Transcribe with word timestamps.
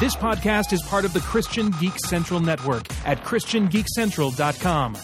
This 0.00 0.16
podcast 0.16 0.72
is 0.72 0.80
part 0.80 1.04
of 1.04 1.12
the 1.12 1.20
Christian 1.20 1.72
Geek 1.72 1.92
Central 2.06 2.40
Network 2.40 2.86
at 3.04 3.22
ChristianGeekCentral.com. 3.22 4.96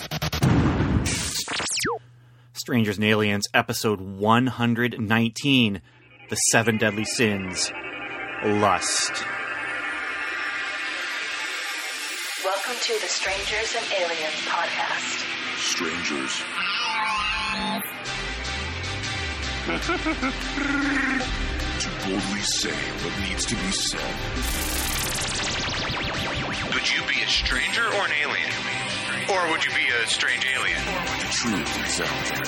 Strangers 2.54 2.96
and 2.96 3.04
Aliens, 3.04 3.46
episode 3.52 4.00
119 4.00 5.82
The 6.30 6.36
Seven 6.36 6.78
Deadly 6.78 7.04
Sins 7.04 7.70
Lust. 8.42 9.12
Welcome 12.42 12.76
to 12.80 12.94
the 12.98 13.06
Strangers 13.06 13.76
and 13.76 13.84
Aliens 14.00 14.46
podcast. 14.46 15.26
strangers. 15.58 16.42
to 21.78 21.88
boldly 22.06 22.40
say 22.40 22.72
what 22.72 23.28
needs 23.28 23.44
to 23.44 23.54
be 23.54 23.70
said. 23.70 24.85
Would 26.74 26.90
you 26.90 27.02
be 27.06 27.22
a 27.22 27.28
stranger 27.28 27.84
or 27.86 28.04
an 28.06 28.12
alien? 28.22 28.50
Or 29.30 29.50
would 29.50 29.64
you 29.64 29.70
be 29.74 29.86
a 29.86 30.06
strange 30.06 30.46
alien? 30.46 30.84
The 30.84 31.28
truth 31.30 31.86
is 31.86 32.00
out 32.00 32.24
there. 32.26 32.46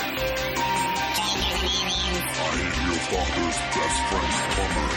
I 2.40 2.54
am 2.58 2.76
your 2.86 3.00
father's 3.08 3.58
best 3.74 3.98
friend, 4.08 4.32
plumber. 4.54 4.88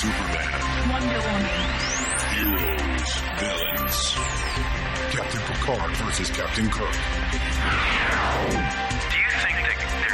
Superman. 0.00 0.60
Wonder 0.90 1.20
Woman. 1.28 1.60
Heroes, 2.34 3.10
villains. 3.38 3.98
Captain 5.10 5.42
Picard 5.42 5.92
versus 5.96 6.30
Captain 6.30 6.68
Kirk. 6.70 6.96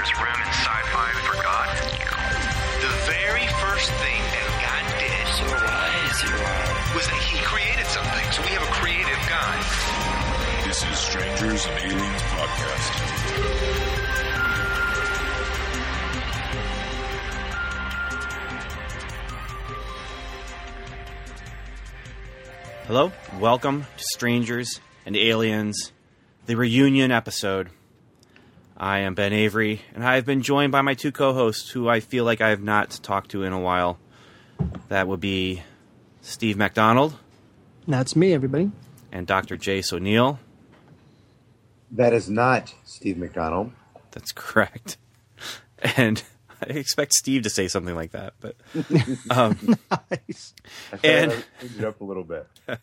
Do 0.07 0.13
you 0.13 0.19
think 0.19 0.29
there's 0.29 0.39
room 0.39 0.39
in 0.39 0.53
sci-fi 0.55 1.11
for 1.27 1.35
God? 1.43 1.67
The 2.81 2.95
very 3.11 3.47
first 3.59 3.91
thing 3.91 4.23
that 4.23 4.47
God 4.63 4.87
did 5.01 5.27
was 6.95 7.07
that 7.07 7.23
He 7.27 7.39
created 7.43 7.87
something. 7.87 8.31
So 8.31 8.43
we 8.43 8.51
have 8.51 8.63
a 8.63 8.71
creative 8.71 9.19
God. 9.29 9.59
This 10.65 10.85
is 10.85 10.97
Strangers 10.97 11.67
and 11.67 11.79
Aliens 11.81 12.23
Podcast. 12.23 12.93
Hello, 22.87 23.13
welcome 23.41 23.87
to 23.97 24.05
Strangers 24.05 24.81
and 25.05 25.17
Aliens, 25.17 25.93
the 26.47 26.55
reunion 26.55 27.11
episode. 27.11 27.71
I 28.77 28.99
am 29.01 29.15
Ben 29.15 29.33
Avery, 29.33 29.81
and 29.95 30.05
I 30.05 30.17
have 30.17 30.27
been 30.27 30.43
joined 30.43 30.73
by 30.73 30.83
my 30.83 30.95
two 30.95 31.13
co 31.13 31.33
hosts 31.33 31.71
who 31.71 31.89
I 31.89 32.01
feel 32.01 32.25
like 32.25 32.41
I 32.41 32.51
have 32.51 32.63
not 32.63 32.91
talked 33.03 33.31
to 33.31 33.43
in 33.43 33.53
a 33.53 33.61
while. 33.61 33.99
That 34.89 35.09
would 35.09 35.21
be 35.21 35.63
Steve 36.21 36.57
McDonald. 36.57 37.17
That's 37.89 38.17
me, 38.17 38.33
everybody. 38.35 38.71
and 39.13 39.27
Dr. 39.27 39.57
Jace 39.57 39.93
O'Neill. 39.93 40.39
That 41.93 42.13
is 42.13 42.29
not 42.29 42.75
Steve 42.85 43.17
McDonald. 43.17 43.73
That's 44.13 44.33
correct. 44.33 44.97
And 45.97 46.23
I 46.63 46.71
expect 46.71 47.13
Steve 47.13 47.43
to 47.43 47.51
say 47.51 47.69
something 47.69 47.95
like 47.95 48.13
that, 48.13 48.33
but 48.41 48.57
um, 49.31 49.77
Nice. 50.11 50.55
And- 51.05 51.33
I 51.33 51.65
it 51.79 51.85
up 51.85 52.01
a 52.01 52.05
little 52.05 52.25
bit. 52.25 52.47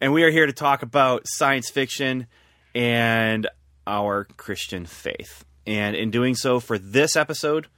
and 0.00 0.12
we 0.12 0.22
are 0.22 0.30
here 0.30 0.46
to 0.46 0.52
talk 0.52 0.82
about 0.82 1.22
science 1.26 1.68
fiction 1.70 2.28
and 2.72 3.48
our 3.86 4.24
Christian 4.36 4.86
faith. 4.86 5.44
And 5.66 5.96
in 5.96 6.10
doing 6.10 6.34
so, 6.34 6.60
for 6.60 6.78
this 6.78 7.16
episode, 7.16 7.68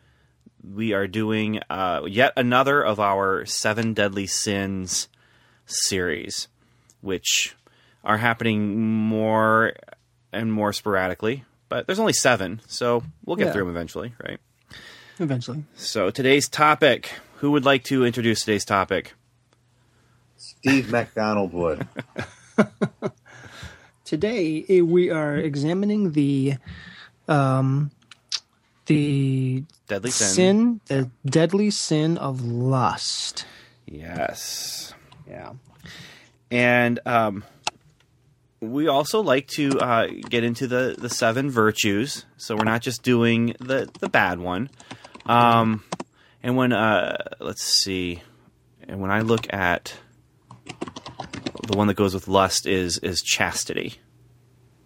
we 0.63 0.93
are 0.93 1.07
doing 1.07 1.61
uh, 1.71 2.03
yet 2.09 2.33
another 2.37 2.83
of 2.83 2.99
our 2.99 3.45
Seven 3.47 3.95
Deadly 3.95 4.27
Sins 4.27 5.09
series, 5.67 6.49
which 7.01 7.55
are 8.05 8.19
happening 8.19 8.77
more 8.91 9.75
and 10.33 10.53
more 10.53 10.73
sporadically. 10.73 11.45
But 11.69 11.87
there's 11.87 11.99
only 11.99 12.13
seven, 12.13 12.61
so 12.67 13.03
we'll 13.25 13.37
get 13.37 13.47
Yeah. 13.47 13.53
through 13.53 13.63
them 13.65 13.71
eventually, 13.71 14.15
right? 14.25 14.39
Eventually. 15.19 15.65
So 15.77 16.11
today's 16.11 16.49
topic. 16.49 17.11
Who 17.37 17.51
would 17.53 17.65
like 17.65 17.85
to 17.85 18.05
introduce 18.05 18.41
today's 18.41 18.65
topic? 18.65 19.15
Steve 20.37 20.91
McDonald 20.93 21.53
would. 21.53 21.87
Today 24.07 24.65
eh, 24.69 24.81
we 24.83 25.11
are 25.11 25.37
examining 25.37 26.13
the 26.13 26.55
um 27.27 27.91
the 28.87 29.65
Deadly 29.89 30.11
sin. 30.13 30.29
sin, 30.29 30.81
the 30.87 31.11
deadly 31.29 31.71
sin 31.71 32.17
of 32.19 32.41
lust. 32.41 33.45
Yes. 33.85 34.95
Yeah. 35.29 35.55
and 36.53 37.01
um, 37.05 37.43
we 38.61 38.87
also 38.87 39.21
like 39.23 39.49
to 39.49 39.79
uh, 39.81 40.07
get 40.31 40.45
into 40.45 40.69
the, 40.69 40.95
the 40.97 41.09
seven 41.11 41.51
virtues. 41.51 42.25
So 42.37 42.55
we're 42.55 42.65
not 42.65 42.83
just 42.83 43.03
doing 43.03 43.57
the, 43.59 43.89
the 43.99 44.09
bad 44.09 44.39
one. 44.39 44.71
Um, 45.27 45.83
and 46.45 46.57
when 46.57 46.73
uh, 46.73 47.17
let's 47.41 47.65
see, 47.65 48.23
and 48.87 49.01
when 49.01 49.11
I 49.11 49.23
look 49.23 49.53
at 49.53 49.95
the 51.67 51.77
one 51.77 51.87
that 51.89 51.95
goes 51.95 52.15
with 52.15 52.29
lust 52.29 52.67
is 52.67 52.99
is 52.99 53.23
chastity 53.23 53.97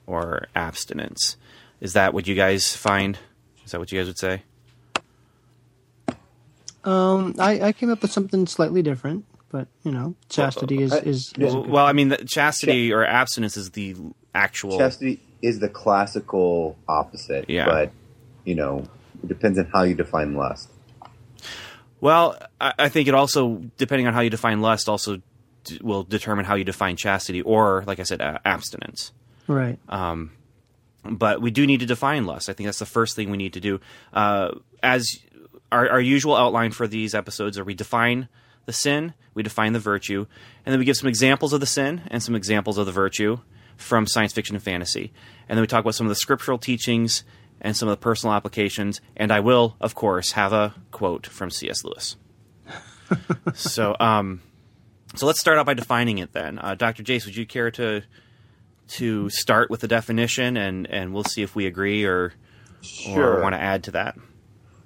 or 0.06 0.48
abstinence. 0.54 1.36
Is 1.80 1.92
that 1.94 2.12
what 2.12 2.26
you 2.26 2.34
guys 2.34 2.76
find? 2.76 3.18
Is 3.64 3.72
that 3.72 3.80
what 3.80 3.90
you 3.92 3.98
guys 3.98 4.06
would 4.06 4.18
say? 4.18 4.42
Um 6.84 7.34
I, 7.38 7.60
I 7.60 7.72
came 7.72 7.90
up 7.90 8.02
with 8.02 8.12
something 8.12 8.46
slightly 8.46 8.82
different, 8.82 9.24
but 9.50 9.68
you 9.84 9.92
know, 9.92 10.14
chastity 10.28 10.82
is 10.82 10.92
is, 10.94 11.32
yeah. 11.36 11.46
is 11.46 11.54
Well, 11.54 11.64
well, 11.64 11.86
I 11.86 11.92
mean, 11.92 12.08
the 12.08 12.24
chastity 12.24 12.92
or 12.92 13.04
abstinence 13.04 13.56
is 13.56 13.70
the 13.70 13.96
actual. 14.34 14.78
Chastity 14.78 15.20
is 15.42 15.58
the 15.58 15.68
classical 15.68 16.76
opposite. 16.88 17.48
Yeah. 17.48 17.66
But, 17.66 17.92
you 18.44 18.54
know, 18.54 18.84
it 19.22 19.28
depends 19.28 19.58
on 19.58 19.66
how 19.72 19.82
you 19.82 19.94
define 19.94 20.34
lust. 20.34 20.68
Well, 22.00 22.38
I, 22.60 22.72
I 22.78 22.88
think 22.88 23.08
it 23.08 23.14
also, 23.14 23.62
depending 23.76 24.06
on 24.06 24.14
how 24.14 24.20
you 24.20 24.30
define 24.30 24.60
lust, 24.60 24.88
also 24.88 25.16
d- 25.16 25.22
will 25.80 26.02
determine 26.02 26.44
how 26.44 26.54
you 26.54 26.64
define 26.64 26.96
chastity 26.96 27.42
or, 27.42 27.84
like 27.86 28.00
I 28.00 28.04
said, 28.04 28.20
uh, 28.20 28.38
abstinence. 28.44 29.12
right. 29.46 29.78
But 31.02 31.40
we 31.40 31.50
do 31.50 31.66
need 31.66 31.80
to 31.80 31.86
define 31.86 32.26
lust. 32.26 32.50
I 32.50 32.52
think 32.52 32.66
that's 32.66 32.78
the 32.78 32.86
first 32.86 33.16
thing 33.16 33.30
we 33.30 33.38
need 33.38 33.54
to 33.54 33.60
do. 33.60 33.80
Uh, 34.12 34.50
as 34.82 35.18
our, 35.72 35.88
our 35.88 36.00
usual 36.00 36.36
outline 36.36 36.72
for 36.72 36.86
these 36.86 37.14
episodes 37.14 37.58
are 37.58 37.64
we 37.64 37.74
define 37.74 38.28
the 38.66 38.72
sin, 38.72 39.14
we 39.34 39.42
define 39.42 39.72
the 39.72 39.78
virtue, 39.78 40.26
and 40.64 40.72
then 40.72 40.78
we 40.78 40.84
give 40.84 40.96
some 40.96 41.08
examples 41.08 41.52
of 41.52 41.60
the 41.60 41.66
sin 41.66 42.02
and 42.08 42.22
some 42.22 42.34
examples 42.34 42.76
of 42.76 42.86
the 42.86 42.92
virtue 42.92 43.38
from 43.76 44.06
science 44.06 44.32
fiction 44.32 44.54
and 44.54 44.62
fantasy. 44.62 45.12
And 45.48 45.56
then 45.56 45.62
we 45.62 45.66
talk 45.66 45.80
about 45.80 45.94
some 45.94 46.06
of 46.06 46.10
the 46.10 46.16
scriptural 46.16 46.58
teachings 46.58 47.24
and 47.60 47.76
some 47.76 47.88
of 47.88 47.92
the 47.92 48.02
personal 48.02 48.34
applications. 48.34 49.00
And 49.16 49.32
I 49.32 49.40
will, 49.40 49.76
of 49.80 49.94
course, 49.94 50.32
have 50.32 50.52
a 50.52 50.74
quote 50.90 51.26
from 51.26 51.50
C.S. 51.50 51.82
Lewis. 51.84 52.16
so, 53.54 53.96
um, 53.98 54.42
so 55.14 55.26
let's 55.26 55.40
start 55.40 55.58
out 55.58 55.66
by 55.66 55.74
defining 55.74 56.18
it 56.18 56.32
then. 56.32 56.58
Uh, 56.58 56.74
Dr. 56.74 57.02
Jace, 57.02 57.24
would 57.26 57.36
you 57.36 57.46
care 57.46 57.70
to 57.72 58.02
to 58.88 59.30
start 59.30 59.70
with 59.70 59.80
the 59.80 59.88
definition, 59.88 60.56
and 60.56 60.86
and 60.88 61.12
we'll 61.14 61.24
see 61.24 61.42
if 61.42 61.54
we 61.54 61.66
agree 61.66 62.04
or 62.04 62.32
Sure. 62.82 63.38
or 63.38 63.42
want 63.42 63.54
to 63.54 63.60
add 63.60 63.84
to 63.84 63.90
that. 63.92 64.16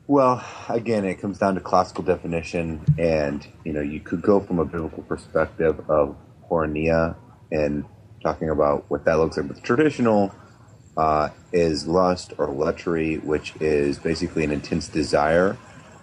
Well, 0.06 0.44
again, 0.68 1.04
it 1.04 1.20
comes 1.20 1.38
down 1.38 1.54
to 1.54 1.60
classical 1.60 2.04
definition, 2.04 2.84
and 2.98 3.46
you 3.64 3.72
know, 3.72 3.80
you 3.80 4.00
could 4.00 4.20
go 4.20 4.40
from 4.40 4.58
a 4.58 4.64
biblical 4.64 5.02
perspective 5.04 5.88
of 5.88 6.16
porneia 6.50 7.14
and 7.50 7.84
talking 8.22 8.50
about 8.50 8.84
what 8.88 9.04
that 9.06 9.14
looks 9.18 9.36
like. 9.36 9.46
But 9.46 9.56
the 9.56 9.62
traditional 9.62 10.34
uh, 10.96 11.30
is 11.52 11.86
lust 11.86 12.34
or 12.36 12.48
lechery, 12.48 13.22
which 13.22 13.54
is 13.60 13.98
basically 13.98 14.44
an 14.44 14.50
intense 14.50 14.88
desire. 14.88 15.56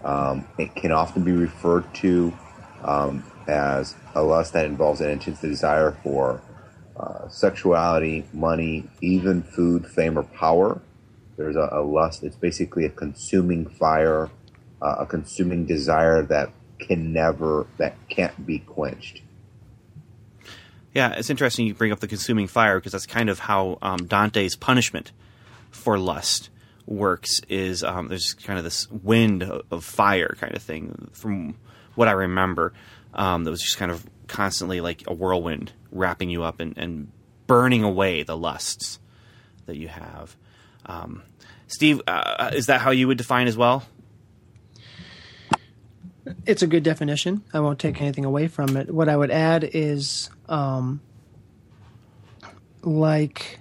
Um, 0.04 0.48
it 0.57 0.74
can 0.75 0.92
often 0.92 1.24
be 1.24 1.31
referred 1.31 1.94
to 1.96 2.34
um, 2.84 3.24
as 3.48 3.96
a 4.16 4.22
lust 4.22 4.54
that 4.54 4.66
involves 4.66 5.02
an 5.02 5.10
intense 5.10 5.42
desire 5.42 5.98
for 6.04 6.42
uh, 6.98 7.28
sexuality, 7.30 8.26
money, 8.34 8.88
even 9.02 9.42
food, 9.42 9.88
fame, 9.88 10.18
or 10.18 10.24
power. 10.24 10.82
There's 11.38 11.56
a, 11.56 11.70
a 11.72 11.82
lust. 11.82 12.24
It's 12.24 12.36
basically 12.36 12.86
a 12.86 12.90
consuming 12.90 13.68
fire, 13.68 14.30
uh, 14.82 14.96
a 15.00 15.06
consuming 15.06 15.66
desire 15.66 16.24
that 16.24 16.52
can 16.80 17.14
never, 17.14 17.68
that 17.78 17.96
can't 18.10 18.46
be 18.46 18.60
quenched. 18.60 19.22
Yeah, 20.94 21.14
it's 21.14 21.30
interesting 21.30 21.66
you 21.66 21.74
bring 21.74 21.92
up 21.92 22.02
the 22.02 22.08
consuming 22.08 22.48
fire 22.48 22.80
because 22.80 22.92
that's 22.92 23.06
kind 23.06 23.30
of 23.30 23.40
how 23.40 23.78
um, 23.82 24.06
Dante's 24.08 24.56
punishment 24.56 25.12
for 25.70 25.98
lust 25.98 26.50
works. 26.86 27.40
Is 27.48 27.84
um, 27.84 28.10
there's 28.10 28.34
kind 28.34 28.60
of 28.60 28.66
this 28.66 28.92
wind 28.92 29.44
of 29.44 29.62
of 29.72 29.86
fire 29.86 30.36
kind 30.40 30.54
of 30.54 30.62
thing 30.62 31.10
from 31.14 31.56
what 31.96 32.10
I 32.10 32.12
remember. 32.12 32.74
Um, 33.13 33.44
that 33.44 33.52
was 33.52 33.62
just 33.62 33.78
kind 33.78 33.92
of 33.92 34.06
constantly 34.28 34.81
like 34.81 35.04
a 35.08 35.13
whirlwind 35.13 35.74
wrapping 35.92 36.30
you 36.30 36.44
up 36.44 36.60
and, 36.60 36.78
and 36.78 37.12
burning 37.48 37.84
away 37.84 38.24
the 38.24 38.38
lusts 38.38 39.00
that 39.66 39.75
you 39.75 39.90
have. 39.90 40.36
Um, 40.86 41.24
Steve, 41.68 42.02
uh, 42.08 42.52
is 42.54 42.68
that 42.68 42.81
how 42.81 42.92
you 42.92 43.08
would 43.08 43.18
define 43.18 43.48
as 43.48 43.58
well? 43.58 43.84
It's 46.46 46.62
a 46.62 46.68
good 46.68 46.84
definition. 46.84 47.44
I 47.54 47.60
won't 47.60 47.80
take 47.80 48.02
anything 48.02 48.25
away 48.25 48.48
from 48.48 48.78
it. 48.78 48.92
What 48.92 49.10
I 49.10 49.18
would 49.18 49.31
add 49.31 49.69
is 49.74 50.30
um, 50.48 51.02
like 52.84 53.60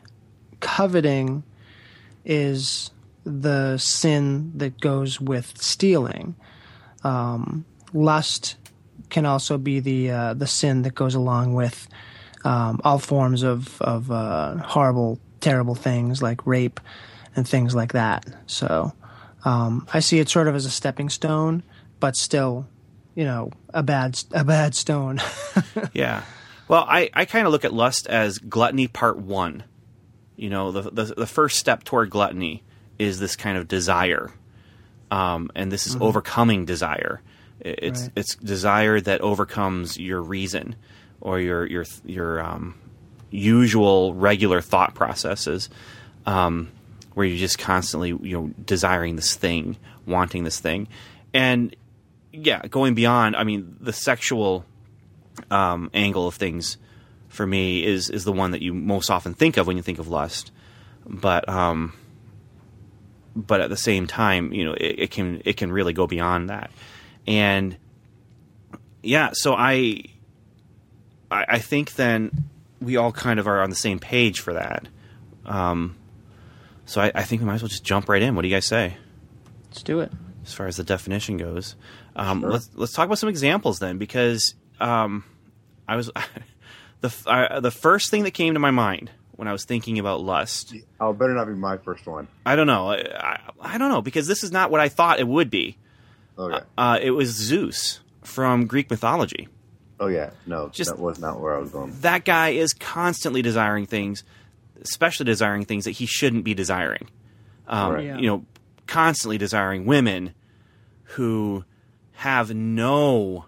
coveting 0.61 1.43
is 2.25 2.91
the 3.25 3.79
sin 3.79 4.52
that 4.56 4.81
goes 4.81 5.20
with 5.20 5.61
stealing. 5.61 6.37
Um, 7.02 7.64
lust 7.93 8.56
can 9.11 9.27
also 9.27 9.59
be 9.59 9.81
the 9.81 10.11
uh, 10.11 10.35
the 10.35 10.47
sin 10.47 10.83
that 10.83 10.95
goes 10.95 11.15
along 11.15 11.55
with 11.55 11.89
um, 12.45 12.81
all 12.85 12.99
forms 12.99 13.43
of 13.43 13.81
of 13.83 14.11
uh, 14.11 14.57
horrible, 14.59 15.19
terrible 15.41 15.75
things 15.75 16.23
like 16.23 16.47
rape 16.47 16.81
and 17.37 17.47
things 17.47 17.75
like 17.75 17.93
that. 17.93 18.25
So 18.47 18.93
um, 19.45 19.87
I 19.93 20.01
see 20.01 20.19
it 20.19 20.29
sort 20.29 20.49
of 20.49 20.55
as 20.55 20.67
a 20.67 20.71
stepping 20.71 21.09
stone, 21.09 21.62
but 21.99 22.17
still, 22.17 22.67
you 23.15 23.25
know, 23.25 23.53
a 23.73 23.83
bad 23.83 24.23
a 24.33 24.45
bad 24.45 24.75
stone. 24.75 25.21
Yeah. 25.93 26.23
Well, 26.69 26.87
I, 26.89 27.11
I 27.12 27.25
kind 27.25 27.47
of 27.47 27.53
look 27.53 27.65
at 27.65 27.73
lust 27.73 28.07
as 28.07 28.39
gluttony 28.39 28.87
part 28.87 29.19
one. 29.19 29.65
You 30.37 30.51
know, 30.51 30.71
the, 30.71 30.83
the 30.91 31.15
the 31.17 31.27
first 31.27 31.59
step 31.59 31.83
toward 31.83 32.11
gluttony 32.11 32.62
is 32.99 33.19
this 33.19 33.35
kind 33.35 33.59
of 33.59 33.67
desire, 33.67 34.31
um, 35.11 35.51
and 35.57 35.73
this 35.73 35.87
is 35.89 35.97
overcoming 36.01 36.65
desire. 36.65 37.21
It's 37.61 38.03
Right. 38.03 38.12
it's 38.17 38.35
desire 38.37 39.01
that 39.01 39.21
overcomes 39.21 39.99
your 39.99 40.23
reason 40.23 40.77
or 41.21 41.39
your 41.41 41.67
your 41.67 41.85
your 42.05 42.41
um, 42.41 42.75
usual 43.31 44.15
regular 44.15 44.61
thought 44.61 44.95
processes, 44.95 45.69
um, 46.27 46.71
where 47.15 47.27
you're 47.27 47.39
just 47.39 47.59
constantly 47.59 48.09
you 48.09 48.37
know 48.37 48.51
desiring 48.65 49.17
this 49.17 49.35
thing, 49.35 49.77
wanting 50.07 50.45
this 50.45 50.61
thing, 50.61 50.89
and 51.35 51.75
yeah, 52.33 52.67
going 52.69 52.95
beyond. 52.95 53.37
I 53.37 53.45
mean, 53.45 53.77
the 53.81 53.93
sexual 53.93 54.65
um, 55.51 55.91
angle 55.93 56.27
of 56.27 56.35
things 56.37 56.77
for 57.29 57.47
me 57.47 57.85
is 57.85 58.09
is 58.11 58.25
the 58.25 58.33
one 58.33 58.53
that 58.53 58.62
you 58.62 58.73
most 58.73 59.11
often 59.11 59.35
think 59.35 59.57
of 59.57 59.67
when 59.67 59.77
you 59.77 59.83
think 59.83 59.99
of 59.99 60.09
lust. 60.09 60.51
But 61.07 61.49
um, 61.49 61.93
but 63.37 63.61
at 63.61 63.71
the 63.71 63.77
same 63.77 64.07
time, 64.07 64.53
you 64.53 64.65
know, 64.65 64.73
it, 64.75 64.99
it 64.99 65.11
can 65.11 65.43
it 65.45 65.57
can 65.57 65.73
really 65.73 65.93
go 65.93 66.07
beyond 66.07 66.51
that. 66.51 66.71
And 67.31 67.77
yeah, 69.05 69.31
so 69.35 69.55
I 69.55 70.03
I, 71.31 71.44
I 71.49 71.59
think 71.61 71.94
then 71.94 72.32
we 72.81 72.97
all 72.97 73.12
kind 73.12 73.38
of 73.38 73.47
are 73.47 73.62
on 73.62 73.71
the 73.71 73.77
same 73.77 74.00
page 74.00 74.41
for 74.41 74.55
that. 74.55 74.88
Um, 75.47 75.97
so 76.87 77.00
I, 77.00 77.12
I 77.15 77.23
think 77.23 77.41
we 77.41 77.47
might 77.47 77.55
as 77.55 77.62
well 77.62 77.69
just 77.69 77.85
jump 77.85 78.09
right 78.09 78.21
in. 78.21 78.35
What 78.35 78.43
do 78.43 78.49
you 78.49 78.55
guys 78.56 78.67
say? 78.67 78.97
Let's 79.69 79.85
do 79.85 80.00
it. 80.00 80.11
as 80.44 80.53
far 80.53 80.67
as 80.67 80.77
the 80.77 80.82
definition 80.82 81.37
goes. 81.37 81.77
Um, 82.17 82.43
Let's 82.43 82.69
let's 82.75 82.93
talk 82.93 83.06
about 83.06 83.19
some 83.21 83.29
examples 83.29 83.79
then, 83.79 83.97
because 83.97 84.55
um, 84.81 85.25
I 85.87 85.94
was 85.94 86.11
the 87.00 87.15
uh, 87.26 87.61
the 87.61 87.71
first 87.71 88.11
thing 88.11 88.25
that 88.25 88.33
came 88.33 88.55
to 88.55 88.61
my 88.61 88.73
mind 88.73 89.12
when 89.37 89.47
I 89.47 89.53
was 89.53 89.65
thinking 89.65 90.00
about 90.00 90.21
lust. 90.21 90.75
Oh, 90.99 91.11
it 91.11 91.19
better 91.19 91.35
not 91.35 91.47
be 91.47 91.55
my 91.55 91.76
first 91.76 92.09
one. 92.09 92.26
I 92.44 92.56
don't 92.56 92.67
know. 92.67 92.91
I, 92.91 92.97
I, 92.97 93.41
I 93.61 93.79
don't 93.79 93.91
know 93.91 94.03
because 94.03 94.26
this 94.26 94.43
is 94.43 94.50
not 94.50 94.73
what 94.73 94.81
I 94.81 94.88
thought 94.88 95.21
it 95.21 95.29
would 95.29 95.49
be. 95.49 95.79
Okay. 96.40 96.64
Uh, 96.78 96.98
it 97.02 97.10
was 97.10 97.28
Zeus 97.31 98.00
from 98.22 98.66
Greek 98.66 98.90
mythology. 98.90 99.48
oh 99.98 100.06
yeah, 100.08 100.31
no, 100.46 100.69
just- 100.70 100.90
that 100.90 100.98
was 100.98 101.19
not 101.19 101.40
where 101.40 101.54
I 101.54 101.58
was 101.58 101.70
going. 101.70 101.92
That 102.00 102.25
guy 102.25 102.50
is 102.50 102.72
constantly 102.72 103.42
desiring 103.42 103.87
things, 103.87 104.25
especially 104.81 105.26
desiring 105.26 105.64
things 105.66 105.84
that 105.84 105.92
he 105.92 106.06
shouldn't 106.06 106.44
be 106.44 106.54
desiring. 106.54 107.08
Um, 107.69 107.92
Right. 107.92 108.04
Yeah. 108.06 108.19
You 108.19 108.26
know, 108.26 108.44
constantly 108.87 109.37
desiring 109.38 109.84
women 109.87 110.34
who 111.14 111.64
have 112.12 112.54
no 112.54 113.44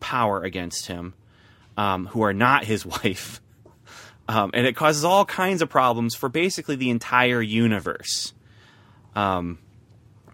power 0.00 0.42
against 0.42 0.86
him, 0.86 1.14
um, 1.76 2.06
who 2.06 2.22
are 2.22 2.32
not 2.32 2.64
his 2.64 2.84
wife. 3.04 3.40
Um, 4.28 4.50
and 4.54 4.66
it 4.66 4.76
causes 4.76 5.04
all 5.04 5.24
kinds 5.24 5.60
of 5.60 5.68
problems 5.68 6.14
for 6.14 6.28
basically 6.28 6.76
the 6.76 6.88
entire 6.90 7.42
universe. 7.42 8.32
Um, 9.16 9.58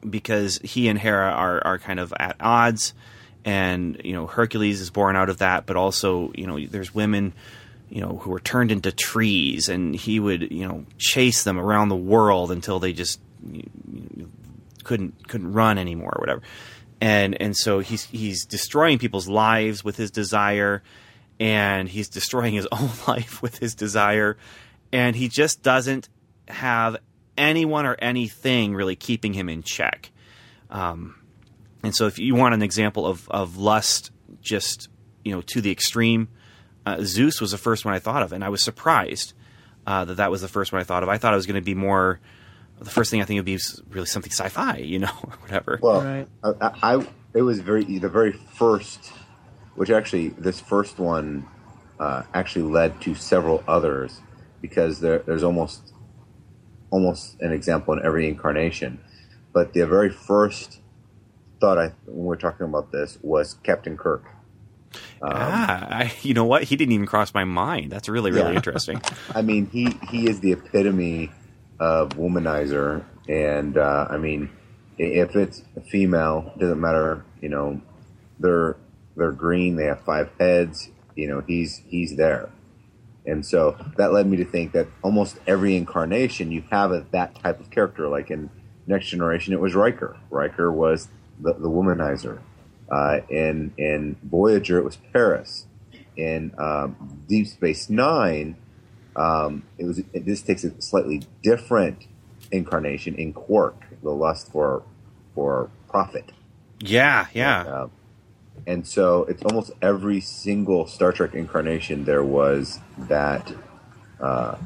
because 0.08 0.58
he 0.58 0.88
and 0.88 0.98
Hera 0.98 1.30
are, 1.30 1.64
are 1.64 1.78
kind 1.78 2.00
of 2.00 2.12
at 2.18 2.36
odds, 2.40 2.94
and 3.44 4.00
you 4.04 4.12
know 4.12 4.26
Hercules 4.26 4.80
is 4.80 4.90
born 4.90 5.16
out 5.16 5.28
of 5.28 5.38
that, 5.38 5.66
but 5.66 5.76
also 5.76 6.32
you 6.34 6.46
know 6.46 6.58
there's 6.66 6.94
women 6.94 7.32
you 7.88 8.00
know 8.00 8.18
who 8.18 8.30
were 8.30 8.40
turned 8.40 8.72
into 8.72 8.92
trees, 8.92 9.68
and 9.68 9.94
he 9.94 10.18
would 10.20 10.50
you 10.50 10.66
know 10.66 10.84
chase 10.98 11.44
them 11.44 11.58
around 11.58 11.88
the 11.88 11.96
world 11.96 12.50
until 12.50 12.78
they 12.78 12.92
just 12.92 13.20
you 13.50 14.30
couldn't 14.84 15.28
couldn't 15.28 15.52
run 15.52 15.78
anymore 15.78 16.12
or 16.16 16.20
whatever. 16.20 16.42
And 17.00 17.40
and 17.40 17.56
so 17.56 17.80
he's 17.80 18.04
he's 18.04 18.46
destroying 18.46 18.98
people's 18.98 19.28
lives 19.28 19.84
with 19.84 19.96
his 19.96 20.10
desire, 20.10 20.82
and 21.38 21.88
he's 21.88 22.08
destroying 22.08 22.54
his 22.54 22.66
own 22.72 22.90
life 23.06 23.42
with 23.42 23.58
his 23.58 23.74
desire, 23.74 24.36
and 24.92 25.14
he 25.14 25.28
just 25.28 25.62
doesn't 25.62 26.08
have 26.48 26.96
anyone 27.38 27.86
or 27.86 27.96
anything 27.98 28.74
really 28.74 28.96
keeping 28.96 29.32
him 29.32 29.48
in 29.48 29.62
check. 29.62 30.10
Um, 30.70 31.16
and 31.82 31.94
so, 31.94 32.06
if 32.06 32.18
you 32.18 32.34
want 32.34 32.54
an 32.54 32.62
example 32.62 33.06
of 33.06 33.28
of 33.30 33.56
lust, 33.56 34.10
just 34.40 34.88
you 35.24 35.32
know, 35.32 35.40
to 35.42 35.60
the 35.60 35.70
extreme, 35.70 36.28
uh, 36.84 36.98
Zeus 37.02 37.40
was 37.40 37.50
the 37.52 37.58
first 37.58 37.84
one 37.84 37.94
I 37.94 37.98
thought 37.98 38.22
of, 38.22 38.32
and 38.32 38.42
I 38.44 38.48
was 38.48 38.62
surprised 38.62 39.32
uh, 39.86 40.04
that 40.06 40.14
that 40.16 40.30
was 40.30 40.40
the 40.40 40.48
first 40.48 40.72
one 40.72 40.80
I 40.80 40.84
thought 40.84 41.02
of. 41.02 41.08
I 41.08 41.18
thought 41.18 41.32
it 41.32 41.36
was 41.36 41.46
going 41.46 41.60
to 41.60 41.64
be 41.64 41.74
more. 41.74 42.20
The 42.78 42.90
first 42.90 43.10
thing 43.10 43.22
I 43.22 43.24
think 43.24 43.38
would 43.38 43.44
be 43.46 43.58
really 43.88 44.06
something 44.06 44.30
sci-fi, 44.30 44.78
you 44.78 44.98
know, 44.98 45.10
or 45.24 45.30
whatever. 45.40 45.78
Well, 45.80 46.02
Right. 46.02 46.28
I, 46.44 46.50
I, 46.60 46.94
I- 46.96 47.06
it 47.34 47.42
was 47.42 47.60
very 47.60 47.84
the 47.84 48.08
very 48.08 48.32
first, 48.32 49.12
which 49.76 49.90
actually 49.90 50.28
this 50.28 50.58
first 50.60 50.98
one 50.98 51.46
uh, 52.00 52.22
actually 52.34 52.62
led 52.70 53.00
to 53.02 53.14
several 53.14 53.62
others 53.68 54.20
because 54.62 55.00
there, 55.00 55.18
there's 55.20 55.42
almost 55.42 55.92
almost 56.90 57.40
an 57.40 57.52
example 57.52 57.94
in 57.94 58.04
every 58.04 58.28
incarnation. 58.28 59.00
But 59.52 59.72
the 59.72 59.86
very 59.86 60.10
first 60.10 60.80
thought 61.60 61.78
I 61.78 61.92
when 62.06 62.24
we're 62.26 62.36
talking 62.36 62.66
about 62.66 62.92
this 62.92 63.18
was 63.22 63.54
Captain 63.62 63.96
Kirk. 63.96 64.24
ah, 65.22 65.86
I, 65.88 66.12
you 66.22 66.34
know 66.34 66.44
what? 66.44 66.64
He 66.64 66.76
didn't 66.76 66.92
even 66.92 67.06
cross 67.06 67.32
my 67.34 67.44
mind. 67.44 67.90
That's 67.90 68.08
really, 68.08 68.30
really 68.30 68.50
Yeah. 68.50 68.56
interesting. 68.56 69.00
I 69.34 69.42
mean, 69.42 69.66
he 69.70 69.96
he 70.10 70.28
is 70.28 70.40
the 70.40 70.52
epitome 70.52 71.30
of 71.80 72.10
womanizer, 72.10 73.04
and 73.28 73.76
uh, 73.76 74.06
I 74.10 74.16
mean, 74.18 74.50
if 74.98 75.34
it's 75.36 75.62
a 75.76 75.80
female, 75.80 76.52
doesn't 76.58 76.80
matter. 76.80 77.25
You 77.40 77.49
know, 77.50 77.80
they're 78.38 78.76
they're 79.16 79.32
green. 79.32 79.76
They 79.76 79.84
have 79.84 80.02
five 80.04 80.30
heads. 80.38 80.88
You 81.14 81.28
know, 81.28 81.42
he's 81.46 81.82
he's 81.88 82.16
there, 82.16 82.50
and 83.26 83.45
so 83.45 83.76
that 83.97 84.12
led 84.12 84.26
me 84.26 84.37
to 84.37 84.45
think 84.45 84.73
that 84.73 84.87
almost 85.02 85.38
every 85.47 85.76
incarnation 85.76 86.52
you 86.52 86.62
have 86.71 86.92
a, 86.92 87.06
that 87.11 87.35
type 87.42 87.61
of 87.61 87.71
character. 87.71 88.09
Like 88.09 88.30
in 88.30 88.50
Next 88.87 89.09
Generation, 89.09 89.52
it 89.52 89.61
was 89.61 89.75
Riker. 89.75 90.16
Riker 90.30 90.71
was 90.71 91.09
the, 91.40 91.52
the 91.54 91.68
womanizer. 91.68 92.38
Uh, 92.90 93.21
in 93.28 93.75
in 93.76 94.16
Voyager, 94.23 94.78
it 94.78 94.85
was 94.85 94.97
Paris. 95.12 95.66
In 96.16 96.54
um, 96.56 97.25
Deep 97.28 97.47
Space 97.47 97.90
Nine, 97.90 98.56
um, 99.16 99.64
it 99.76 99.85
was 99.85 99.99
it, 99.99 100.25
this 100.25 100.40
takes 100.42 100.64
a 100.64 100.80
slightly 100.80 101.23
different 101.42 102.06
incarnation 102.52 103.16
in 103.16 103.33
Quark, 103.33 103.83
the 104.02 104.11
lust 104.11 104.52
for 104.52 104.85
for 105.35 105.68
profit. 105.88 106.30
Yeah, 106.80 107.26
yeah. 107.33 107.62
Uh, 107.62 107.88
and 108.66 108.87
so 108.87 109.25
it's 109.25 109.42
almost 109.44 109.70
every 109.80 110.20
single 110.20 110.87
Star 110.87 111.12
Trek 111.12 111.35
incarnation 111.35 112.04
there 112.04 112.25
was 112.25 112.80
that, 112.99 113.52
uh, 114.20 114.56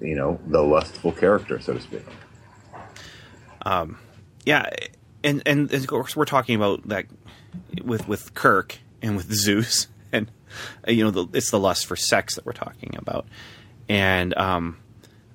you 0.00 0.14
know, 0.14 0.40
the 0.46 0.62
lustful 0.62 1.12
character, 1.12 1.60
so 1.60 1.74
to 1.74 1.80
speak. 1.80 2.04
yeah, 4.44 4.68
and 5.22 5.42
and 5.46 5.72
of 5.72 5.86
course 5.86 6.16
we're 6.16 6.24
talking 6.24 6.56
about 6.56 6.88
that 6.88 7.06
with 7.84 8.08
with 8.08 8.34
Kirk 8.34 8.78
and 9.00 9.16
with 9.16 9.32
Zeus, 9.32 9.88
and 10.12 10.30
uh, 10.86 10.90
you 10.90 11.04
know 11.04 11.10
the, 11.10 11.26
it's 11.36 11.50
the 11.50 11.60
lust 11.60 11.86
for 11.86 11.96
sex 11.96 12.36
that 12.36 12.46
we're 12.46 12.52
talking 12.52 12.96
about, 12.96 13.26
and 13.88 14.36
um, 14.36 14.78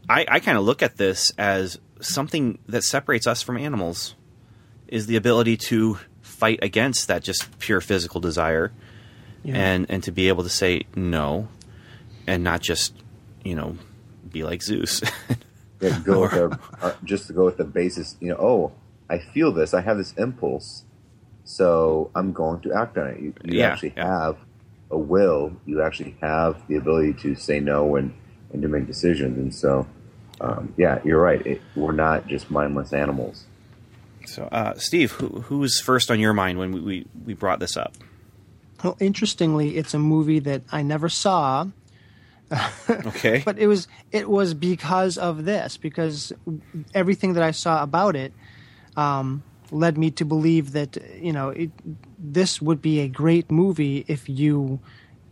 I, 0.09 0.25
I 0.27 0.39
kind 0.39 0.57
of 0.57 0.63
look 0.63 0.81
at 0.81 0.97
this 0.97 1.31
as 1.37 1.79
something 1.99 2.59
that 2.67 2.83
separates 2.83 3.27
us 3.27 3.41
from 3.41 3.57
animals, 3.57 4.15
is 4.87 5.07
the 5.07 5.15
ability 5.15 5.57
to 5.57 5.99
fight 6.37 6.59
against 6.61 7.07
that 7.07 7.23
just 7.23 7.59
pure 7.59 7.81
physical 7.81 8.19
desire, 8.21 8.71
Yeah. 9.43 9.55
and 9.55 9.85
and 9.89 10.03
to 10.03 10.11
be 10.11 10.27
able 10.27 10.43
to 10.43 10.49
say 10.49 10.83
no, 10.95 11.47
and 12.27 12.43
not 12.43 12.61
just 12.61 12.93
you 13.43 13.55
know 13.55 13.77
be 14.31 14.43
like 14.43 14.61
Zeus. 14.63 15.01
Yeah, 15.79 15.99
go 16.03 16.21
with 16.21 16.31
the, 16.31 16.59
uh, 16.81 16.93
just 17.03 17.27
to 17.27 17.33
go 17.33 17.45
with 17.45 17.57
the 17.57 17.63
basis, 17.63 18.15
you 18.19 18.29
know, 18.29 18.37
oh, 18.39 18.71
I 19.11 19.19
feel 19.19 19.51
this, 19.51 19.75
I 19.75 19.81
have 19.81 19.97
this 19.99 20.11
impulse, 20.13 20.83
so 21.43 22.09
I'm 22.15 22.33
going 22.33 22.61
to 22.61 22.73
act 22.73 22.97
on 22.97 23.07
it. 23.09 23.19
You, 23.19 23.33
you 23.43 23.59
Yeah, 23.59 23.67
actually 23.73 23.93
yeah. 23.95 24.07
have 24.25 24.37
a 24.89 24.97
will, 24.97 25.53
you 25.67 25.83
actually 25.83 26.15
have 26.21 26.67
the 26.67 26.75
ability 26.77 27.13
to 27.21 27.35
say 27.35 27.59
no 27.59 27.95
and, 27.95 28.13
and 28.53 28.61
to 28.63 28.67
make 28.67 28.87
decisions. 28.87 29.37
And 29.37 29.53
so, 29.53 29.85
um, 30.41 30.73
yeah, 30.77 30.99
you're 31.03 31.21
right. 31.21 31.45
It, 31.45 31.61
we're 31.75 31.91
not 31.91 32.25
just 32.27 32.49
mindless 32.49 32.91
animals. 32.93 33.45
So, 34.27 34.43
uh, 34.51 34.73
Steve, 34.77 35.11
who, 35.13 35.27
who 35.41 35.59
was 35.59 35.79
first 35.79 36.11
on 36.11 36.19
your 36.19 36.33
mind 36.33 36.59
when 36.59 36.71
we, 36.71 36.79
we, 36.81 37.05
we 37.25 37.33
brought 37.33 37.59
this 37.59 37.77
up? 37.77 37.93
Well, 38.83 38.97
interestingly, 38.99 39.77
it's 39.77 39.93
a 39.93 39.99
movie 39.99 40.39
that 40.39 40.61
I 40.71 40.81
never 40.83 41.09
saw, 41.09 41.67
Okay. 42.89 43.41
but 43.43 43.57
it 43.57 43.67
was 43.67 43.87
it 44.11 44.29
was 44.29 44.53
because 44.53 45.17
of 45.17 45.43
this 45.45 45.75
because 45.77 46.31
everything 46.93 47.33
that 47.33 47.43
I 47.43 47.51
saw 47.51 47.83
about 47.83 48.15
it 48.15 48.31
um, 48.95 49.43
led 49.71 49.97
me 49.97 50.11
to 50.11 50.23
believe 50.25 50.71
that 50.73 50.97
you 51.19 51.33
know 51.33 51.49
it, 51.49 51.71
this 52.19 52.61
would 52.61 52.81
be 52.81 52.99
a 53.01 53.07
great 53.09 53.51
movie 53.51 54.05
if 54.07 54.29
you 54.29 54.79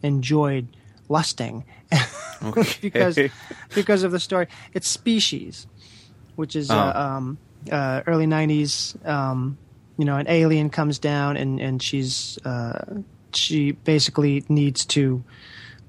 enjoyed 0.03 0.67
lusting 1.07 1.63
because 2.81 3.17
because 3.73 4.03
of 4.03 4.11
the 4.11 4.19
story. 4.19 4.47
It's 4.73 4.87
Species, 4.89 5.67
which 6.35 6.55
is 6.55 6.69
uh, 6.71 6.91
Oh. 6.95 6.99
um, 6.99 7.37
uh, 7.71 8.03
early 8.07 8.25
'90s. 8.25 9.05
Um, 9.07 9.57
you 9.97 10.05
know, 10.05 10.17
an 10.17 10.27
alien 10.27 10.69
comes 10.69 10.99
down 10.99 11.37
and 11.37 11.59
and 11.59 11.81
she's 11.81 12.37
uh, 12.45 13.01
she 13.33 13.71
basically 13.71 14.43
needs 14.49 14.85
to 14.85 15.23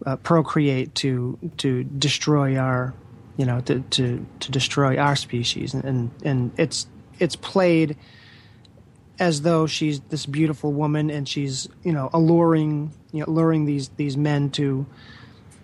uh, 0.04 0.16
procreate 0.16 0.94
to 0.96 1.38
to 1.58 1.84
destroy 1.84 2.56
our 2.56 2.94
you 3.36 3.46
know 3.46 3.60
to 3.60 3.80
to, 3.80 4.26
to 4.40 4.50
destroy 4.50 4.98
our 4.98 5.16
species 5.16 5.74
and, 5.74 5.84
and 5.84 6.10
and 6.24 6.52
it's 6.58 6.86
it's 7.18 7.36
played 7.36 7.96
as 9.18 9.42
though 9.42 9.66
she's 9.66 10.00
this 10.00 10.26
beautiful 10.26 10.72
woman 10.72 11.10
and 11.10 11.28
she's 11.28 11.68
you 11.82 11.92
know 11.92 12.10
alluring 12.12 12.92
you 13.12 13.24
know 13.26 13.64
these 13.64 13.88
these 13.96 14.16
men 14.16 14.50
to 14.50 14.86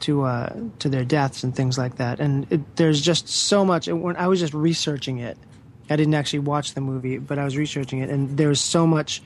to 0.00 0.22
uh 0.22 0.52
to 0.78 0.88
their 0.88 1.04
deaths 1.04 1.44
and 1.44 1.54
things 1.54 1.76
like 1.76 1.96
that 1.96 2.18
and 2.18 2.46
it, 2.50 2.76
there's 2.76 3.00
just 3.00 3.28
so 3.28 3.64
much 3.64 3.86
when 3.88 4.16
I 4.16 4.26
was 4.28 4.40
just 4.40 4.54
researching 4.54 5.18
it 5.18 5.36
I 5.90 5.96
didn't 5.96 6.14
actually 6.14 6.40
watch 6.40 6.74
the 6.74 6.80
movie 6.80 7.18
but 7.18 7.38
I 7.38 7.44
was 7.44 7.56
researching 7.56 8.00
it 8.00 8.10
and 8.10 8.36
there 8.36 8.48
was 8.48 8.60
so 8.60 8.86
much 8.86 9.22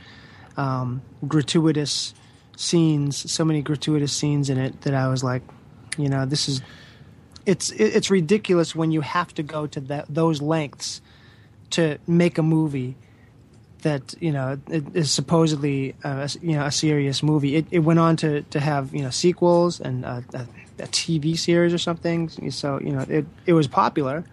um 0.56 1.02
gratuitous 1.26 2.14
scenes 2.56 3.30
so 3.30 3.44
many 3.44 3.62
gratuitous 3.62 4.12
scenes 4.12 4.48
in 4.50 4.58
it 4.58 4.80
that 4.82 4.94
I 4.94 5.08
was 5.08 5.22
like 5.22 5.42
you 5.98 6.08
know 6.08 6.26
this 6.26 6.48
is 6.48 6.62
it's 7.44 7.70
it's 7.70 8.10
ridiculous 8.10 8.74
when 8.74 8.90
you 8.90 9.00
have 9.00 9.32
to 9.34 9.42
go 9.42 9.66
to 9.68 9.80
that 9.80 10.06
those 10.08 10.42
lengths 10.42 11.00
to 11.70 11.98
make 12.06 12.38
a 12.38 12.42
movie 12.42 12.96
that 13.82 14.14
you 14.20 14.32
know 14.32 14.58
is 14.68 15.10
supposedly 15.10 15.94
uh, 16.02 16.26
you 16.42 16.56
know 16.56 16.64
a 16.64 16.72
serious 16.72 17.22
movie. 17.22 17.56
It, 17.56 17.66
it 17.70 17.78
went 17.80 18.00
on 18.00 18.16
to, 18.16 18.42
to 18.42 18.60
have 18.60 18.94
you 18.94 19.02
know 19.02 19.10
sequels 19.10 19.80
and 19.80 20.04
a, 20.04 20.24
a, 20.34 20.46
a 20.80 20.86
TV 20.88 21.38
series 21.38 21.72
or 21.72 21.78
something. 21.78 22.28
So 22.50 22.80
you 22.80 22.92
know 22.92 23.04
it 23.08 23.26
it 23.46 23.52
was 23.52 23.68
popular 23.68 24.24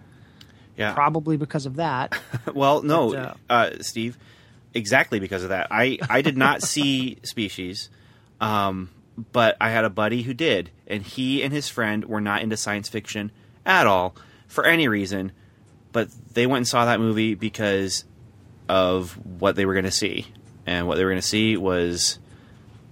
yeah. 0.76 0.94
probably 0.94 1.36
because 1.36 1.66
of 1.66 1.76
that. 1.76 2.18
Well, 2.54 2.82
no, 2.82 3.10
But, 3.12 3.18
uh, 3.18 3.52
uh, 3.52 3.82
Steve, 3.82 4.18
exactly 4.74 5.18
because 5.18 5.42
of 5.42 5.48
that. 5.48 5.68
I, 5.70 5.98
I 6.08 6.22
did 6.22 6.36
not 6.36 6.62
see 6.74 7.18
Species, 7.22 7.88
um, 8.40 8.90
but 9.32 9.56
I 9.60 9.70
had 9.70 9.84
a 9.84 9.90
buddy 9.90 10.22
who 10.22 10.34
did, 10.34 10.70
and 10.86 11.02
he 11.02 11.42
and 11.42 11.52
his 11.52 11.68
friend 11.68 12.04
were 12.04 12.20
not 12.20 12.42
into 12.42 12.56
science 12.56 12.88
fiction 12.88 13.32
at 13.64 13.86
all 13.86 14.14
for 14.46 14.64
any 14.64 14.88
reason, 14.88 15.32
but 15.92 16.08
they 16.32 16.46
went 16.46 16.58
and 16.58 16.68
saw 16.68 16.84
that 16.84 17.00
movie 17.00 17.34
because 17.34 18.04
of 18.68 19.12
what 19.40 19.56
they 19.56 19.66
were 19.66 19.74
going 19.74 19.84
to 19.84 19.90
see, 19.90 20.26
and 20.66 20.86
what 20.86 20.96
they 20.96 21.04
were 21.04 21.10
going 21.10 21.22
to 21.22 21.26
see 21.26 21.56
was 21.56 22.18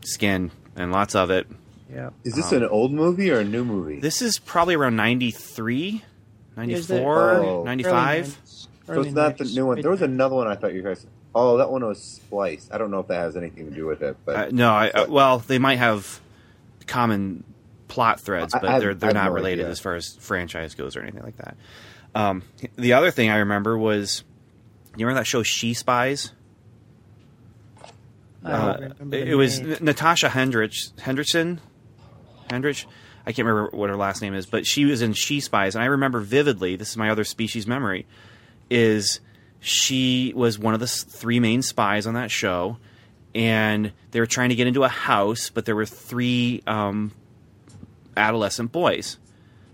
skin 0.04 0.50
and 0.76 0.92
lots 0.92 1.14
of 1.14 1.30
it. 1.30 1.46
Yeah. 1.92 2.10
Is 2.24 2.34
this 2.34 2.52
an 2.52 2.64
old 2.64 2.92
movie 2.92 3.30
or 3.30 3.40
a 3.40 3.44
new 3.44 3.64
movie? 3.64 4.00
This 4.00 4.22
is 4.22 4.38
probably 4.38 4.74
around 4.74 4.96
93, 4.96 5.88
Is 5.88 5.94
it 6.00 6.02
94, 6.56 7.30
early- 7.32 7.64
95. 7.64 8.38
so 8.44 9.00
it's 9.00 9.12
not 9.12 9.38
the 9.38 9.44
new 9.44 9.66
one. 9.66 9.80
There 9.80 9.90
was 9.90 10.02
another 10.02 10.34
one 10.36 10.46
I 10.48 10.54
thought 10.54 10.74
you 10.74 10.82
guys. 10.82 11.06
Oh, 11.34 11.56
that 11.58 11.70
one 11.70 11.84
was 11.84 12.02
Splice. 12.02 12.68
I 12.70 12.76
don't 12.78 12.90
know 12.90 13.00
if 13.00 13.08
that 13.08 13.16
has 13.20 13.36
anything 13.36 13.64
to 13.70 13.74
do 13.74 13.86
with 13.86 14.02
it, 14.02 14.16
but 14.26 14.36
Uh, 14.36 14.48
no, 14.50 14.70
I, 14.70 14.90
uh, 14.90 15.06
well, 15.08 15.38
they 15.38 15.58
might 15.58 15.78
have 15.78 16.20
common 16.86 17.42
plot 17.88 18.20
threads, 18.20 18.52
but 18.52 18.64
I 18.64 18.72
have- 18.72 18.80
they're 18.82 18.94
they're 18.94 19.08
have 19.08 19.14
not 19.14 19.24
no 19.26 19.32
related 19.32 19.62
idea. 19.62 19.70
as 19.72 19.80
far 19.80 19.94
as 19.94 20.14
franchise 20.16 20.74
goes 20.74 20.94
or 20.96 21.00
anything 21.00 21.22
like 21.22 21.36
that. 21.38 21.56
Um, 22.14 22.42
the 22.76 22.92
other 22.92 23.10
thing 23.10 23.30
I 23.30 23.38
remember 23.38 23.78
was, 23.78 24.24
you 24.96 25.06
remember 25.06 25.20
that 25.20 25.26
show 25.26 25.42
She 25.42 25.72
Spies? 25.72 26.32
I 28.44 28.50
Uh, 28.52 28.72
don't 28.76 28.98
remember 28.98 29.16
it, 29.16 29.34
was. 29.36 29.60
N- 29.60 29.76
Natasha 29.80 30.28
Hendricks, 30.28 30.92
Hendrickson, 30.98 31.58
Hendrich. 32.50 32.86
I 33.26 33.32
can't 33.32 33.46
remember 33.46 33.76
what 33.76 33.90
her 33.90 33.96
last 33.96 34.22
name 34.22 34.34
is, 34.34 34.46
but 34.46 34.66
she 34.66 34.84
was 34.84 35.02
in 35.02 35.12
She 35.12 35.40
Spies, 35.40 35.74
and 35.74 35.82
I 35.82 35.86
remember 35.86 36.20
vividly. 36.20 36.76
This 36.76 36.90
is 36.90 36.96
my 36.96 37.10
other 37.10 37.24
species 37.24 37.66
memory. 37.66 38.06
Is 38.68 39.20
she 39.60 40.32
was 40.34 40.58
one 40.58 40.74
of 40.74 40.80
the 40.80 40.88
three 40.88 41.38
main 41.38 41.62
spies 41.62 42.06
on 42.06 42.14
that 42.14 42.30
show, 42.30 42.78
and 43.34 43.92
they 44.10 44.20
were 44.20 44.26
trying 44.26 44.48
to 44.48 44.54
get 44.54 44.66
into 44.66 44.82
a 44.82 44.88
house, 44.88 45.50
but 45.50 45.64
there 45.64 45.76
were 45.76 45.86
three 45.86 46.62
um, 46.66 47.12
adolescent 48.16 48.72
boys, 48.72 49.18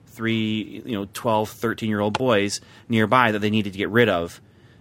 three 0.07 0.83
you 0.85 0.93
know 0.93 1.09
12, 1.13 1.49
13 1.49 1.89
year 1.89 2.01
old 2.01 2.19
boys 2.19 2.61
nearby 2.89 3.33
that 3.33 3.39
they 3.39 3.51
needed 3.51 3.73
to 3.73 3.79
get 3.79 3.89
rid 3.89 4.09
of 4.09 4.41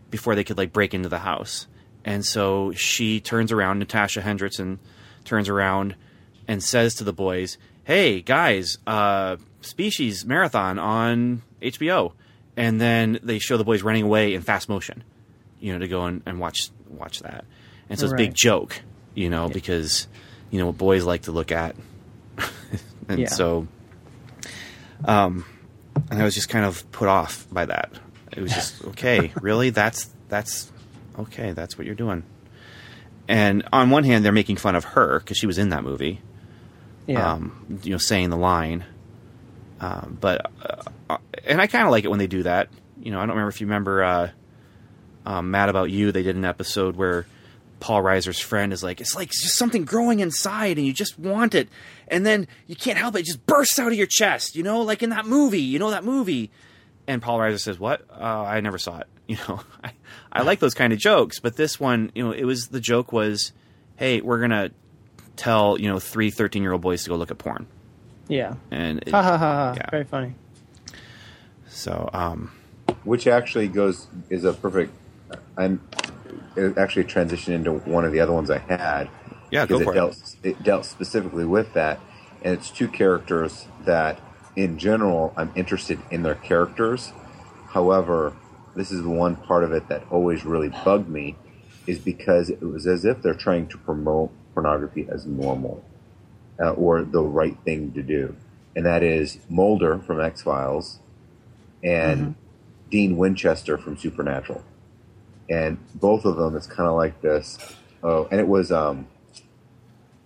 before 0.09 0.35
they 0.35 0.43
could 0.43 0.57
like 0.57 0.73
break 0.73 0.93
into 0.93 1.09
the 1.09 1.19
house. 1.19 1.67
And 2.03 2.25
so 2.25 2.71
she 2.71 3.19
turns 3.19 3.51
around, 3.51 3.79
Natasha 3.79 4.21
Hendrickson 4.21 4.79
turns 5.25 5.49
around 5.49 5.95
and 6.47 6.63
says 6.63 6.95
to 6.95 7.03
the 7.03 7.13
boys, 7.13 7.57
"Hey 7.87 8.19
guys, 8.21 8.77
uh, 8.85 9.37
Species 9.61 10.25
Marathon 10.25 10.77
on 10.77 11.41
HBO." 11.61 12.11
And 12.57 12.81
then 12.81 13.19
they 13.23 13.39
show 13.39 13.55
the 13.57 13.63
boys 13.63 13.81
running 13.81 14.03
away 14.03 14.33
in 14.33 14.41
fast 14.41 14.67
motion, 14.67 15.03
you 15.59 15.71
know, 15.73 15.79
to 15.79 15.87
go 15.87 16.05
and, 16.05 16.21
and 16.25 16.37
watch 16.39 16.69
watch 16.89 17.19
that. 17.21 17.45
And 17.89 17.97
so 17.97 18.05
it's 18.05 18.13
a 18.13 18.17
big 18.17 18.33
joke, 18.35 18.81
you 19.15 19.29
know, 19.29 19.47
because 19.47 20.07
you 20.51 20.59
know 20.59 20.65
what 20.65 20.77
boys 20.77 21.03
like 21.05 21.21
to 21.23 21.31
look 21.31 21.51
at, 21.51 21.75
and 23.07 23.19
Yeah. 23.21 23.27
so, 23.29 23.67
um, 25.05 25.45
and 26.09 26.19
I 26.21 26.23
was 26.25 26.35
just 26.35 26.49
kind 26.49 26.65
of 26.65 26.89
put 26.91 27.07
off 27.07 27.47
by 27.51 27.65
that. 27.65 27.91
It 28.35 28.41
was 28.41 28.51
just 28.53 28.83
okay, 28.87 29.31
really? 29.41 29.69
That's 29.69 30.09
that's 30.29 30.71
okay. 31.19 31.51
That's 31.53 31.77
what 31.77 31.85
you're 31.85 31.95
doing. 31.95 32.23
And 33.27 33.67
on 33.71 33.89
one 33.89 34.03
hand, 34.03 34.25
they're 34.25 34.31
making 34.31 34.55
fun 34.57 34.75
of 34.75 34.83
her 34.83 35.19
because 35.19 35.37
she 35.37 35.47
was 35.47 35.57
in 35.57 35.69
that 35.69 35.83
movie, 35.83 36.21
yeah. 37.07 37.33
um, 37.33 37.79
you 37.83 37.91
know, 37.91 37.97
saying 37.97 38.29
the 38.29 38.37
line. 38.37 38.85
Um, 39.79 40.17
but 40.19 40.51
uh, 41.09 41.17
and 41.45 41.61
I 41.61 41.67
kind 41.67 41.85
of 41.85 41.91
like 41.91 42.03
it 42.03 42.09
when 42.09 42.19
they 42.19 42.27
do 42.27 42.43
that. 42.43 42.69
You 42.99 43.11
know, 43.11 43.17
I 43.17 43.21
don't 43.21 43.29
remember 43.29 43.49
if 43.49 43.61
you 43.61 43.67
remember 43.67 44.03
uh, 44.03 44.29
um, 45.25 45.51
Mad 45.51 45.69
About 45.69 45.89
You. 45.89 46.11
They 46.11 46.23
did 46.23 46.35
an 46.35 46.45
episode 46.45 46.95
where 46.95 47.25
Paul 47.79 48.01
Reiser's 48.01 48.39
friend 48.39 48.73
is 48.73 48.83
like, 48.83 48.99
it's 48.99 49.15
like 49.15 49.29
just 49.29 49.57
something 49.57 49.85
growing 49.85 50.19
inside, 50.19 50.77
and 50.77 50.85
you 50.85 50.93
just 50.93 51.17
want 51.19 51.55
it, 51.55 51.69
and 52.07 52.25
then 52.25 52.47
you 52.65 52.75
can't 52.75 52.97
help 52.97 53.15
it; 53.15 53.19
it 53.19 53.25
just 53.25 53.45
bursts 53.45 53.79
out 53.79 53.87
of 53.87 53.97
your 53.97 54.07
chest. 54.07 54.55
You 54.55 54.63
know, 54.63 54.81
like 54.81 55.03
in 55.03 55.11
that 55.11 55.25
movie. 55.25 55.61
You 55.61 55.79
know 55.79 55.91
that 55.91 56.03
movie. 56.03 56.51
And 57.09 57.21
Paul 57.21 57.39
Reiser 57.39 57.59
says, 57.59 57.79
"What? 57.79 58.05
Uh, 58.11 58.43
I 58.43 58.59
never 58.61 58.77
saw 58.77 58.99
it." 58.99 59.07
You 59.27 59.35
know, 59.49 59.59
I, 59.83 59.91
I 60.31 60.43
like 60.43 60.59
those 60.59 60.73
kind 60.73 60.93
of 60.93 60.99
jokes, 60.99 61.41
but 61.41 61.57
this 61.57 61.77
one, 61.77 62.13
you 62.15 62.23
know, 62.23 62.31
it 62.31 62.45
was 62.45 62.69
the 62.69 62.79
joke 62.79 63.11
was, 63.11 63.51
"Hey, 63.97 64.21
we're 64.21 64.39
gonna 64.39 64.71
tell 65.37 65.79
you 65.79 65.87
know 65.87 65.99
three 65.99 66.29
13 66.31 66.61
year 66.61 66.73
old 66.73 66.81
boys 66.81 67.03
to 67.03 67.09
go 67.09 67.15
look 67.15 67.31
at 67.31 67.37
porn," 67.37 67.65
yeah. 68.27 68.55
and 68.71 68.99
it- 68.99 69.09
Ha 69.11 69.21
ha 69.23 69.37
ha 69.37 69.53
ha. 69.53 69.73
yeah. 69.77 69.89
Very 69.89 70.03
funny. 70.03 70.33
so 71.69 72.09
um, 72.13 72.51
which 73.03 73.27
actually 73.27 73.67
goes 73.67 74.07
is 74.29 74.43
a 74.43 74.53
perfect. 74.53 74.93
I'm 75.57 75.81
it 76.55 76.77
actually 76.77 77.05
transitioned 77.05 77.53
into 77.55 77.71
one 77.73 78.03
of 78.05 78.11
the 78.11 78.19
other 78.19 78.33
ones 78.33 78.49
I 78.49 78.57
had. 78.59 79.09
Yeah, 79.51 79.65
go 79.65 79.77
because 79.79 79.83
for 79.85 79.91
it 79.91 79.95
it. 79.95 79.99
dealt, 79.99 80.35
it 80.43 80.63
dealt 80.63 80.85
specifically 80.85 81.45
with 81.45 81.73
that, 81.73 81.99
and 82.43 82.53
it's 82.53 82.69
two 82.69 82.87
characters 82.89 83.65
that, 83.85 84.19
in 84.57 84.77
general, 84.77 85.33
I'm 85.37 85.51
interested 85.55 85.99
in 86.11 86.23
their 86.23 86.35
characters. 86.35 87.13
However, 87.69 88.33
this 88.75 88.91
is 88.91 89.03
the 89.03 89.09
one 89.09 89.35
part 89.37 89.63
of 89.63 89.71
it 89.71 89.87
that 89.87 90.03
always 90.11 90.43
really 90.43 90.69
bugged 90.83 91.07
me, 91.07 91.35
is 91.85 91.97
because 91.99 92.49
it 92.49 92.61
was 92.61 92.87
as 92.87 93.05
if 93.05 93.21
they're 93.21 93.33
trying 93.35 93.67
to 93.67 93.77
promote 93.77 94.31
pornography 94.57 95.07
as 95.07 95.23
normal, 95.27 95.83
uh, 96.59 96.71
or 96.71 97.03
the 97.03 97.21
right 97.21 97.55
thing 97.63 97.91
to 97.91 98.01
do, 98.01 98.35
and 98.75 98.87
that 98.87 99.03
is 99.03 99.37
Mulder 99.49 99.99
from 99.99 100.19
X 100.19 100.41
Files, 100.41 100.97
and 101.83 102.33
Dean 102.89 103.17
Winchester 103.17 103.77
from 103.77 103.97
Supernatural, 103.97 104.63
and 105.47 105.77
both 105.93 106.25
of 106.25 106.37
them 106.37 106.55
it's 106.55 106.65
kind 106.65 106.89
of 106.89 106.95
like 106.95 107.21
this. 107.21 107.59
Oh, 108.01 108.27
and 108.31 108.39
it 108.39 108.47
was 108.47 108.71
um, 108.71 109.05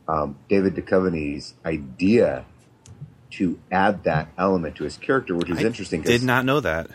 um, 0.08 0.38
David 0.48 0.76
Duchovny's 0.76 1.54
idea 1.66 2.46
to 3.32 3.60
add 3.70 4.06
that 4.06 4.30
element 4.38 4.78
to 4.78 4.86
his 4.86 4.96
character, 4.96 5.36
which 5.36 5.50
was 5.50 5.60
I 5.60 5.64
interesting. 5.64 6.04
Did 6.04 6.24
not 6.24 6.46
know 6.46 6.62
that. 6.62 6.88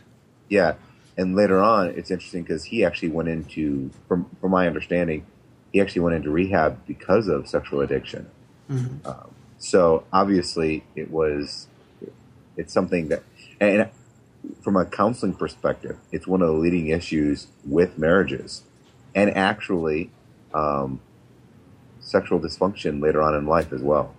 yeah, 0.48 0.76
and 1.18 1.36
later 1.36 1.62
on, 1.62 1.88
it's 1.88 2.10
interesting 2.10 2.44
because 2.44 2.64
he 2.64 2.82
actually 2.82 3.10
went 3.10 3.28
into, 3.28 3.90
from 4.08 4.24
from 4.40 4.52
my 4.52 4.66
understanding, 4.66 5.26
he 5.76 5.82
actually 5.82 6.00
went 6.00 6.16
into 6.16 6.30
rehab 6.30 6.86
because 6.86 7.28
of 7.28 7.46
sexual 7.46 7.82
addiction. 7.82 8.30
Um, 8.70 9.30
so 9.58 10.04
obviously, 10.10 10.84
it 10.94 11.10
was 11.10 11.66
it's 12.56 12.72
something 12.72 13.08
that, 13.08 13.22
and 13.60 13.90
from 14.62 14.76
a 14.76 14.86
counseling 14.86 15.34
perspective, 15.34 15.98
it's 16.12 16.26
one 16.26 16.40
of 16.40 16.48
the 16.48 16.54
leading 16.54 16.88
issues 16.88 17.48
with 17.66 17.98
marriages, 17.98 18.62
and 19.14 19.36
actually, 19.36 20.10
um, 20.54 20.98
sexual 22.00 22.40
dysfunction 22.40 23.02
later 23.02 23.20
on 23.20 23.34
in 23.34 23.44
life 23.44 23.70
as 23.70 23.82
well. 23.82 24.14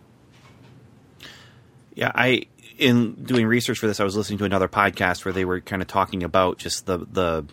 Yeah, 1.96 2.12
I 2.14 2.44
in 2.78 3.14
doing 3.24 3.48
research 3.48 3.80
for 3.80 3.88
this, 3.88 4.00
I 4.00 4.04
was 4.04 4.16
listening 4.16 4.38
to 4.38 4.46
another 4.46 4.68
podcast 4.68 5.26
where 5.26 5.34
they 5.34 5.44
were 5.44 5.60
kind 5.60 5.82
of 5.82 5.88
talking 5.88 6.22
about 6.22 6.60
just 6.60 6.86
the 6.86 7.00
the 7.00 7.46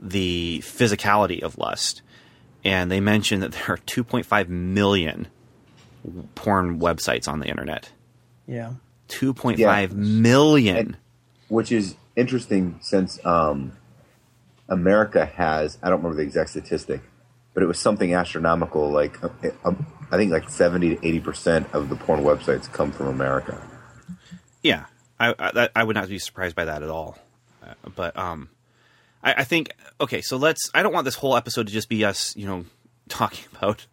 the 0.00 0.60
physicality 0.64 1.42
of 1.42 1.58
lust, 1.58 2.00
and 2.64 2.90
they 2.90 3.00
mentioned 3.00 3.42
that 3.42 3.52
there 3.52 3.70
are 3.70 3.76
2.5 3.78 4.48
million 4.48 5.28
porn 6.34 6.80
websites 6.80 7.28
on 7.28 7.40
the 7.40 7.46
internet. 7.46 7.90
Yeah. 8.46 8.72
2.5 9.08 9.58
Yeah. 9.58 9.86
million. 9.94 10.76
And- 10.76 10.96
which 11.48 11.72
is 11.72 11.96
interesting 12.16 12.78
since 12.80 13.18
um, 13.26 13.72
America 14.68 15.24
has 15.26 15.78
I 15.82 15.88
don't 15.90 15.98
remember 15.98 16.16
the 16.18 16.22
exact 16.22 16.50
statistic, 16.50 17.00
but 17.54 17.62
it 17.62 17.66
was 17.66 17.78
something 17.78 18.14
astronomical. 18.14 18.88
Like 18.90 19.22
uh, 19.24 19.28
um, 19.64 19.84
I 20.12 20.16
think 20.16 20.30
like 20.30 20.48
seventy 20.48 20.94
to 20.94 21.06
eighty 21.06 21.18
percent 21.18 21.66
of 21.72 21.88
the 21.88 21.96
porn 21.96 22.20
websites 22.20 22.72
come 22.72 22.92
from 22.92 23.08
America. 23.08 23.60
Yeah, 24.62 24.84
I, 25.18 25.34
I 25.38 25.68
I 25.74 25.82
would 25.82 25.96
not 25.96 26.08
be 26.08 26.20
surprised 26.20 26.54
by 26.54 26.66
that 26.66 26.84
at 26.84 26.88
all. 26.90 27.18
Uh, 27.64 27.74
but 27.96 28.16
um, 28.16 28.48
I, 29.24 29.34
I 29.38 29.44
think 29.44 29.74
okay. 30.00 30.20
So 30.20 30.36
let's. 30.36 30.70
I 30.74 30.82
don't 30.82 30.92
want 30.92 31.04
this 31.04 31.14
whole 31.14 31.36
episode 31.36 31.66
to 31.66 31.72
just 31.72 31.88
be 31.88 32.04
us, 32.04 32.34
you 32.36 32.46
know, 32.46 32.64
talking 33.08 33.44
about 33.56 33.86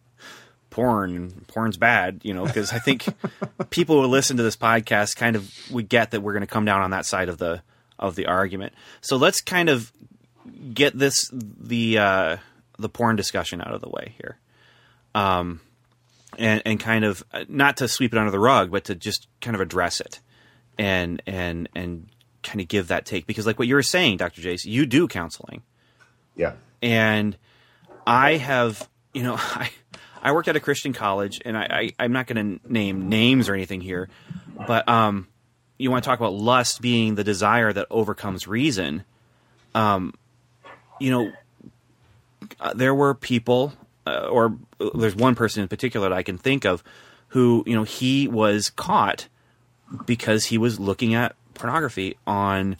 porn. 0.70 1.44
Porn's 1.46 1.76
bad, 1.76 2.20
you 2.22 2.34
know, 2.34 2.44
because 2.44 2.72
I 2.72 2.78
think 2.78 3.06
people 3.70 4.00
who 4.00 4.08
listen 4.08 4.36
to 4.38 4.42
this 4.42 4.56
podcast 4.56 5.16
kind 5.16 5.36
of 5.36 5.50
would 5.70 5.88
get 5.88 6.12
that 6.12 6.20
we're 6.20 6.32
going 6.32 6.40
to 6.42 6.46
come 6.46 6.64
down 6.64 6.82
on 6.82 6.90
that 6.90 7.06
side 7.06 7.28
of 7.28 7.38
the 7.38 7.62
of 7.98 8.14
the 8.14 8.26
argument. 8.26 8.72
So 9.00 9.16
let's 9.16 9.40
kind 9.40 9.68
of 9.68 9.92
get 10.72 10.98
this 10.98 11.30
the 11.32 11.98
uh, 11.98 12.36
the 12.78 12.88
porn 12.88 13.16
discussion 13.16 13.60
out 13.60 13.74
of 13.74 13.80
the 13.80 13.88
way 13.88 14.14
here. 14.20 14.38
Um, 15.14 15.60
and 16.38 16.62
and 16.64 16.78
kind 16.78 17.04
of 17.04 17.24
uh, 17.32 17.44
not 17.48 17.78
to 17.78 17.88
sweep 17.88 18.12
it 18.12 18.18
under 18.18 18.30
the 18.30 18.38
rug, 18.38 18.70
but 18.70 18.84
to 18.84 18.94
just 18.94 19.26
kind 19.40 19.54
of 19.54 19.60
address 19.60 20.00
it 20.00 20.20
and 20.78 21.20
and 21.26 21.68
and 21.74 22.08
kind 22.42 22.60
of 22.60 22.68
give 22.68 22.88
that 22.88 23.04
take 23.04 23.26
because 23.26 23.46
like 23.46 23.58
what 23.58 23.68
you 23.68 23.74
were 23.74 23.82
saying 23.82 24.16
dr 24.16 24.40
jace 24.40 24.64
you 24.64 24.86
do 24.86 25.08
counseling 25.08 25.62
Yeah, 26.38 26.52
and 26.80 27.36
i 28.06 28.36
have 28.36 28.88
you 29.12 29.22
know 29.22 29.34
i 29.38 29.70
i 30.22 30.32
worked 30.32 30.48
at 30.48 30.56
a 30.56 30.60
christian 30.60 30.92
college 30.92 31.40
and 31.44 31.58
i, 31.58 31.66
I 31.98 32.04
i'm 32.04 32.12
not 32.12 32.26
going 32.26 32.58
to 32.58 32.72
name 32.72 33.08
names 33.08 33.48
or 33.48 33.54
anything 33.54 33.80
here 33.80 34.08
but 34.66 34.88
um 34.88 35.26
you 35.76 35.90
want 35.90 36.02
to 36.02 36.08
talk 36.08 36.18
about 36.18 36.32
lust 36.32 36.80
being 36.80 37.14
the 37.14 37.22
desire 37.22 37.72
that 37.72 37.86
overcomes 37.88 38.48
reason. 38.48 39.04
Um 39.74 40.14
you 40.98 41.10
know 41.10 41.32
uh, 42.60 42.72
there 42.74 42.94
were 42.94 43.14
people 43.14 43.72
uh, 44.06 44.26
or 44.28 44.56
uh, 44.80 44.90
there's 44.94 45.14
one 45.14 45.34
person 45.34 45.62
in 45.62 45.68
particular 45.68 46.08
that 46.08 46.16
i 46.16 46.22
can 46.22 46.38
think 46.38 46.64
of 46.64 46.82
who 47.28 47.62
you 47.66 47.74
know 47.74 47.84
he 47.84 48.26
was 48.26 48.70
caught 48.70 49.28
because 50.06 50.46
he 50.46 50.58
was 50.58 50.80
looking 50.80 51.14
at 51.14 51.36
pornography 51.54 52.16
on 52.26 52.76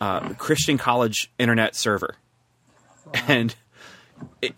uh, 0.00 0.32
Christian 0.34 0.78
college 0.78 1.30
internet 1.38 1.74
server, 1.74 2.16
and 3.28 3.54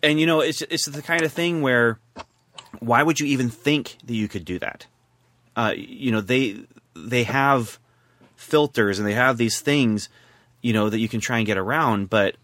and 0.02 0.18
you 0.20 0.26
know 0.26 0.40
it's 0.40 0.62
it's 0.62 0.86
the 0.86 1.02
kind 1.02 1.22
of 1.22 1.32
thing 1.32 1.62
where 1.62 1.98
why 2.80 3.02
would 3.02 3.20
you 3.20 3.26
even 3.26 3.48
think 3.50 3.96
that 4.04 4.14
you 4.14 4.28
could 4.28 4.44
do 4.44 4.58
that? 4.58 4.86
Uh, 5.56 5.72
you 5.76 6.10
know 6.12 6.20
they 6.20 6.56
they 6.94 7.24
have 7.24 7.78
filters 8.36 8.98
and 8.98 9.06
they 9.06 9.12
have 9.14 9.36
these 9.36 9.60
things 9.60 10.08
you 10.62 10.72
know 10.72 10.88
that 10.88 10.98
you 10.98 11.08
can 11.08 11.20
try 11.20 11.38
and 11.38 11.46
get 11.46 11.58
around, 11.58 12.08
but 12.10 12.36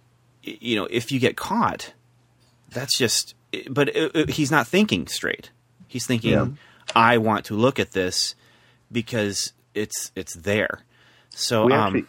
you 0.42 0.76
know 0.76 0.86
if 0.90 1.10
you 1.12 1.18
get 1.20 1.36
caught, 1.36 1.92
that's 2.70 2.96
just. 2.98 3.34
But 3.70 3.88
it, 3.96 4.14
it- 4.14 4.30
he's 4.30 4.50
not 4.50 4.66
thinking 4.66 5.06
straight. 5.06 5.50
He's 5.88 6.06
thinking, 6.06 6.32
Yeah. 6.32 6.47
I 6.95 7.16
want 7.19 7.47
to 7.47 7.54
look 7.54 7.78
at 7.78 7.92
this 7.92 8.34
because 8.92 9.52
it's 9.75 10.10
it's 10.14 10.34
there. 10.34 10.80
So 11.30 11.64
um, 11.64 11.73
actually. 11.73 12.04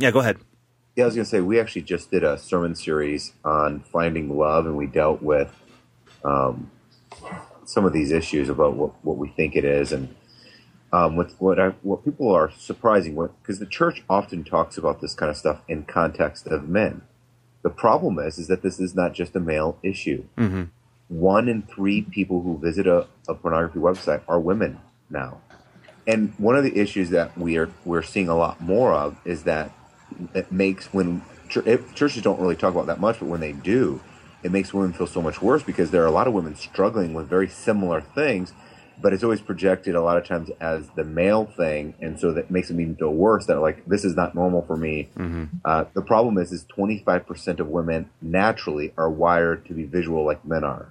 yeah, 0.00 0.10
go 0.10 0.18
ahead. 0.20 0.38
Yeah, 0.98 1.04
I 1.04 1.06
was 1.06 1.14
going 1.14 1.26
to 1.26 1.30
say 1.30 1.40
we 1.40 1.60
actually 1.60 1.82
just 1.82 2.10
did 2.10 2.24
a 2.24 2.36
sermon 2.36 2.74
series 2.74 3.32
on 3.44 3.84
finding 3.92 4.36
love, 4.36 4.66
and 4.66 4.76
we 4.76 4.88
dealt 4.88 5.22
with 5.22 5.54
um, 6.24 6.72
some 7.64 7.84
of 7.84 7.92
these 7.92 8.10
issues 8.10 8.48
about 8.48 8.74
what, 8.74 8.94
what 9.04 9.16
we 9.16 9.28
think 9.28 9.54
it 9.54 9.64
is, 9.64 9.92
and 9.92 10.12
um, 10.92 11.14
what 11.14 11.30
what 11.38 11.60
I, 11.60 11.68
what 11.82 12.04
people 12.04 12.32
are 12.32 12.50
surprising 12.50 13.14
because 13.14 13.60
the 13.60 13.66
church 13.66 14.02
often 14.10 14.42
talks 14.42 14.76
about 14.76 15.00
this 15.00 15.14
kind 15.14 15.30
of 15.30 15.36
stuff 15.36 15.60
in 15.68 15.84
context 15.84 16.48
of 16.48 16.68
men. 16.68 17.02
The 17.62 17.70
problem 17.70 18.18
is 18.18 18.36
is 18.36 18.48
that 18.48 18.62
this 18.62 18.80
is 18.80 18.96
not 18.96 19.14
just 19.14 19.36
a 19.36 19.40
male 19.40 19.78
issue. 19.84 20.24
Mm-hmm. 20.36 20.64
One 21.06 21.48
in 21.48 21.62
three 21.62 22.02
people 22.02 22.42
who 22.42 22.58
visit 22.58 22.88
a, 22.88 23.06
a 23.28 23.34
pornography 23.34 23.78
website 23.78 24.22
are 24.26 24.40
women 24.40 24.80
now. 25.08 25.42
And 26.08 26.34
one 26.38 26.56
of 26.56 26.64
the 26.64 26.76
issues 26.76 27.10
that 27.10 27.38
we 27.38 27.56
are 27.56 27.70
we're 27.84 28.02
seeing 28.02 28.28
a 28.28 28.36
lot 28.36 28.60
more 28.60 28.92
of 28.94 29.16
is 29.24 29.44
that 29.44 29.72
it 30.34 30.50
makes 30.50 30.92
when 30.92 31.22
if 31.64 31.94
churches 31.94 32.22
don't 32.22 32.40
really 32.40 32.56
talk 32.56 32.74
about 32.74 32.86
that 32.86 33.00
much, 33.00 33.18
but 33.20 33.26
when 33.26 33.40
they 33.40 33.52
do, 33.52 34.00
it 34.42 34.52
makes 34.52 34.72
women 34.74 34.92
feel 34.92 35.06
so 35.06 35.22
much 35.22 35.40
worse 35.40 35.62
because 35.62 35.90
there 35.90 36.02
are 36.02 36.06
a 36.06 36.10
lot 36.10 36.28
of 36.28 36.34
women 36.34 36.54
struggling 36.54 37.14
with 37.14 37.28
very 37.28 37.48
similar 37.48 38.00
things, 38.00 38.52
but 39.00 39.12
it's 39.12 39.24
always 39.24 39.40
projected 39.40 39.94
a 39.94 40.00
lot 40.02 40.16
of 40.16 40.26
times 40.26 40.50
as 40.60 40.88
the 40.96 41.04
male 41.04 41.46
thing, 41.46 41.94
and 42.00 42.20
so 42.20 42.32
that 42.32 42.50
makes 42.50 42.68
them 42.68 42.80
even 42.80 42.96
feel 42.96 43.12
worse. 43.14 43.46
That 43.46 43.60
like 43.60 43.84
this 43.86 44.04
is 44.04 44.14
not 44.14 44.34
normal 44.34 44.62
for 44.62 44.76
me. 44.76 45.08
Uh, 45.64 45.84
the 45.94 46.02
problem 46.02 46.38
is, 46.38 46.52
is 46.52 46.64
twenty 46.64 46.98
five 47.04 47.26
percent 47.26 47.60
of 47.60 47.68
women 47.68 48.10
naturally 48.20 48.92
are 48.96 49.10
wired 49.10 49.64
to 49.66 49.72
be 49.74 49.84
visual 49.84 50.24
like 50.24 50.44
men 50.44 50.64
are. 50.64 50.90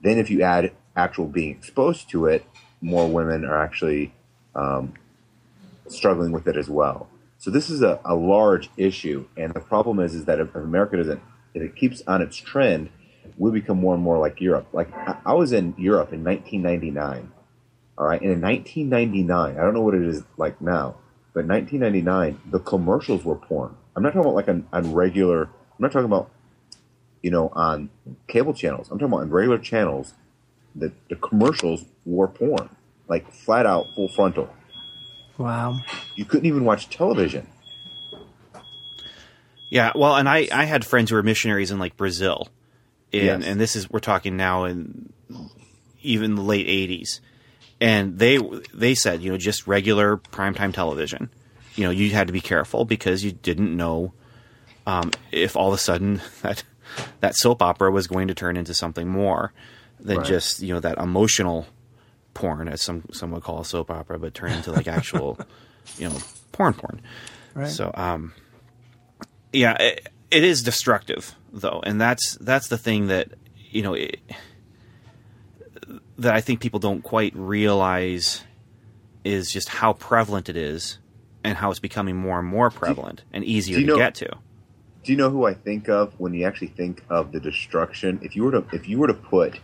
Then 0.00 0.18
if 0.18 0.30
you 0.30 0.42
add 0.42 0.72
actual 0.96 1.26
being 1.26 1.50
exposed 1.50 2.08
to 2.10 2.26
it, 2.26 2.44
more 2.80 3.08
women 3.08 3.44
are 3.44 3.62
actually 3.62 4.12
um, 4.54 4.94
struggling 5.88 6.30
with 6.32 6.46
it 6.46 6.56
as 6.56 6.68
well. 6.68 7.08
So 7.38 7.50
this 7.50 7.68
is 7.68 7.82
a, 7.82 8.00
a 8.04 8.14
large 8.14 8.70
issue, 8.76 9.26
and 9.36 9.52
the 9.52 9.60
problem 9.60 10.00
is 10.00 10.14
is 10.14 10.24
that 10.24 10.40
if 10.40 10.54
America 10.54 10.96
doesn't, 10.96 11.20
if 11.52 11.62
it 11.62 11.76
keeps 11.76 12.02
on 12.06 12.22
its 12.22 12.36
trend, 12.36 12.90
we'll 13.36 13.52
become 13.52 13.78
more 13.78 13.94
and 13.94 14.02
more 14.02 14.18
like 14.18 14.40
Europe. 14.40 14.66
Like 14.72 14.92
I, 14.94 15.18
I 15.26 15.34
was 15.34 15.52
in 15.52 15.74
Europe 15.76 16.12
in 16.12 16.24
1999, 16.24 17.32
all 17.98 18.06
right, 18.06 18.20
and 18.20 18.30
in 18.30 18.40
1999, 18.40 19.58
I 19.58 19.60
don't 19.60 19.74
know 19.74 19.82
what 19.82 19.94
it 19.94 20.02
is 20.02 20.22
like 20.36 20.60
now, 20.60 20.96
but 21.32 21.40
in 21.40 21.48
1999, 21.48 22.50
the 22.50 22.60
commercials 22.60 23.24
were 23.24 23.36
porn. 23.36 23.76
I'm 23.96 24.02
not 24.02 24.10
talking 24.10 24.22
about 24.22 24.34
like 24.34 24.48
on, 24.48 24.66
on 24.72 24.92
regular. 24.92 25.42
I'm 25.42 25.80
not 25.80 25.92
talking 25.92 26.06
about 26.06 26.30
you 27.22 27.30
know 27.30 27.50
on 27.54 27.90
cable 28.26 28.54
channels. 28.54 28.90
I'm 28.90 28.98
talking 28.98 29.12
about 29.12 29.22
on 29.22 29.30
regular 29.30 29.58
channels. 29.58 30.14
The 30.74 30.92
the 31.08 31.16
commercials 31.16 31.84
were 32.04 32.28
porn, 32.28 32.70
like 33.08 33.30
flat 33.32 33.66
out 33.66 33.94
full 33.94 34.08
frontal. 34.08 34.48
Wow. 35.38 35.80
You 36.16 36.24
couldn't 36.24 36.46
even 36.46 36.64
watch 36.64 36.88
television. 36.90 37.46
Yeah, 39.70 39.92
well, 39.94 40.16
and 40.16 40.28
I 40.28 40.48
I 40.52 40.64
had 40.64 40.84
friends 40.84 41.10
who 41.10 41.16
were 41.16 41.22
missionaries 41.22 41.70
in 41.70 41.78
like 41.78 41.96
Brazil, 41.96 42.48
and 43.12 43.42
Yes. 43.42 43.44
and 43.44 43.60
this 43.60 43.74
is 43.76 43.90
we're 43.90 44.00
talking 44.00 44.36
now 44.36 44.64
in 44.64 45.12
even 46.02 46.36
the 46.36 46.42
late 46.42 46.66
'80s, 46.68 47.20
and 47.80 48.18
they 48.18 48.38
they 48.72 48.94
said 48.94 49.22
you 49.22 49.30
know 49.32 49.36
just 49.38 49.66
regular 49.66 50.16
primetime 50.18 50.72
television, 50.72 51.28
you 51.74 51.84
know 51.84 51.90
you 51.90 52.10
had 52.10 52.28
to 52.28 52.32
be 52.32 52.40
careful 52.40 52.84
because 52.84 53.24
you 53.24 53.32
didn't 53.32 53.76
know 53.76 54.12
um, 54.86 55.10
if 55.32 55.56
all 55.56 55.68
of 55.68 55.74
a 55.74 55.78
sudden 55.78 56.20
that 56.42 56.62
that 57.20 57.34
soap 57.34 57.60
opera 57.60 57.90
was 57.90 58.06
going 58.06 58.28
to 58.28 58.34
turn 58.34 58.56
into 58.56 58.74
something 58.74 59.08
more 59.08 59.52
than 59.98 60.18
Right. 60.18 60.26
just 60.26 60.60
you 60.62 60.72
know 60.72 60.80
that 60.80 60.98
emotional 60.98 61.66
porn, 62.34 62.68
as 62.68 62.82
some 62.82 63.04
some 63.12 63.30
would 63.30 63.42
call 63.42 63.60
a 63.60 63.64
soap 63.64 63.90
opera, 63.90 64.18
but 64.18 64.34
turn 64.34 64.52
into 64.52 64.72
like 64.72 64.88
actual 64.88 65.38
you 65.98 66.08
know 66.08 66.18
porn 66.52 66.74
porn. 66.74 67.00
Right. 67.54 67.68
So 67.68 67.90
um, 67.94 68.34
yeah, 69.52 69.76
it, 69.80 70.08
it 70.30 70.44
is 70.44 70.62
destructive 70.62 71.34
though, 71.52 71.80
and 71.84 72.00
that's 72.00 72.36
that's 72.40 72.68
the 72.68 72.78
thing 72.78 73.06
that 73.06 73.28
you 73.70 73.82
know 73.82 73.94
it, 73.94 74.20
that 76.18 76.34
I 76.34 76.40
think 76.40 76.60
people 76.60 76.80
don't 76.80 77.02
quite 77.02 77.32
realize 77.34 78.42
is 79.24 79.50
just 79.50 79.68
how 79.68 79.94
prevalent 79.94 80.48
it 80.48 80.56
is, 80.56 80.98
and 81.42 81.56
how 81.56 81.70
it's 81.70 81.80
becoming 81.80 82.16
more 82.16 82.38
and 82.38 82.48
more 82.48 82.70
prevalent 82.70 83.22
and 83.32 83.44
easier 83.44 83.78
to 83.78 83.84
know- 83.84 83.96
get 83.96 84.14
to. 84.16 84.36
Do 85.04 85.12
you 85.12 85.18
know 85.18 85.28
who 85.28 85.44
I 85.44 85.52
think 85.52 85.90
of 85.90 86.18
when 86.18 86.32
you 86.32 86.46
actually 86.46 86.68
think 86.68 87.04
of 87.10 87.30
the 87.30 87.38
destruction? 87.38 88.20
If 88.22 88.34
you 88.36 88.44
were 88.44 88.52
to 88.52 88.64
if 88.72 88.88
you 88.88 88.98
were 88.98 89.06
to 89.06 89.14
put 89.14 89.60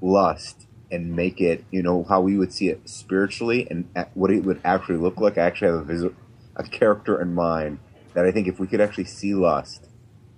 lust 0.00 0.61
and 0.92 1.16
make 1.16 1.40
it, 1.40 1.64
you 1.70 1.82
know, 1.82 2.04
how 2.04 2.20
we 2.20 2.36
would 2.36 2.52
see 2.52 2.68
it 2.68 2.88
spiritually 2.88 3.66
and 3.70 3.88
what 4.14 4.30
it 4.30 4.44
would 4.44 4.60
actually 4.64 4.98
look 4.98 5.18
like, 5.18 5.38
I 5.38 5.42
actually 5.42 5.68
have 5.72 5.80
a 5.80 5.84
visual, 5.84 6.14
a 6.54 6.62
character 6.62 7.20
in 7.20 7.34
mind 7.34 7.78
that 8.14 8.26
I 8.26 8.30
think 8.30 8.46
if 8.46 8.60
we 8.60 8.66
could 8.66 8.80
actually 8.80 9.04
see 9.06 9.34
lust 9.34 9.86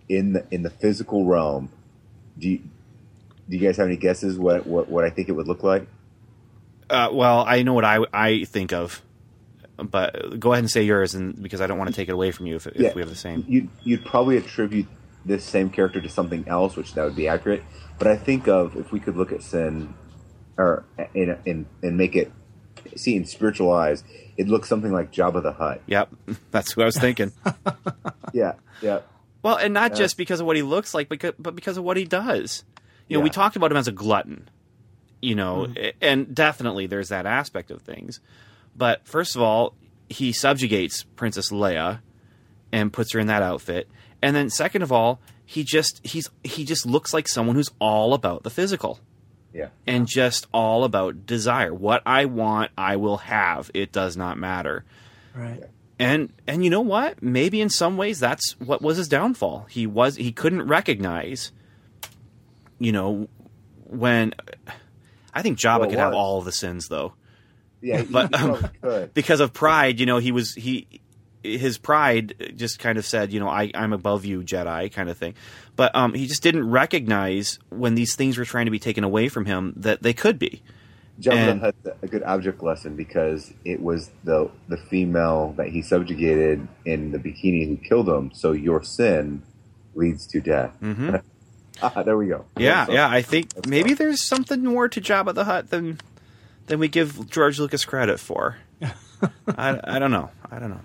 in 0.08 0.32
the 0.34 0.46
in 0.50 0.62
the 0.62 0.70
physical 0.70 1.26
realm, 1.26 1.70
do 2.38 2.48
you, 2.48 2.58
do 3.48 3.56
you 3.56 3.58
guys 3.58 3.76
have 3.78 3.88
any 3.88 3.96
guesses 3.96 4.38
what, 4.38 4.64
what 4.66 4.88
what 4.88 5.04
I 5.04 5.10
think 5.10 5.28
it 5.28 5.32
would 5.32 5.48
look 5.48 5.62
like? 5.64 5.88
Uh, 6.88 7.08
well, 7.12 7.44
I 7.46 7.62
know 7.62 7.74
what 7.74 7.84
I 7.84 7.98
I 8.12 8.44
think 8.44 8.72
of, 8.72 9.02
but 9.76 10.38
go 10.38 10.52
ahead 10.52 10.62
and 10.62 10.70
say 10.70 10.84
yours, 10.84 11.14
and 11.14 11.42
because 11.42 11.60
I 11.60 11.66
don't 11.66 11.78
want 11.78 11.90
to 11.90 11.96
take 11.96 12.08
it 12.08 12.12
away 12.12 12.30
from 12.30 12.46
you 12.46 12.56
if, 12.56 12.66
if 12.68 12.76
Yeah. 12.76 12.94
we 12.94 13.00
have 13.02 13.10
the 13.10 13.16
same. 13.16 13.44
You'd, 13.48 13.68
you'd 13.82 14.04
probably 14.04 14.36
attribute 14.36 14.86
this 15.24 15.42
same 15.44 15.70
character 15.70 16.00
to 16.00 16.08
something 16.08 16.44
else, 16.46 16.76
which 16.76 16.94
that 16.94 17.04
would 17.04 17.16
be 17.16 17.26
accurate. 17.26 17.64
But 17.98 18.08
I 18.08 18.16
think 18.16 18.46
of 18.46 18.76
if 18.76 18.92
we 18.92 19.00
could 19.00 19.16
look 19.16 19.32
at 19.32 19.42
sin, 19.42 19.94
or 20.56 20.84
in 21.14 21.36
and 21.46 21.66
and 21.82 21.96
make 21.96 22.16
it 22.16 22.32
see 22.96 23.16
in 23.16 23.24
spiritual 23.24 23.72
eyes, 23.72 24.04
it 24.36 24.48
looks 24.48 24.68
something 24.68 24.92
like 24.92 25.12
Jabba 25.12 25.42
the 25.42 25.52
Hutt. 25.52 25.82
Yep, 25.86 26.14
that's 26.50 26.76
what 26.76 26.84
I 26.84 26.86
was 26.86 26.98
thinking. 26.98 27.32
Yeah, 28.32 28.54
yeah, 28.82 28.98
well, 29.44 29.56
and 29.56 29.74
not 29.74 29.94
just 29.94 30.16
because 30.16 30.40
of 30.40 30.46
what 30.46 30.56
he 30.56 30.62
looks 30.62 30.94
like, 30.94 31.10
because, 31.10 31.34
but 31.38 31.54
because 31.54 31.76
of 31.76 31.84
what 31.84 31.98
he 31.98 32.04
does. 32.04 32.64
You 33.06 33.18
know, 33.18 33.22
we 33.22 33.28
talked 33.28 33.56
about 33.56 33.70
him 33.70 33.76
as 33.76 33.86
a 33.86 33.92
glutton. 33.92 34.48
You 35.20 35.34
know, 35.34 35.66
mm-hmm. 35.66 35.76
a- 35.76 35.94
and 36.00 36.34
definitely 36.34 36.86
there's 36.86 37.10
that 37.10 37.26
aspect 37.26 37.70
of 37.70 37.82
things. 37.82 38.20
But 38.74 39.06
first 39.06 39.36
of 39.36 39.42
all, 39.42 39.74
he 40.08 40.32
subjugates 40.32 41.02
Princess 41.02 41.52
Leia 41.52 42.00
and 42.72 42.90
puts 42.90 43.12
her 43.12 43.20
in 43.20 43.26
that 43.26 43.42
outfit. 43.42 43.88
And 44.22 44.34
then 44.34 44.48
second 44.48 44.80
of 44.80 44.90
all, 44.90 45.20
he 45.44 45.62
just 45.62 46.00
he's 46.02 46.30
he 46.42 46.64
just 46.64 46.86
looks 46.86 47.12
like 47.12 47.28
someone 47.28 47.54
who's 47.54 47.70
all 47.78 48.14
about 48.14 48.44
the 48.44 48.50
physical. 48.50 48.98
Yeah. 49.54 49.68
and 49.86 50.06
just 50.06 50.46
all 50.52 50.84
about 50.84 51.24
desire. 51.24 51.72
What 51.72 52.02
I 52.04 52.26
want, 52.26 52.72
I 52.76 52.96
will 52.96 53.18
have. 53.18 53.70
It 53.72 53.92
does 53.92 54.16
not 54.16 54.36
matter. 54.36 54.84
Right. 55.34 55.62
And 55.98 56.32
and 56.46 56.64
you 56.64 56.70
know 56.70 56.80
what? 56.80 57.22
Maybe 57.22 57.60
in 57.60 57.70
some 57.70 57.96
ways 57.96 58.18
that's 58.18 58.58
what 58.60 58.82
was 58.82 58.96
his 58.96 59.08
downfall. 59.08 59.66
He 59.70 59.86
was 59.86 60.16
he 60.16 60.32
couldn't 60.32 60.66
recognize 60.66 61.52
you 62.78 62.92
know 62.92 63.28
when 63.84 64.34
I 65.32 65.42
think 65.42 65.58
Jabba 65.58 65.80
Well, 65.80 65.90
could 65.90 65.98
have 65.98 66.14
all 66.14 66.42
the 66.42 66.52
sins 66.52 66.88
though. 66.88 67.14
Yeah, 67.80 68.02
But, 68.10 68.34
um, 68.34 68.68
could. 68.82 69.14
Because 69.14 69.40
of 69.40 69.52
pride, 69.52 70.00
you 70.00 70.06
know, 70.06 70.18
he 70.18 70.32
was 70.32 70.54
he 70.54 71.00
his 71.44 71.78
pride 71.78 72.54
just 72.56 72.78
kind 72.78 72.98
of 72.98 73.04
said, 73.04 73.32
you 73.32 73.38
know, 73.38 73.48
I, 73.48 73.70
I'm 73.74 73.92
above 73.92 74.24
you, 74.24 74.40
Jedi, 74.40 74.90
kind 74.90 75.10
of 75.10 75.18
thing. 75.18 75.34
But 75.76 75.94
um, 75.96 76.14
he 76.14 76.26
just 76.26 76.42
didn't 76.42 76.70
recognize 76.70 77.58
when 77.70 77.94
these 77.96 78.14
things 78.14 78.38
were 78.38 78.44
trying 78.44 78.66
to 78.66 78.70
be 78.70 78.78
taken 78.78 79.02
away 79.02 79.28
from 79.28 79.44
him 79.46 79.72
that 79.76 80.02
they 80.02 80.12
could 80.12 80.38
be. 80.38 80.62
Jabba 81.20 81.32
and- 81.34 81.60
the 81.60 81.64
Hutt's 81.66 82.02
a 82.02 82.06
good 82.06 82.22
object 82.24 82.62
lesson 82.62 82.96
because 82.96 83.52
it 83.64 83.80
was 83.82 84.10
the 84.24 84.50
the 84.68 84.76
female 84.76 85.54
that 85.56 85.68
he 85.68 85.82
subjugated 85.82 86.66
in 86.84 87.12
the 87.12 87.18
bikini 87.18 87.66
who 87.68 87.76
killed 87.76 88.08
him. 88.08 88.30
So 88.34 88.52
your 88.52 88.82
sin 88.82 89.42
leads 89.94 90.26
to 90.28 90.40
death. 90.40 90.76
ah, 91.82 92.02
there 92.02 92.16
we 92.16 92.26
go. 92.28 92.38
Mm-hmm. 92.38 92.62
Yeah, 92.62 92.86
So- 92.86 92.92
yeah. 92.92 93.08
I 93.08 93.22
think 93.22 93.66
maybe 93.66 93.90
fun. 93.90 93.96
there's 93.98 94.22
something 94.22 94.64
more 94.64 94.88
to 94.88 95.00
Jabba 95.00 95.34
the 95.34 95.44
Hutt 95.44 95.70
than 95.70 95.98
than 96.66 96.78
we 96.78 96.88
give 96.88 97.28
George 97.30 97.58
Lucas 97.60 97.84
credit 97.84 98.18
for. 98.18 98.56
I, 99.56 99.80
I 99.84 99.98
don't 99.98 100.10
know. 100.10 100.30
I 100.50 100.58
don't 100.58 100.70
know. 100.70 100.80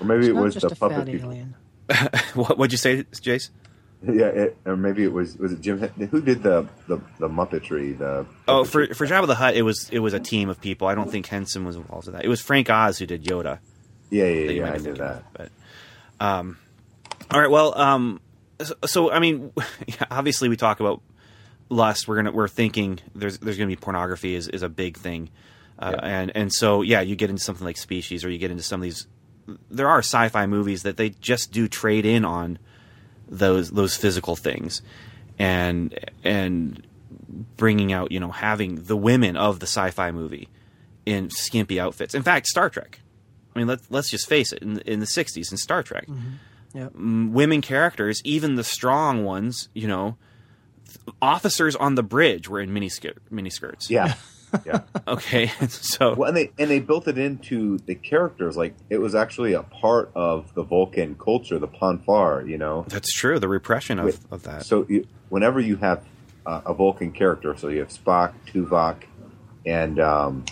Or 0.00 0.06
maybe 0.06 0.20
It's 0.26 0.28
it 0.28 0.34
was 0.34 0.54
the 0.56 0.66
a 0.68 0.74
puppet 0.74 1.08
alien. 1.08 1.54
What 2.34 2.58
would 2.58 2.72
you 2.72 2.78
say, 2.78 3.04
Jace? 3.04 3.50
Yeah, 4.12 4.26
it, 4.26 4.56
or 4.64 4.76
maybe 4.76 5.04
it 5.04 5.12
was 5.12 5.36
was 5.36 5.52
it 5.52 5.60
Jim? 5.60 5.78
Who 5.78 6.20
did 6.20 6.42
the 6.42 6.66
the, 6.88 6.98
the 7.20 7.28
Muppetry? 7.28 7.96
The 7.96 8.26
Oh, 8.48 8.64
for 8.64 8.92
for 8.94 9.06
Jabba 9.06 9.26
the 9.28 9.36
Hutt, 9.36 9.54
it 9.54 9.62
was 9.62 9.88
it 9.90 10.00
was 10.00 10.12
a 10.12 10.18
team 10.20 10.48
of 10.48 10.60
people. 10.60 10.88
I 10.88 10.94
don't 10.96 11.10
think 11.10 11.26
Henson 11.26 11.64
was 11.64 11.76
involved 11.76 12.08
in 12.08 12.14
that. 12.14 12.24
It 12.24 12.28
was 12.28 12.40
Frank 12.40 12.68
Oz 12.68 12.98
who 12.98 13.06
did 13.06 13.24
Yoda. 13.24 13.58
yeah, 14.10 14.24
yeah, 14.24 14.50
yeah. 14.50 14.72
I 14.72 14.78
knew 14.78 14.94
that. 14.94 15.16
of, 15.18 15.22
But 15.34 15.50
um, 16.20 16.58
all 17.30 17.40
right. 17.40 17.50
Well, 17.50 17.78
um, 17.78 18.20
so, 18.60 18.74
so 18.86 19.10
I 19.12 19.20
mean, 19.20 19.52
obviously 20.10 20.48
we 20.48 20.56
talk 20.56 20.80
about 20.80 21.00
lust. 21.68 22.08
We're 22.08 22.16
gonna 22.16 22.32
we're 22.32 22.48
thinking 22.48 22.98
there's 23.14 23.38
there's 23.38 23.56
gonna 23.56 23.68
be 23.68 23.76
pornography 23.76 24.34
is, 24.34 24.48
is 24.48 24.62
a 24.62 24.68
big 24.68 24.96
thing, 24.96 25.30
uh, 25.78 25.94
Yeah. 25.94 26.06
and 26.06 26.32
and 26.34 26.52
so 26.52 26.82
yeah, 26.82 27.00
you 27.02 27.14
get 27.14 27.30
into 27.30 27.42
something 27.42 27.64
like 27.64 27.76
Species, 27.76 28.24
or 28.24 28.30
you 28.30 28.38
get 28.38 28.50
into 28.50 28.64
some 28.64 28.80
of 28.80 28.82
these. 28.82 29.06
There 29.70 29.88
are 29.88 29.98
sci-fi 30.00 30.46
movies 30.46 30.82
that 30.82 30.96
they 30.96 31.10
just 31.10 31.52
do 31.52 31.68
trade 31.68 32.04
in 32.06 32.24
on 32.24 32.58
those 33.32 33.70
those 33.70 33.96
physical 33.96 34.36
things, 34.36 34.82
and 35.38 35.98
and 36.22 36.86
bringing 37.56 37.92
out 37.92 38.12
you 38.12 38.20
know 38.20 38.30
having 38.30 38.76
the 38.84 38.96
women 38.96 39.36
of 39.36 39.60
the 39.60 39.66
sci-fi 39.66 40.10
movie 40.10 40.48
in 41.06 41.30
skimpy 41.30 41.80
outfits. 41.80 42.14
In 42.14 42.22
fact, 42.22 42.46
Star 42.46 42.70
Trek. 42.70 43.00
I 43.54 43.58
mean, 43.58 43.68
let's 43.68 43.90
let's 43.90 44.10
just 44.10 44.28
face 44.28 44.52
it. 44.52 44.62
In, 44.62 44.78
in 44.80 45.00
the 45.00 45.06
'60s, 45.06 45.50
in 45.50 45.56
Star 45.56 45.82
Trek, 45.82 46.06
mm-hmm. 46.06 46.78
Yep. 46.78 46.92
women 46.94 47.60
characters, 47.60 48.22
even 48.24 48.54
the 48.54 48.64
strong 48.64 49.24
ones, 49.24 49.68
you 49.74 49.88
know, 49.88 50.16
officers 51.20 51.76
on 51.76 51.94
the 51.94 52.02
bridge 52.02 52.48
were 52.48 52.60
in 52.60 52.72
mini 52.72 52.88
miniskirts. 52.88 53.90
Yeah, 53.90 54.14
yeah. 54.64 54.80
Okay, 55.08 55.46
so 55.68 56.14
Well, 56.14 56.28
and 56.28 56.36
they 56.36 56.52
and 56.58 56.70
they 56.70 56.78
built 56.78 57.08
it 57.08 57.18
into 57.18 57.78
the 57.78 57.94
characters. 57.94 58.56
Like 58.56 58.74
it 58.88 58.98
was 58.98 59.14
actually 59.14 59.52
a 59.52 59.62
part 59.62 60.12
of 60.14 60.54
the 60.54 60.62
Vulcan 60.62 61.16
culture, 61.16 61.58
the 61.58 61.66
Pon 61.66 61.98
farr. 61.98 62.46
You 62.46 62.58
know, 62.58 62.84
that's 62.88 63.12
true. 63.12 63.38
The 63.38 63.48
repression 63.48 63.98
of, 63.98 64.18
of 64.30 64.44
that. 64.44 64.64
So 64.64 64.86
you, 64.88 65.06
whenever 65.28 65.60
you 65.60 65.76
have 65.76 66.04
uh, 66.46 66.62
a 66.66 66.74
Vulcan 66.74 67.12
character, 67.12 67.56
so 67.56 67.68
you 67.68 67.80
have 67.80 67.88
Spock, 67.88 68.34
Tuvok, 68.46 69.02
and 69.66 69.98
um, 69.98 70.44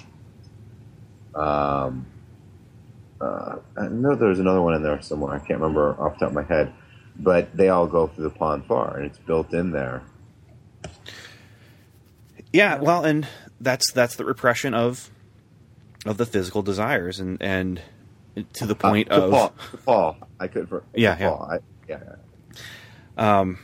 um, 1.34 2.06
uh, 3.20 3.56
I 3.76 3.88
know 3.88 4.14
there's 4.14 4.38
another 4.38 4.62
one 4.62 4.74
in 4.74 4.82
there 4.82 5.00
somewhere. 5.02 5.34
I 5.34 5.38
can't 5.38 5.60
remember 5.60 5.94
off 6.00 6.14
the 6.14 6.20
top 6.20 6.28
of 6.30 6.34
my 6.34 6.42
head, 6.42 6.72
but 7.16 7.56
they 7.56 7.68
all 7.68 7.86
go 7.86 8.06
through 8.08 8.24
the 8.24 8.30
Pon 8.30 8.62
farr, 8.62 8.96
and 8.96 9.06
it's 9.06 9.18
built 9.18 9.52
in 9.52 9.70
there. 9.70 10.02
Yeah, 12.52 12.80
well, 12.80 13.04
and 13.04 13.28
that's 13.60 13.92
that's 13.92 14.16
the 14.16 14.24
repression 14.24 14.74
of 14.74 15.10
of 16.06 16.16
the 16.16 16.26
physical 16.26 16.62
desires, 16.62 17.20
and 17.20 17.40
and 17.40 17.82
to 18.54 18.66
the 18.66 18.74
point 18.74 19.10
uh, 19.10 19.16
to 19.16 19.22
of 19.24 19.30
fall, 19.30 19.54
to 19.70 19.76
Paul, 19.78 20.16
I 20.38 20.46
could 20.48 20.68
for 20.68 20.82
Yeah, 20.94 21.14
to 21.14 21.20
yeah. 21.20 21.28
Paul, 21.28 21.48
I, 21.50 21.58
yeah, 21.88 21.98
yeah. 23.16 23.54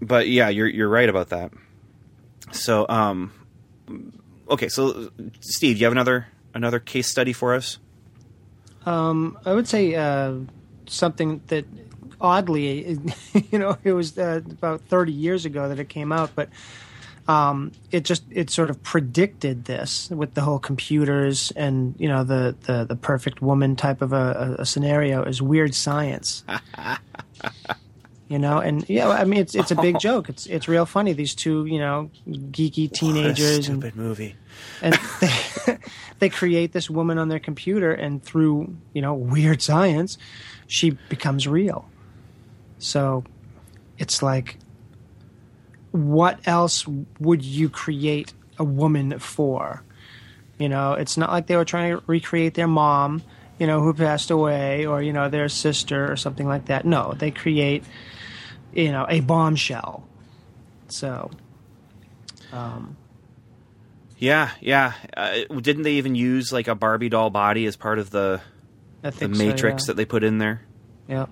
but 0.00 0.28
yeah, 0.28 0.48
you're 0.48 0.68
you're 0.68 0.88
right 0.88 1.08
about 1.08 1.28
that. 1.30 1.52
So, 2.50 2.86
um, 2.88 3.32
okay, 4.50 4.68
so 4.68 5.10
Steve, 5.40 5.76
do 5.76 5.80
you 5.80 5.86
have 5.86 5.92
another 5.92 6.28
another 6.54 6.78
case 6.78 7.08
study 7.08 7.32
for 7.32 7.54
us? 7.54 7.78
Um, 8.86 9.38
I 9.44 9.52
would 9.52 9.68
say 9.68 9.94
uh, 9.94 10.34
something 10.86 11.42
that 11.48 11.66
oddly, 12.20 12.98
you 13.50 13.58
know, 13.58 13.76
it 13.84 13.92
was 13.92 14.16
uh, 14.16 14.40
about 14.50 14.80
30 14.82 15.12
years 15.12 15.44
ago 15.44 15.68
that 15.68 15.78
it 15.78 15.88
came 15.88 16.10
out, 16.10 16.30
but 16.34 16.48
um, 17.28 17.72
it 17.92 18.04
just 18.04 18.24
it 18.30 18.48
sort 18.50 18.70
of 18.70 18.82
predicted 18.82 19.66
this 19.66 20.08
with 20.10 20.34
the 20.34 20.40
whole 20.40 20.58
computers 20.58 21.52
and 21.54 21.94
you 21.98 22.08
know 22.08 22.24
the 22.24 22.56
the, 22.62 22.84
the 22.84 22.96
perfect 22.96 23.42
woman 23.42 23.76
type 23.76 24.00
of 24.02 24.12
a, 24.12 24.56
a, 24.58 24.62
a 24.62 24.66
scenario 24.66 25.22
is 25.22 25.40
weird 25.40 25.74
science. 25.74 26.44
You 28.30 28.38
know, 28.38 28.58
and 28.58 28.86
yeah, 28.90 29.08
I 29.08 29.24
mean 29.24 29.40
it's 29.40 29.54
it's 29.54 29.70
a 29.70 29.74
big 29.74 29.98
joke. 30.00 30.28
It's 30.28 30.44
it's 30.44 30.68
real 30.68 30.84
funny. 30.84 31.14
These 31.14 31.34
two, 31.34 31.64
you 31.64 31.78
know, 31.78 32.10
geeky 32.28 32.92
teenagers 32.92 33.68
and 33.68 33.80
stupid 33.80 33.96
movie. 33.96 34.36
and 34.82 34.98
they, 35.20 35.78
they 36.18 36.28
create 36.28 36.72
this 36.72 36.90
woman 36.90 37.16
on 37.16 37.28
their 37.28 37.38
computer 37.38 37.90
and 37.90 38.22
through 38.22 38.76
you 38.92 39.00
know 39.00 39.14
weird 39.14 39.62
science 39.62 40.18
she 40.66 40.90
becomes 41.08 41.48
real 41.48 41.88
so 42.78 43.24
it's 43.98 44.22
like 44.22 44.58
what 45.90 46.38
else 46.46 46.86
would 47.18 47.44
you 47.44 47.68
create 47.68 48.32
a 48.58 48.64
woman 48.64 49.18
for 49.18 49.82
you 50.58 50.68
know 50.68 50.92
it's 50.92 51.16
not 51.16 51.30
like 51.30 51.46
they 51.46 51.56
were 51.56 51.64
trying 51.64 51.96
to 51.96 52.02
recreate 52.06 52.54
their 52.54 52.68
mom 52.68 53.22
you 53.58 53.66
know 53.66 53.80
who 53.80 53.94
passed 53.94 54.30
away 54.30 54.86
or 54.86 55.02
you 55.02 55.12
know 55.12 55.28
their 55.28 55.48
sister 55.48 56.10
or 56.10 56.16
something 56.16 56.46
like 56.46 56.66
that 56.66 56.84
no 56.84 57.14
they 57.18 57.30
create 57.30 57.84
you 58.72 58.90
know 58.90 59.06
a 59.08 59.20
bombshell 59.20 60.06
so 60.88 61.30
um, 62.52 62.96
Yeah, 64.18 64.50
yeah. 64.60 64.94
Uh, 65.16 65.44
didn't 65.60 65.82
they 65.82 65.94
even 65.94 66.14
use 66.14 66.52
like 66.52 66.68
a 66.68 66.74
Barbie 66.74 67.08
doll 67.08 67.30
body 67.30 67.66
as 67.66 67.76
part 67.76 67.98
of 67.98 68.10
the 68.10 68.40
the 69.02 69.12
think 69.12 69.36
so, 69.36 69.44
matrix 69.44 69.84
yeah. 69.84 69.86
that 69.88 69.96
they 69.96 70.04
put 70.04 70.24
in 70.24 70.38
there? 70.38 70.62
yeah 71.08 71.26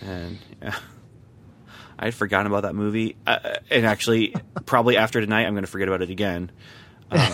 And 0.00 0.38
yeah, 0.60 0.78
I 2.02 2.06
had 2.06 2.14
forgotten 2.14 2.48
about 2.48 2.62
that 2.62 2.74
movie. 2.74 3.14
Uh, 3.24 3.54
and 3.70 3.86
actually, 3.86 4.34
probably 4.66 4.96
after 4.96 5.20
tonight, 5.20 5.46
I'm 5.46 5.54
going 5.54 5.62
to 5.62 5.70
forget 5.70 5.86
about 5.86 6.02
it 6.02 6.10
again. 6.10 6.50
Um, 7.12 7.32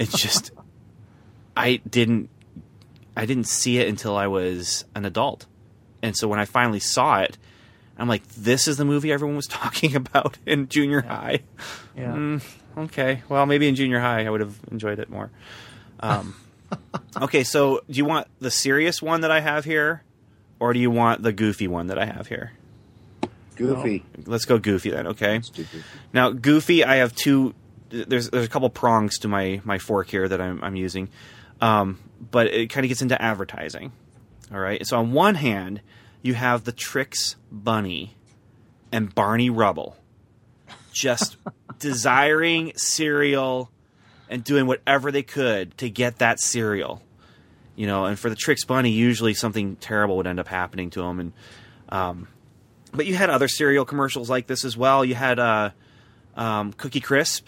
it's 0.00 0.18
just 0.18 0.52
I 1.54 1.82
didn't 1.88 2.30
I 3.14 3.26
didn't 3.26 3.44
see 3.44 3.78
it 3.78 3.86
until 3.86 4.16
I 4.16 4.26
was 4.26 4.86
an 4.94 5.04
adult, 5.04 5.44
and 6.02 6.16
so 6.16 6.28
when 6.28 6.40
I 6.40 6.46
finally 6.46 6.80
saw 6.80 7.20
it, 7.20 7.36
I'm 7.98 8.08
like, 8.08 8.26
"This 8.28 8.66
is 8.68 8.78
the 8.78 8.86
movie 8.86 9.12
everyone 9.12 9.36
was 9.36 9.46
talking 9.48 9.96
about 9.96 10.38
in 10.46 10.68
junior 10.68 11.02
high." 11.02 11.40
yeah 11.94 12.12
Mm, 12.14 12.42
okay, 12.78 13.22
well, 13.28 13.44
maybe 13.44 13.68
in 13.68 13.74
junior 13.74 14.00
high 14.00 14.24
I 14.24 14.30
would 14.30 14.40
have 14.40 14.58
enjoyed 14.70 14.98
it 14.98 15.10
more. 15.10 15.30
Um, 16.00 16.34
okay, 17.20 17.44
so 17.44 17.82
do 17.90 17.98
you 17.98 18.06
want 18.06 18.28
the 18.40 18.50
serious 18.50 19.02
one 19.02 19.20
that 19.20 19.30
I 19.30 19.40
have 19.40 19.66
here, 19.66 20.02
or 20.58 20.72
do 20.72 20.78
you 20.78 20.90
want 20.90 21.22
the 21.22 21.34
goofy 21.34 21.68
one 21.68 21.88
that 21.88 21.98
I 21.98 22.06
have 22.06 22.28
here? 22.28 22.52
Goofy. 23.56 24.04
Let's 24.26 24.44
go 24.44 24.58
goofy 24.58 24.90
then. 24.90 25.08
Okay. 25.08 25.40
Now, 26.12 26.30
goofy, 26.30 26.84
I 26.84 26.96
have 26.96 27.14
two. 27.14 27.54
There's 27.90 28.30
there's 28.30 28.46
a 28.46 28.48
couple 28.48 28.68
prongs 28.70 29.18
to 29.18 29.28
my 29.28 29.60
my 29.64 29.78
fork 29.78 30.08
here 30.08 30.28
that 30.28 30.40
I'm 30.40 30.62
I'm 30.62 30.76
using. 30.76 31.08
Um, 31.60 31.98
but 32.30 32.48
it 32.48 32.70
kind 32.70 32.84
of 32.84 32.88
gets 32.88 33.02
into 33.02 33.20
advertising. 33.20 33.92
All 34.52 34.58
right. 34.58 34.84
So 34.86 34.98
on 34.98 35.12
one 35.12 35.36
hand, 35.36 35.80
you 36.22 36.34
have 36.34 36.64
the 36.64 36.72
Trix 36.72 37.36
Bunny 37.50 38.16
and 38.92 39.14
Barney 39.14 39.50
Rubble 39.50 39.96
just 40.92 41.36
desiring 41.78 42.72
cereal 42.76 43.70
and 44.28 44.42
doing 44.42 44.66
whatever 44.66 45.12
they 45.12 45.22
could 45.22 45.76
to 45.78 45.90
get 45.90 46.18
that 46.18 46.40
cereal. 46.40 47.02
You 47.76 47.86
know, 47.86 48.04
and 48.04 48.18
for 48.18 48.30
the 48.30 48.36
Trix 48.36 48.64
Bunny, 48.64 48.90
usually 48.90 49.34
something 49.34 49.76
terrible 49.76 50.16
would 50.16 50.26
end 50.26 50.38
up 50.38 50.48
happening 50.48 50.90
to 50.90 51.02
him. 51.02 51.20
And 51.20 51.32
um, 51.88 52.28
but 52.94 53.06
you 53.06 53.14
had 53.14 53.30
other 53.30 53.48
cereal 53.48 53.84
commercials 53.84 54.30
like 54.30 54.46
this 54.46 54.64
as 54.64 54.76
well. 54.76 55.04
You 55.04 55.14
had 55.14 55.38
uh, 55.38 55.70
um, 56.36 56.72
Cookie 56.72 57.00
Crisp, 57.00 57.46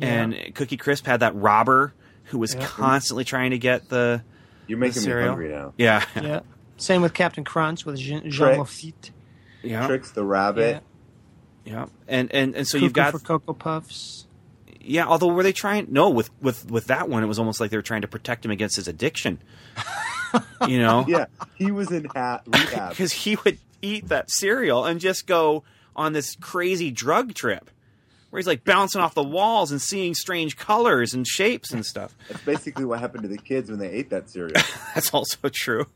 and 0.00 0.36
Cookie 0.54 0.76
Crisp 0.76 1.06
had 1.06 1.20
that 1.20 1.34
robber 1.34 1.92
who 2.24 2.38
was 2.38 2.54
Yeah. 2.54 2.66
constantly 2.66 3.24
trying 3.24 3.50
to 3.50 3.58
get 3.58 3.88
the 3.88 4.22
You're 4.66 4.78
making 4.78 5.02
me 5.02 5.04
cereal. 5.04 5.28
hungry 5.28 5.48
now. 5.50 5.74
yeah 5.76 6.04
Yeah. 6.16 6.40
Same 6.78 7.02
with 7.02 7.14
Captain 7.14 7.44
Crunch 7.44 7.84
with 7.84 7.96
Jean, 7.98 8.22
Jean 8.22 8.30
Trick. 8.32 8.58
Lafitte. 8.58 9.10
yeah 9.62 9.86
Trix 9.86 10.10
the 10.12 10.24
rabbit. 10.24 10.82
yeah 11.64 11.86
and 12.08 12.32
and 12.32 12.56
and 12.56 12.66
so 12.66 12.72
Cuckoo 12.78 12.84
you've 12.84 12.92
got 12.92 13.12
for 13.12 13.18
Cocoa 13.20 13.52
Puffs. 13.52 14.26
yeah. 14.80 15.06
Although 15.06 15.28
were 15.28 15.42
they 15.42 15.52
trying? 15.52 15.88
No, 15.90 16.08
with 16.10 16.30
with 16.40 16.70
with 16.70 16.86
that 16.86 17.08
one, 17.08 17.22
it 17.22 17.26
was 17.26 17.38
almost 17.38 17.60
like 17.60 17.70
they 17.70 17.76
were 17.76 17.82
trying 17.82 18.02
to 18.02 18.08
protect 18.08 18.44
him 18.44 18.50
against 18.50 18.76
his 18.76 18.88
addiction. 18.88 19.38
you 20.66 20.78
know, 20.80 21.04
Yeah, 21.06 21.26
he 21.56 21.70
was 21.70 21.90
in 21.92 22.06
ha- 22.06 22.40
rehab. 22.46 22.88
because 22.90 23.12
he 23.12 23.36
would 23.44 23.58
eat 23.82 24.08
that 24.08 24.30
cereal 24.30 24.84
and 24.84 25.00
just 25.00 25.26
go 25.26 25.64
on 25.94 26.12
this 26.12 26.36
crazy 26.36 26.90
drug 26.90 27.34
trip 27.34 27.70
where 28.30 28.38
he's 28.38 28.46
like 28.46 28.64
bouncing 28.64 29.00
off 29.00 29.14
the 29.14 29.22
walls 29.22 29.70
and 29.70 29.82
seeing 29.82 30.14
strange 30.14 30.56
colors 30.56 31.12
and 31.12 31.26
shapes 31.26 31.70
and 31.72 31.84
stuff. 31.84 32.16
That's 32.28 32.42
basically 32.44 32.86
what 32.86 32.98
happened 32.98 33.24
to 33.24 33.28
the 33.28 33.36
kids 33.36 33.68
when 33.68 33.78
they 33.78 33.90
ate 33.90 34.08
that 34.10 34.30
cereal. 34.30 34.54
That's 34.94 35.12
also 35.12 35.50
true. 35.50 35.86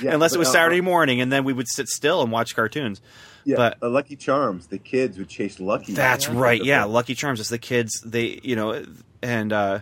Yeah, 0.00 0.14
Unless 0.14 0.32
it 0.32 0.36
but, 0.36 0.40
was 0.40 0.48
uh, 0.48 0.52
Saturday 0.52 0.80
morning 0.80 1.20
and 1.20 1.30
then 1.30 1.44
we 1.44 1.52
would 1.52 1.68
sit 1.68 1.88
still 1.88 2.22
and 2.22 2.32
watch 2.32 2.56
cartoons. 2.56 3.02
Yeah, 3.44 3.56
but- 3.56 3.82
uh, 3.82 3.90
Lucky 3.90 4.16
Charms. 4.16 4.68
The 4.68 4.78
kids 4.78 5.18
would 5.18 5.28
chase 5.28 5.60
Lucky. 5.60 5.92
That's 5.92 6.28
right. 6.28 6.64
Yeah, 6.64 6.84
Lucky 6.84 7.14
Charms. 7.14 7.40
It's 7.40 7.50
the 7.50 7.58
kids. 7.58 8.00
They, 8.00 8.40
you 8.42 8.56
know, 8.56 8.82
and 9.20 9.52
uh, 9.52 9.80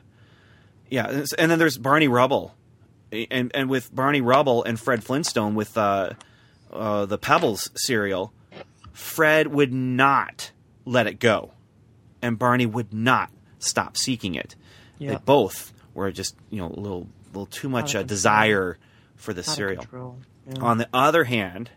yeah, 0.91 1.09
and 1.09 1.27
and 1.39 1.51
then 1.51 1.59
there's 1.61 1.79
Barney 1.79 2.09
Rubble, 2.09 2.55
and 3.13 3.53
and 3.55 3.71
with 3.71 3.95
Barney 3.95 4.21
Rubble 4.21 4.65
and 4.65 4.79
Fred 4.79 5.05
Flintstone 5.05 5.55
with 5.55 5.79
uh, 5.79 6.11
uh, 6.73 7.07
the 7.07 7.19
Pebbles 7.19 7.71
cereal, 7.77 8.33
Fred 8.93 9.49
would 9.49 9.73
not 9.73 10.51
let 10.85 11.07
it 11.07 11.19
go, 11.19 11.53
and 12.21 12.39
Barney 12.39 12.67
would 12.67 12.93
not 12.93 13.31
stop 13.59 13.97
seeking 13.97 14.35
it. 14.35 14.57
They 14.99 15.19
both 15.25 15.73
were 15.95 16.11
just 16.13 16.37
you 16.51 16.59
know 16.59 16.69
a 16.69 16.81
little 16.81 17.09
little 17.33 17.47
too 17.47 17.69
much 17.69 17.95
uh, 17.95 18.03
desire 18.03 18.79
for 19.17 19.33
the 19.33 19.43
cereal. 19.43 19.87
Yeah. 20.47 20.61
On 20.63 20.79
the 20.79 20.89
other 20.93 21.25
hand, 21.25 21.71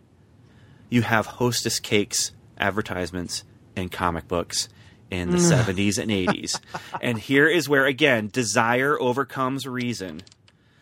you 0.90 1.02
have 1.04 1.26
Hostess 1.26 1.80
Cakes 1.80 2.32
advertisements 2.58 3.44
in 3.76 3.90
comic 3.90 4.28
books 4.28 4.70
in 5.12 5.30
the 5.32 5.38
70s 5.38 5.98
and 6.00 6.12
80s. 6.12 6.60
And 7.02 7.20
here 7.20 7.48
is 7.48 7.70
where, 7.70 7.86
again, 7.86 8.30
desire 8.32 9.00
overcomes 9.00 9.68
reason. 9.68 10.22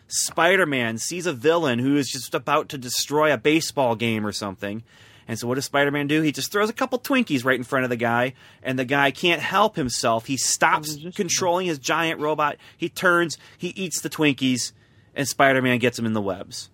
Spider 0.06 0.66
Man 0.66 0.98
sees 0.98 1.26
a 1.26 1.32
villain 1.32 1.78
who 1.78 1.96
is 1.96 2.08
just 2.08 2.34
about 2.34 2.68
to 2.70 2.78
destroy 2.78 3.32
a 3.32 3.38
baseball 3.38 3.96
game 3.96 4.26
or 4.26 4.32
something. 4.32 4.82
And 5.26 5.38
so, 5.38 5.48
what 5.48 5.54
does 5.54 5.64
Spider 5.64 5.90
Man 5.90 6.06
do? 6.06 6.20
He 6.20 6.32
just 6.32 6.52
throws 6.52 6.68
a 6.68 6.74
couple 6.74 6.98
Twinkies 6.98 7.44
right 7.44 7.56
in 7.56 7.64
front 7.64 7.84
of 7.84 7.90
the 7.90 7.96
guy, 7.96 8.34
and 8.62 8.78
the 8.78 8.84
guy 8.84 9.10
can't 9.10 9.40
help 9.40 9.76
himself. 9.76 10.26
He 10.26 10.36
stops 10.36 10.96
controlling 11.14 11.66
his 11.66 11.78
giant 11.78 12.20
robot. 12.20 12.56
He 12.76 12.90
turns, 12.90 13.38
he 13.56 13.68
eats 13.68 14.02
the 14.02 14.10
Twinkies, 14.10 14.72
and 15.14 15.26
Spider 15.26 15.62
Man 15.62 15.78
gets 15.78 15.98
him 15.98 16.04
in 16.06 16.12
the 16.12 16.20
webs 16.22 16.70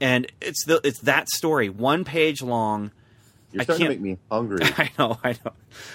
and 0.00 0.30
it's 0.40 0.64
the 0.64 0.80
it's 0.84 1.00
that 1.00 1.28
story, 1.28 1.68
one 1.68 2.04
page 2.04 2.40
long. 2.42 2.92
You're 3.50 3.62
I 3.62 3.64
starting 3.64 3.86
to 3.86 3.90
can't- 3.94 4.02
make 4.02 4.12
me 4.12 4.18
hungry. 4.30 4.58
I 4.62 4.90
know, 4.98 5.18
I 5.24 5.32
know. 5.44 5.52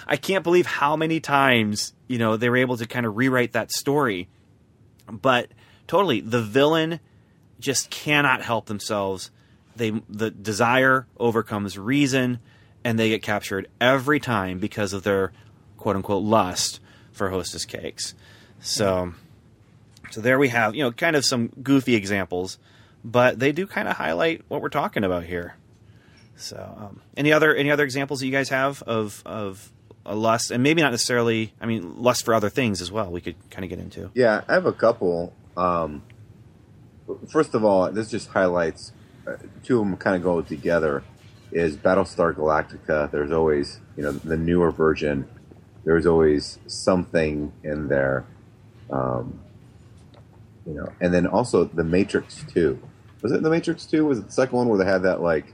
I 0.08 0.18
can't 0.18 0.44
believe 0.44 0.66
how 0.66 0.96
many 0.98 1.20
times 1.20 1.94
you 2.08 2.18
know 2.18 2.36
they 2.36 2.50
were 2.50 2.58
able 2.58 2.76
to 2.78 2.86
kind 2.88 3.06
of 3.06 3.16
rewrite 3.16 3.54
that 3.54 3.72
story. 3.72 4.28
But 5.10 5.50
totally, 5.88 6.22
the 6.22 6.42
villain 6.42 7.00
just 7.60 7.90
cannot 7.90 8.42
help 8.42 8.66
themselves. 8.66 9.32
They 9.76 9.92
the 10.10 10.30
desire 10.32 11.08
overcomes 11.18 11.78
reason, 11.78 12.40
and 12.84 13.00
they 13.00 13.10
get 13.10 13.24
captured 13.24 13.68
every 13.82 14.20
time 14.20 14.60
because 14.60 14.94
of 14.94 15.04
their 15.04 15.32
quote 15.78 15.96
unquote 15.96 16.24
lust 16.24 16.80
for 17.12 17.30
Hostess 17.30 17.66
cakes. 17.66 18.14
So, 18.60 19.14
so 20.12 20.22
there 20.22 20.38
we 20.40 20.50
have 20.50 20.76
you 20.76 20.84
know 20.84 20.92
kind 20.92 21.16
of 21.16 21.26
some 21.26 21.52
goofy 21.62 21.96
examples, 21.96 22.58
but 23.04 23.40
they 23.40 23.52
do 23.52 23.66
kind 23.66 23.88
of 23.88 23.98
highlight 23.98 24.44
what 24.48 24.62
we're 24.62 24.70
talking 24.70 25.04
about 25.04 25.24
here. 25.24 25.56
So, 26.36 26.76
um, 26.78 27.02
any 27.16 27.32
other 27.32 27.56
any 27.56 27.72
other 27.72 27.84
examples 27.84 28.20
that 28.20 28.26
you 28.26 28.32
guys 28.32 28.50
have 28.50 28.82
of 28.84 29.22
of 29.26 29.72
a 30.06 30.16
lust, 30.16 30.52
and 30.52 30.62
maybe 30.64 30.82
not 30.82 30.92
necessarily. 30.92 31.54
I 31.62 31.66
mean, 31.66 32.02
lust 32.02 32.26
for 32.26 32.34
other 32.34 32.50
things 32.50 32.82
as 32.82 32.92
well. 32.92 33.10
We 33.10 33.22
could 33.22 33.36
kind 33.50 33.64
of 33.64 33.70
get 33.70 33.80
into. 33.80 34.12
Yeah, 34.14 34.42
I 34.48 34.54
have 34.54 34.66
a 34.66 34.74
couple. 34.74 35.34
Um, 35.56 36.04
first 37.30 37.54
of 37.54 37.64
all, 37.64 37.92
this 37.92 38.10
just 38.10 38.30
highlights 38.30 38.92
uh, 39.28 39.36
two 39.64 39.80
of 39.80 39.86
them 39.86 39.98
kind 39.98 40.16
of 40.16 40.24
go 40.24 40.42
together. 40.42 41.04
Is 41.52 41.78
Battlestar 41.78 42.34
Galactica? 42.34 43.12
There's 43.12 43.32
always, 43.32 43.80
you 43.96 44.04
know, 44.04 44.12
the 44.12 44.38
newer 44.38 44.72
version. 44.72 45.28
There's 45.86 46.06
always 46.06 46.60
something 46.68 47.54
in 47.64 47.88
there, 47.90 48.26
um, 48.90 49.40
you 50.66 50.74
know, 50.74 50.92
and 51.00 51.14
then 51.14 51.28
also 51.28 51.66
the 51.66 51.84
Matrix 51.84 52.44
Two. 52.52 52.82
Was 53.22 53.32
it 53.32 53.44
the 53.44 53.50
Matrix 53.50 53.86
Two? 53.86 54.06
Was 54.06 54.20
it 54.20 54.28
the 54.28 54.32
second 54.32 54.58
one 54.58 54.70
where 54.70 54.80
they 54.80 54.86
had 54.86 55.04
that 55.04 55.22
like 55.22 55.54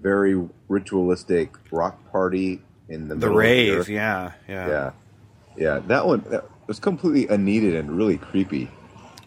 very 0.00 0.48
ritualistic 0.68 1.54
rock 1.70 2.10
party 2.10 2.62
in 2.88 3.08
the 3.08 3.14
The 3.14 3.30
rave, 3.30 3.88
yeah, 3.88 4.32
yeah, 4.48 4.68
Yeah, 4.68 4.90
yeah, 5.56 5.78
that 5.88 6.06
one 6.06 6.24
that 6.30 6.44
was 6.70 6.78
completely 6.78 7.26
unneeded 7.26 7.74
and 7.74 7.90
really 7.90 8.16
creepy. 8.16 8.70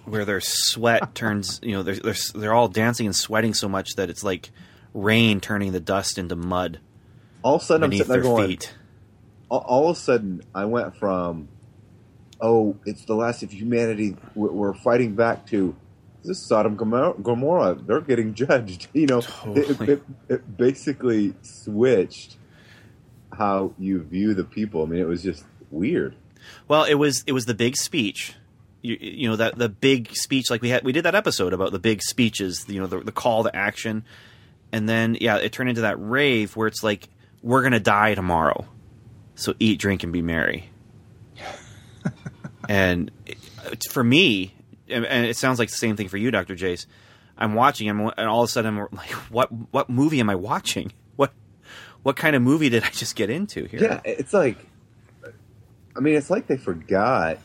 where 0.06 0.24
their 0.24 0.40
sweat 0.40 1.14
turns. 1.22 1.60
You 1.62 1.74
know, 1.74 1.84
they're, 1.84 1.96
they're 1.96 2.16
they're 2.34 2.54
all 2.54 2.70
dancing 2.70 3.06
and 3.06 3.14
sweating 3.14 3.54
so 3.54 3.68
much 3.68 3.96
that 3.98 4.10
it's 4.10 4.24
like 4.24 4.50
rain 4.94 5.42
turning 5.42 5.74
the 5.74 5.82
dust 5.82 6.18
into 6.18 6.38
mud 6.38 6.80
All 7.42 7.56
of 7.56 7.62
a 7.62 7.66
sudden, 7.66 7.84
I'm 7.84 7.92
sitting 7.92 8.08
there 8.14 8.22
going. 8.22 8.48
feet. 8.48 8.74
All, 9.50 9.60
all 9.60 9.90
of 9.90 9.98
a 9.98 10.00
sudden, 10.00 10.42
I 10.56 10.64
went 10.64 10.96
from, 10.96 11.50
"Oh, 12.40 12.78
it's 12.86 13.04
the 13.04 13.14
last 13.16 13.44
of 13.44 13.52
humanity. 13.52 14.16
We're, 14.36 14.52
we're 14.52 14.74
fighting 14.74 15.14
back." 15.16 15.46
to 15.48 15.76
this 16.24 16.38
is 16.38 16.48
Sodom 16.48 16.78
Gomorrah, 16.78 17.16
Gomorrah. 17.22 17.76
They're 17.76 18.00
getting 18.00 18.34
judged. 18.44 18.88
You 18.94 19.08
know, 19.08 19.22
it, 19.48 19.82
it, 19.82 20.04
it 20.30 20.58
basically 20.58 21.34
switched 21.42 22.38
how 23.38 23.74
you 23.78 24.02
view 24.02 24.34
the 24.34 24.46
people. 24.46 24.84
I 24.84 24.86
mean, 24.86 25.02
it 25.02 25.08
was 25.10 25.22
just 25.24 25.44
weird. 25.72 26.16
Well, 26.68 26.84
it 26.84 26.96
was 26.96 27.24
it 27.28 27.32
was 27.34 27.46
the 27.46 27.54
big 27.54 27.76
speech. 27.76 28.34
You, 28.82 28.98
you 29.00 29.30
know 29.30 29.38
that 29.38 29.58
the 29.58 29.70
big 29.70 30.16
speech, 30.16 30.50
like 30.50 30.62
we 30.62 30.70
had, 30.70 30.84
we 30.84 30.92
did 30.92 31.06
that 31.06 31.16
episode 31.16 31.54
about 31.54 31.72
the 31.72 31.80
big 31.80 32.02
speeches. 32.02 32.66
You 32.68 32.82
know, 32.82 32.88
the, 32.88 33.00
the 33.00 33.12
call 33.12 33.44
to 33.44 33.56
action, 33.56 34.04
and 34.72 34.88
then 34.88 35.18
yeah, 35.20 35.38
it 35.38 35.52
turned 35.52 35.70
into 35.70 35.82
that 35.82 35.96
rave 36.00 36.56
where 36.56 36.68
it's 36.68 36.84
like 36.84 37.08
we're 37.42 37.64
gonna 37.64 37.80
die 37.80 38.16
tomorrow, 38.16 38.66
so 39.36 39.54
eat, 39.60 39.80
drink, 39.80 40.04
and 40.04 40.12
be 40.12 40.22
merry. 40.22 40.70
and 42.70 43.12
it, 43.26 43.38
for 43.90 44.04
me, 44.04 44.54
and, 44.90 45.06
it 45.06 45.38
sounds 45.38 45.60
like 45.60 45.70
the 45.70 45.78
same 45.78 45.96
thing 45.96 46.10
for 46.10 46.18
you, 46.18 46.32
Doctor 46.32 46.56
Jace. 46.56 46.86
I'm 47.38 47.54
watching, 47.54 47.90
and 47.90 48.12
all 48.18 48.44
of 48.44 48.50
a 48.50 48.52
sudden 48.52 48.78
I'm 48.78 48.88
like, 48.92 49.12
what 49.32 49.50
what 49.72 49.90
movie 49.90 50.20
am 50.20 50.30
I 50.30 50.36
watching? 50.36 50.92
What 51.16 51.34
what 52.04 52.16
kind 52.16 52.36
of 52.36 52.42
movie 52.42 52.70
did 52.70 52.84
I 52.84 52.90
just 52.90 53.16
get 53.16 53.30
into 53.30 53.66
here? 53.66 53.82
Yeah, 53.82 54.02
it's 54.04 54.34
like, 54.34 54.58
I 55.96 56.00
mean, 56.00 56.16
it's 56.16 56.30
like 56.30 56.48
they 56.48 56.58
forgot 56.58 57.38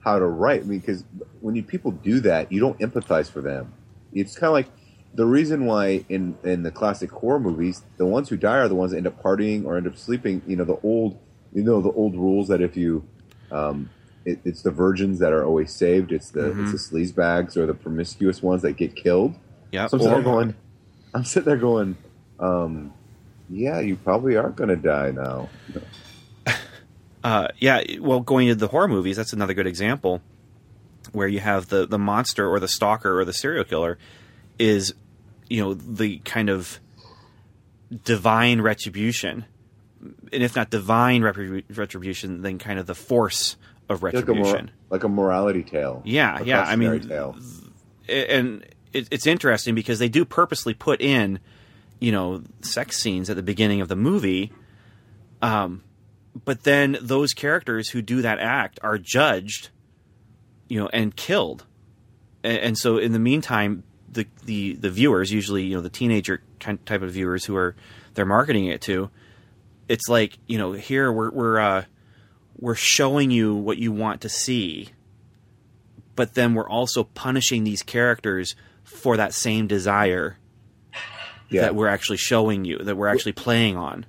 how 0.00 0.18
to 0.18 0.26
write. 0.26 0.62
I 0.62 0.64
mean, 0.64 0.80
because 0.80 1.04
when 1.40 1.54
you 1.54 1.62
people 1.62 1.90
do 1.90 2.20
that, 2.20 2.52
you 2.52 2.60
don't 2.60 2.78
empathize 2.78 3.30
for 3.30 3.40
them. 3.40 3.72
It's 4.12 4.36
kind 4.36 4.48
of 4.48 4.52
like 4.52 4.66
the 5.14 5.24
reason 5.24 5.64
why 5.66 6.04
in 6.08 6.36
in 6.42 6.62
the 6.62 6.70
classic 6.70 7.10
horror 7.10 7.40
movies, 7.40 7.82
the 7.96 8.06
ones 8.06 8.28
who 8.28 8.36
die 8.36 8.58
are 8.58 8.68
the 8.68 8.74
ones 8.74 8.90
that 8.90 8.98
end 8.98 9.06
up 9.06 9.22
partying 9.22 9.64
or 9.64 9.76
end 9.76 9.86
up 9.86 9.96
sleeping. 9.96 10.42
You 10.46 10.56
know, 10.56 10.64
the 10.64 10.78
old, 10.82 11.18
you 11.52 11.62
know, 11.62 11.80
the 11.80 11.92
old 11.92 12.14
rules 12.14 12.48
that 12.48 12.60
if 12.60 12.76
you, 12.76 13.04
um, 13.50 13.90
it, 14.24 14.40
it's 14.44 14.62
the 14.62 14.70
virgins 14.70 15.20
that 15.20 15.32
are 15.32 15.44
always 15.44 15.72
saved. 15.72 16.12
It's 16.12 16.30
the 16.30 16.50
it's 16.62 16.72
the 16.72 16.78
sleaze 16.78 17.14
bags 17.14 17.56
or 17.56 17.66
the 17.66 17.74
promiscuous 17.74 18.42
ones 18.42 18.62
that 18.62 18.72
get 18.72 18.96
killed. 18.96 19.34
Yeah. 19.70 19.86
So 19.86 19.96
I'm 19.96 20.02
sitting 20.02 20.14
there 20.14 20.22
going, 20.22 20.54
I'm 21.14 21.24
sitting 21.24 21.46
there 21.46 21.56
going, 21.56 21.96
um, 22.40 22.92
yeah, 23.48 23.80
you 23.80 23.96
probably 23.96 24.36
are 24.36 24.50
going 24.50 24.70
to 24.70 24.76
die 24.76 25.10
now. 25.10 25.48
Uh, 27.24 27.48
yeah, 27.58 27.82
well, 28.00 28.20
going 28.20 28.48
to 28.48 28.54
the 28.54 28.68
horror 28.68 28.86
movies, 28.86 29.16
that's 29.16 29.32
another 29.32 29.54
good 29.54 29.66
example 29.66 30.20
where 31.12 31.26
you 31.26 31.40
have 31.40 31.68
the 31.68 31.86
the 31.86 31.98
monster 31.98 32.46
or 32.48 32.60
the 32.60 32.68
stalker 32.68 33.18
or 33.18 33.24
the 33.24 33.32
serial 33.32 33.64
killer 33.64 33.98
is, 34.58 34.94
you 35.48 35.62
know, 35.62 35.72
the 35.72 36.18
kind 36.18 36.50
of 36.50 36.78
divine 38.04 38.60
retribution, 38.60 39.46
and 40.32 40.42
if 40.42 40.54
not 40.54 40.68
divine 40.68 41.22
retribu- 41.22 41.64
retribution, 41.74 42.42
then 42.42 42.58
kind 42.58 42.78
of 42.78 42.86
the 42.86 42.94
force 42.94 43.56
of 43.88 44.02
like 44.02 44.12
a, 44.12 44.18
retribution. 44.18 44.66
mor- 44.66 44.72
like 44.90 45.04
a 45.04 45.08
morality 45.08 45.62
tale. 45.62 46.02
Yeah, 46.04 46.42
yeah, 46.42 46.62
I 46.62 46.76
mean, 46.76 47.08
tale. 47.08 47.36
and 48.06 48.66
it, 48.92 49.08
it's 49.10 49.26
interesting 49.26 49.74
because 49.74 49.98
they 49.98 50.10
do 50.10 50.26
purposely 50.26 50.74
put 50.74 51.00
in, 51.00 51.38
you 52.00 52.12
know, 52.12 52.42
sex 52.60 52.98
scenes 52.98 53.30
at 53.30 53.36
the 53.36 53.42
beginning 53.42 53.80
of 53.80 53.88
the 53.88 53.96
movie. 53.96 54.52
Um, 55.40 55.82
but 56.44 56.64
then 56.64 56.96
those 57.00 57.32
characters 57.32 57.90
who 57.90 58.02
do 58.02 58.22
that 58.22 58.38
act 58.38 58.78
are 58.82 58.98
judged, 58.98 59.70
you 60.68 60.80
know, 60.80 60.88
and 60.92 61.14
killed. 61.14 61.64
And, 62.42 62.58
and 62.58 62.78
so 62.78 62.98
in 62.98 63.12
the 63.12 63.18
meantime, 63.18 63.84
the, 64.10 64.26
the 64.44 64.74
the 64.74 64.90
viewers, 64.90 65.32
usually 65.32 65.64
you 65.64 65.74
know 65.74 65.80
the 65.80 65.90
teenager 65.90 66.42
kind 66.60 66.84
type 66.86 67.02
of 67.02 67.10
viewers 67.12 67.44
who 67.44 67.56
are 67.56 67.74
they're 68.14 68.24
marketing 68.24 68.66
it 68.66 68.80
to, 68.82 69.10
it's 69.88 70.08
like 70.08 70.38
you 70.46 70.58
know 70.58 70.72
here 70.72 71.12
we're 71.12 71.30
we're 71.30 71.58
uh, 71.58 71.84
we're 72.56 72.74
showing 72.74 73.30
you 73.30 73.54
what 73.54 73.78
you 73.78 73.90
want 73.90 74.20
to 74.20 74.28
see 74.28 74.92
but 76.16 76.34
then 76.34 76.54
we're 76.54 76.68
also 76.68 77.04
punishing 77.04 77.64
these 77.64 77.82
characters 77.82 78.54
for 78.82 79.16
that 79.16 79.34
same 79.34 79.66
desire 79.66 80.38
yeah. 81.48 81.62
that 81.62 81.74
we're 81.74 81.88
actually 81.88 82.18
showing 82.18 82.64
you, 82.64 82.78
that 82.78 82.96
we're 82.96 83.08
actually 83.08 83.32
playing 83.32 83.76
on. 83.76 84.06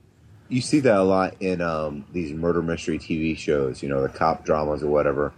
You 0.50 0.62
see 0.62 0.80
that 0.82 0.98
a 0.98 1.04
lot 1.04 1.36
in 1.40 1.62
um, 1.62 2.06
these 2.12 2.32
murder 2.34 2.62
mystery 2.62 3.00
TV 3.00 3.38
shows, 3.38 3.82
you 3.82 3.90
know, 3.90 4.02
the 4.02 4.10
cop 4.10 4.46
dramas 4.46 4.84
or 4.84 4.88
whatever, 4.88 5.34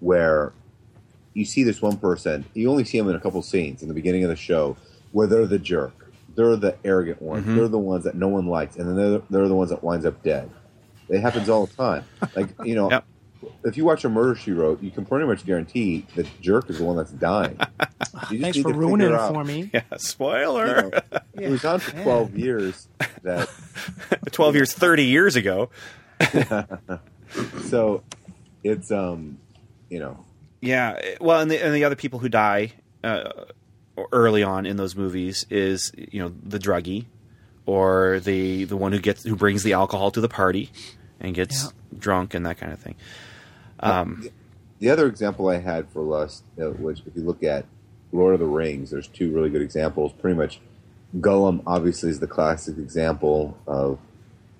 where 0.00 0.52
you 1.34 1.44
see 1.44 1.62
this 1.62 1.80
one 1.80 1.96
person, 1.96 2.44
you 2.54 2.68
only 2.70 2.84
see 2.84 2.98
them 2.98 3.08
in 3.08 3.14
a 3.14 3.20
couple 3.20 3.40
scenes 3.42 3.82
in 3.82 3.88
the 3.88 3.94
beginning 3.94 4.24
of 4.24 4.30
the 4.30 4.36
show, 4.36 4.76
where 5.12 5.26
they're 5.26 5.46
the 5.46 5.58
jerk, 5.58 6.10
they're 6.34 6.56
the 6.56 6.76
arrogant 6.84 7.22
ones, 7.22 7.44
Mm-hmm. 7.44 7.56
they're 7.56 7.68
the 7.68 7.78
ones 7.78 8.04
that 8.04 8.14
no 8.16 8.28
one 8.28 8.46
likes, 8.46 8.76
and 8.76 8.88
then 8.88 8.96
they're, 8.96 9.22
they're 9.30 9.48
the 9.48 9.54
ones 9.54 9.70
that 9.70 9.82
winds 9.84 10.04
up 10.04 10.22
dead. 10.22 10.50
It 11.08 11.20
happens 11.20 11.48
all 11.48 11.66
the 11.66 11.74
time. 11.74 12.04
Like 12.34 12.48
you 12.64 12.74
know, 12.74 12.90
Yep. 12.90 13.04
If 13.64 13.76
you 13.76 13.84
watch 13.84 14.04
a 14.04 14.08
murder 14.08 14.34
she 14.34 14.52
wrote, 14.52 14.82
you 14.82 14.90
can 14.90 15.04
pretty 15.06 15.26
much 15.26 15.44
guarantee 15.46 16.06
the 16.14 16.26
jerk 16.40 16.68
is 16.70 16.78
the 16.78 16.84
one 16.84 16.96
that's 16.96 17.12
dying. 17.12 17.58
You 18.30 18.38
just 18.38 18.42
Thanks 18.42 18.56
need 18.58 18.62
for 18.64 18.72
to 18.72 18.78
ruining 18.78 19.06
figure 19.08 19.14
it 19.16 19.20
out, 19.20 19.34
for 19.34 19.44
me. 19.44 19.70
Yeah, 19.74 19.82
you 19.92 19.98
spoiler. 19.98 20.90
know, 20.90 21.20
It 21.34 21.48
was 21.50 21.64
on 21.64 21.78
for 21.80 21.96
Yeah. 21.96 22.02
twelve 22.02 22.36
years. 22.36 22.88
That 23.22 23.48
12 24.32 24.54
years, 24.56 24.72
30 24.72 25.04
years 25.04 25.36
ago. 25.36 25.70
so 27.64 28.02
it's 28.64 28.90
um, 28.90 29.38
you 29.88 29.98
know, 29.98 30.24
Yeah, 30.60 31.00
well, 31.20 31.40
and 31.40 31.50
the, 31.50 31.62
and 31.64 31.74
the 31.74 31.84
other 31.84 31.96
people 31.96 32.18
who 32.18 32.28
die 32.28 32.72
uh, 33.04 33.30
early 34.12 34.42
on 34.42 34.66
in 34.66 34.76
those 34.76 34.96
movies 34.96 35.46
is, 35.50 35.92
you 35.96 36.20
know, 36.20 36.32
the 36.42 36.58
druggie 36.58 37.06
or 37.66 38.20
the 38.20 38.64
the 38.64 38.76
one 38.76 38.92
who 38.92 38.98
gets 38.98 39.22
who 39.24 39.36
brings 39.36 39.62
the 39.62 39.72
alcohol 39.74 40.10
to 40.10 40.20
the 40.20 40.28
party 40.28 40.70
and 41.20 41.34
gets 41.34 41.64
Yeah. 41.64 41.70
drunk 41.98 42.34
and 42.34 42.44
that 42.46 42.58
kind 42.58 42.72
of 42.72 42.78
thing. 42.78 42.96
The 44.80 44.88
other 44.90 45.06
example 45.06 45.48
I 45.48 45.58
had 45.58 45.88
for 45.90 46.00
lust, 46.02 46.42
which 46.56 47.00
if 47.06 47.14
you 47.14 47.22
look 47.22 47.42
at 47.42 47.66
Lord 48.12 48.34
of 48.34 48.40
the 48.40 48.46
Rings, 48.46 48.90
there's 48.90 49.06
two 49.08 49.30
really 49.30 49.50
good 49.50 49.62
examples. 49.62 50.12
Pretty 50.12 50.36
much, 50.36 50.60
Gollum 51.18 51.62
obviously 51.66 52.08
is 52.10 52.20
the 52.20 52.26
classic 52.26 52.78
example 52.78 53.58
of, 53.66 53.98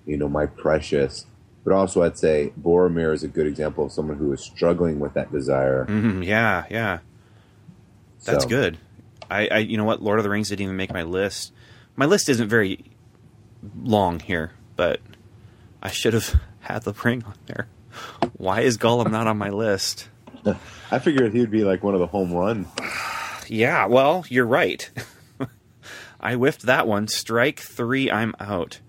you 0.05 0.17
know, 0.17 0.29
my 0.29 0.45
precious. 0.45 1.25
But 1.63 1.73
also, 1.73 2.01
I'd 2.03 2.17
say 2.17 2.53
Boromir 2.59 3.13
is 3.13 3.23
a 3.23 3.27
good 3.27 3.45
example 3.47 3.85
of 3.85 3.91
someone 3.91 4.17
who 4.17 4.31
is 4.33 4.41
struggling 4.41 4.99
with 4.99 5.13
that 5.13 5.31
desire. 5.31 5.85
Mhm, 5.85 6.25
yeah, 6.25 6.65
yeah. 6.69 6.99
That's 8.23 8.43
So, 8.43 8.49
good. 8.49 8.77
I, 9.29 9.47
I, 9.47 9.57
you 9.59 9.77
know 9.77 9.83
what? 9.85 10.01
Lord 10.01 10.19
of 10.19 10.23
the 10.23 10.29
Rings 10.29 10.49
didn't 10.49 10.63
even 10.63 10.75
make 10.75 10.91
my 10.93 11.03
list. 11.03 11.51
My 11.95 12.05
list 12.05 12.29
isn't 12.29 12.47
very 12.49 12.83
long 13.83 14.19
here, 14.19 14.51
but 14.75 14.99
I 15.81 15.89
should 15.91 16.13
have 16.13 16.39
had 16.61 16.83
the 16.83 16.93
ring 16.93 17.23
on 17.25 17.35
there. 17.45 17.67
Why 18.37 18.61
is 18.61 18.77
Gollum 18.77 19.11
not 19.11 19.27
on 19.27 19.37
my 19.37 19.49
list? 19.49 20.09
I 20.91 20.99
figured 20.99 21.33
he 21.33 21.39
would 21.39 21.51
be 21.51 21.63
like 21.63 21.83
one 21.83 21.93
of 21.93 21.99
the 21.99 22.07
home 22.07 22.33
run. 22.33 22.67
Yeah, 23.47 23.85
well, 23.85 24.25
you're 24.29 24.45
right. 24.45 24.89
I 26.21 26.35
whiffed 26.35 26.63
that 26.63 26.87
one. 26.87 27.07
Strike 27.07 27.59
three. 27.59 28.09
I'm 28.11 28.35
out. 28.39 28.79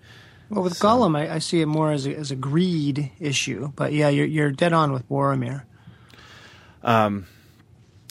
Well, 0.49 0.63
with 0.63 0.79
Gollum, 0.79 1.17
I, 1.17 1.35
I 1.35 1.39
see 1.39 1.61
it 1.61 1.65
more 1.65 1.91
as 1.91 2.05
a, 2.05 2.15
as 2.15 2.31
a 2.31 2.35
greed 2.35 3.11
issue. 3.19 3.71
But 3.75 3.93
yeah, 3.93 4.09
you're 4.09 4.25
you're 4.25 4.51
dead 4.51 4.73
on 4.73 4.91
with 4.93 5.07
Boromir. 5.09 5.63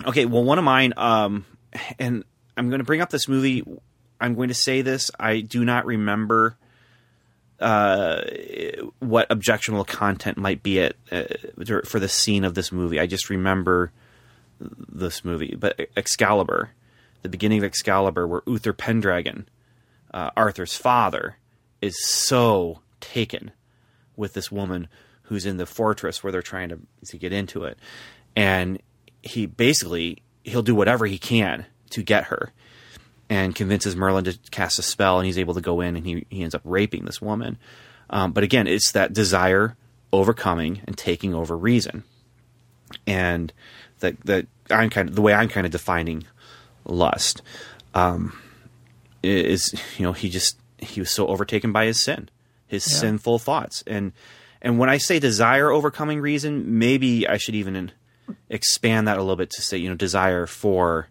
Okay, 0.07 0.27
well, 0.27 0.43
one 0.43 0.59
of 0.59 0.65
mine, 0.65 0.95
um, 0.97 1.45
and 1.99 2.25
I'm 2.57 2.69
going 2.69 2.81
to 2.81 2.85
bring 2.85 3.01
up 3.01 3.11
this 3.11 3.29
movie. 3.29 3.65
I'm 4.21 4.35
going 4.35 4.49
to 4.49 4.55
say 4.55 4.83
this. 4.83 5.11
I 5.19 5.41
do 5.41 5.65
not 5.65 5.87
remember 5.87 6.57
uh, 7.63 8.23
what 8.99 9.27
objectionable 9.31 9.85
content 9.85 10.37
might 10.37 10.63
be 10.63 10.81
at 10.81 10.97
uh, 11.11 11.25
for 11.85 11.99
the 12.01 12.09
scene 12.09 12.45
of 12.45 12.55
this 12.55 12.73
movie. 12.73 13.01
I 13.01 13.07
just 13.07 13.31
remember 13.31 13.93
this 14.61 15.25
movie, 15.25 15.55
but 15.59 15.81
Excalibur, 15.97 16.71
the 17.23 17.29
beginning 17.29 17.59
of 17.59 17.65
Excalibur, 17.65 18.27
where 18.27 18.43
Uther 18.47 18.73
Pendragon, 18.73 19.49
uh, 20.13 20.31
Arthur's 20.37 20.77
father, 20.77 21.37
is 21.81 22.05
so 22.05 22.81
taken 23.01 23.53
with 24.17 24.35
this 24.35 24.53
woman 24.53 24.89
who's 25.25 25.47
in 25.47 25.57
the 25.57 25.67
fortress 25.67 26.23
where 26.23 26.33
they're 26.33 26.43
trying 26.43 26.69
to 26.69 26.81
to 27.07 27.17
get 27.17 27.33
into 27.33 27.65
it, 27.65 27.79
and 28.37 28.81
he 29.23 29.47
basically 29.47 30.23
he'll 30.45 30.63
do 30.63 30.75
whatever 30.75 31.07
he 31.07 31.19
can 31.19 31.67
to 31.91 32.03
get 32.03 32.25
her, 32.25 32.53
and 33.33 33.55
convinces 33.55 33.97
Merlin 33.97 34.25
to 34.25 34.39
cast 34.51 34.79
a 34.79 34.83
spell, 34.83 35.19
and 35.19 35.25
he's 35.25 35.39
able 35.39 35.55
to 35.55 35.63
go 35.63 35.81
in, 35.81 35.97
and 35.97 36.05
he 36.07 36.27
he 36.29 36.43
ends 36.43 36.55
up 36.55 36.61
raping 36.65 37.07
this 37.07 37.23
woman. 37.23 37.57
Um, 38.11 38.33
but 38.33 38.45
again, 38.45 38.67
it's 38.67 38.93
that 38.93 39.15
desire 39.15 39.75
overcoming 40.13 40.83
and 40.87 40.99
taking 40.99 41.35
over 41.35 41.57
reason, 41.57 42.05
and 43.07 43.51
that 44.01 44.21
that 44.27 44.47
I'm 44.71 44.91
kind 44.91 45.09
of 45.09 45.15
the 45.15 45.23
way 45.23 45.33
I'm 45.33 45.49
kind 45.49 45.65
of 45.65 45.73
defining 45.73 46.25
lust 46.85 47.41
um, 47.95 48.39
is 49.23 49.73
you 49.97 50.05
know 50.05 50.13
he 50.13 50.29
just 50.29 50.59
he 50.79 51.01
was 51.01 51.11
so 51.11 51.27
overtaken 51.29 51.73
by 51.73 51.87
his 51.87 52.03
sin, 52.03 52.29
his 52.67 52.87
Yeah. 52.87 52.99
sinful 52.99 53.39
thoughts, 53.39 53.83
and 53.87 54.13
and 54.61 54.79
when 54.79 54.91
I 54.91 54.99
say 54.99 55.19
desire 55.19 55.71
overcoming 55.71 56.21
reason, 56.21 56.79
maybe 56.79 57.27
I 57.27 57.39
should 57.39 57.55
even 57.55 57.93
expand 58.51 59.09
that 59.09 59.17
a 59.17 59.21
little 59.23 59.37
bit 59.37 59.49
to 59.53 59.63
say 59.63 59.79
you 59.79 59.89
know 59.89 59.97
desire 59.97 60.47
for 60.47 61.09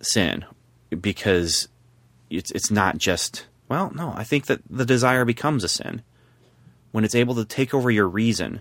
sin 0.00 0.44
because 1.00 1.68
it's 2.30 2.50
it's 2.52 2.70
not 2.70 2.98
just 2.98 3.46
well 3.68 3.90
no 3.94 4.12
I 4.16 4.24
think 4.24 4.46
that 4.46 4.60
the 4.68 4.84
desire 4.84 5.24
becomes 5.24 5.64
a 5.64 5.68
sin 5.68 6.02
when 6.92 7.04
it's 7.04 7.14
able 7.14 7.34
to 7.36 7.44
take 7.44 7.72
over 7.74 7.90
your 7.90 8.08
reason 8.08 8.60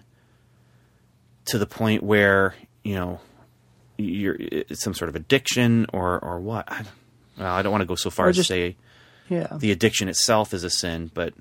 to 1.45 1.57
the 1.57 1.65
point 1.65 2.03
where 2.03 2.55
you 2.83 2.95
know 2.95 3.19
you're 3.97 4.35
it's 4.39 4.81
some 4.81 4.93
sort 4.93 5.09
of 5.09 5.15
addiction 5.15 5.85
or 5.93 6.19
or 6.23 6.39
what 6.39 6.71
I, 6.71 6.83
well, 7.37 7.53
I 7.53 7.61
don't 7.61 7.71
want 7.71 7.81
to 7.81 7.87
go 7.87 7.95
so 7.95 8.09
far 8.09 8.29
as 8.29 8.37
to 8.37 8.43
say 8.43 8.75
Yeah, 9.29 9.47
the 9.57 9.71
addiction 9.71 10.07
itself 10.09 10.53
is 10.53 10.63
a 10.63 10.69
sin 10.69 11.11
but 11.13 11.33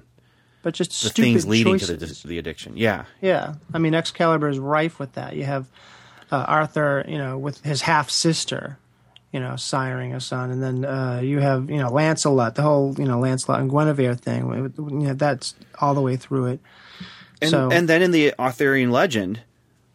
but 0.62 0.74
just 0.74 1.03
the 1.03 1.11
things 1.11 1.46
leading 1.46 1.79
choices. 1.79 2.20
to 2.20 2.22
the, 2.22 2.29
the 2.29 2.38
addiction 2.38 2.76
yeah 2.76 3.05
Yeah, 3.20 3.55
I 3.72 3.79
mean 3.79 3.94
Excalibur 3.94 4.48
is 4.48 4.59
rife 4.59 4.98
with 4.98 5.12
that. 5.14 5.37
You 5.37 5.44
have 5.44 5.68
uh, 6.31 6.44
Arthur, 6.46 7.05
you 7.09 7.18
know, 7.18 7.38
with 7.38 7.62
his 7.64 7.83
half 7.83 8.09
sister, 8.11 8.79
you 9.33 9.40
know, 9.40 9.53
siring 9.53 10.14
a 10.14 10.21
son, 10.21 10.51
and 10.51 10.62
then 10.62 10.85
uh, 10.85 11.21
you 11.23 11.38
have 11.38 11.71
you 11.71 11.79
know 11.79 11.90
Lancelot, 11.90 12.55
the 12.55 12.62
whole 12.62 12.95
you 12.99 13.05
know 13.05 13.19
Lancelot 13.19 13.61
and 13.61 13.71
Guinevere 13.71 14.14
thing. 14.14 14.73
You 14.77 15.09
know, 15.09 15.14
that's 15.14 15.55
all 15.81 15.95
the 15.95 16.01
way 16.01 16.16
through 16.16 16.47
it. 16.47 16.61
and 17.40 17.51
so 17.51 17.71
and 17.71 17.88
then 17.88 18.03
in 18.03 18.11
the 18.11 18.35
Arthurian 18.38 18.90
legend 18.90 19.40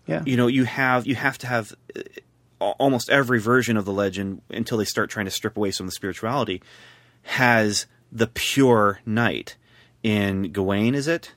yeah, 0.07 0.21
you 0.25 0.37
know 0.37 0.47
you 0.47 0.65
have 0.65 1.07
you 1.07 1.15
have 1.15 1.37
to 1.39 1.47
have 1.47 1.73
uh, 1.95 2.01
almost 2.59 3.09
every 3.09 3.39
version 3.39 3.77
of 3.77 3.85
the 3.85 3.91
legend 3.91 4.41
until 4.49 4.77
they 4.77 4.85
start 4.85 5.09
trying 5.09 5.25
to 5.25 5.31
strip 5.31 5.57
away 5.57 5.71
some 5.71 5.85
of 5.85 5.89
the 5.89 5.95
spirituality 5.95 6.61
has 7.23 7.87
the 8.11 8.27
pure 8.27 8.99
knight 9.05 9.55
in 10.03 10.51
Gawain 10.51 10.93
is 10.93 11.07
it 11.07 11.33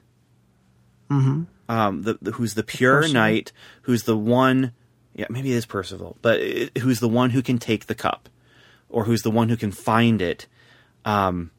mm-hmm. 1.11 1.45
um 1.69 2.03
the, 2.03 2.19
the 2.21 2.33
who's 2.33 2.55
the 2.55 2.63
pure 2.63 3.09
knight 3.09 3.53
who's 3.83 4.03
the 4.03 4.17
one 4.17 4.73
yeah 5.19 5.27
maybe 5.29 5.53
it 5.53 5.57
is 5.57 5.67
Percival 5.67 6.17
but 6.23 6.41
it, 6.41 6.79
who's 6.79 7.01
the 7.01 7.09
one 7.09 7.29
who 7.31 7.43
can 7.43 7.59
take 7.59 7.87
the 7.87 7.95
cup 7.95 8.29
or 8.89 9.05
who's 9.05 9.21
the 9.23 9.31
one 9.31 9.51
who 9.51 9.57
can 9.57 9.71
find 9.73 10.23
it 10.23 10.47
um 11.05 11.51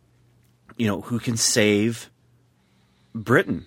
you 0.78 0.88
know 0.88 1.02
who 1.02 1.20
can 1.20 1.38
save 1.38 2.10
Britain 3.14 3.66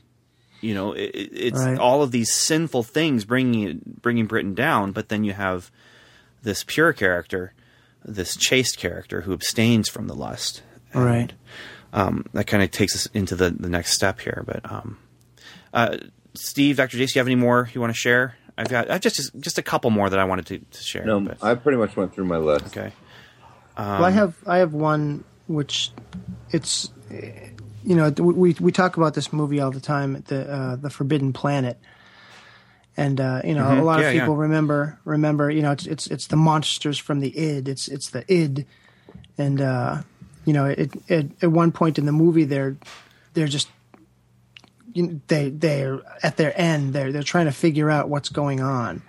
you 0.61 0.74
know 0.74 0.93
it, 0.93 1.11
it- 1.14 1.30
it's 1.32 1.59
Right. 1.59 1.78
all 1.78 2.03
of 2.03 2.11
these 2.11 2.32
sinful 2.32 2.82
things 2.84 3.24
bringing 3.24 3.80
bringing 4.03 4.26
Britain 4.26 4.55
down 4.55 4.93
but 4.93 5.09
then 5.09 5.24
you 5.24 5.32
have 5.32 5.70
this 6.43 6.64
pure 6.66 6.93
character 6.93 7.53
this 8.05 8.36
chaste 8.36 8.78
character 8.78 9.20
who 9.22 9.32
abstains 9.32 9.88
from 9.88 10.07
the 10.09 10.14
lust 10.14 10.62
And, 10.93 11.05
right. 11.05 11.32
um, 11.93 12.24
that 12.32 12.47
kind 12.47 12.62
of 12.62 12.70
takes 12.72 12.95
us 12.97 13.07
into 13.14 13.36
the, 13.36 13.51
the 13.51 13.68
next 13.68 13.93
step 13.93 14.20
here 14.20 14.43
but 14.47 14.61
um, 14.70 14.99
uh, 15.74 15.99
Steve 16.34 16.76
Dr. 16.78 16.97
Jace 16.97 17.12
do 17.12 17.18
you 17.18 17.20
have 17.20 17.26
any 17.28 17.34
more 17.36 17.68
you 17.74 17.80
want 17.80 17.93
to 17.93 17.99
share 17.99 18.36
I've 18.59 18.68
got 18.68 18.90
I've 18.90 19.00
just 19.00 19.34
just 19.40 19.59
a 19.59 19.62
couple 19.62 19.90
more 19.90 20.11
that 20.11 20.18
I 20.18 20.24
wanted 20.24 20.46
to, 20.46 20.59
to 20.59 20.82
share 20.82 21.05
No, 21.05 21.20
but- 21.20 21.42
I 21.42 21.55
pretty 21.55 21.78
much 21.78 21.96
went 21.96 22.14
through 22.14 22.26
my 22.26 22.38
list. 22.38 22.66
okay 22.66 22.92
well, 23.76 24.05
I 24.05 24.11
have 24.11 24.34
I 24.46 24.59
have 24.59 24.74
one 24.74 25.24
which 25.46 25.90
it's 26.50 26.90
you 27.11 27.96
know 27.96 28.11
we 28.11 28.55
we 28.61 28.70
talk 28.72 28.96
about 28.98 29.14
this 29.14 29.32
movie 29.32 29.61
all 29.61 29.70
the 29.70 29.80
time, 29.80 30.22
the 30.28 30.50
uh, 30.53 30.76
the 30.76 30.90
Forbidden 30.90 31.32
Planet, 31.32 31.78
and 32.96 33.18
uh, 33.20 33.40
you 33.44 33.55
know 33.55 33.64
Mhm. 33.64 33.80
a 33.80 33.82
lot 33.82 34.00
Yeah, 34.00 34.09
of 34.09 34.14
yeah. 34.14 34.20
people 34.20 34.36
remember 34.36 34.98
remember 35.05 35.50
you 35.50 35.62
know 35.62 35.72
it's 35.72 35.86
it's 35.86 36.07
it's 36.09 36.26
the 36.26 36.36
monsters 36.36 36.98
from 36.98 37.20
the 37.20 37.36
id 37.36 37.68
it's 37.68 37.88
it's 37.88 38.11
the 38.11 38.24
id 38.32 38.66
and 39.38 39.61
uh, 39.61 40.03
you 40.44 40.53
know 40.53 40.66
it, 40.66 40.92
it 41.09 41.30
at 41.42 41.50
one 41.50 41.72
point 41.72 41.98
in 41.98 42.05
the 42.07 42.12
movie 42.12 42.44
they're 42.44 42.76
they're 43.34 43.48
just 43.48 43.68
you 44.95 45.20
they 45.28 45.51
they're 45.51 46.01
at 46.22 46.36
their 46.36 46.59
end 46.61 46.93
they're 46.93 47.12
they're 47.12 47.22
trying 47.22 47.47
to 47.47 47.53
figure 47.53 47.90
out 47.90 48.09
what's 48.09 48.28
going 48.28 48.61
on. 48.61 49.03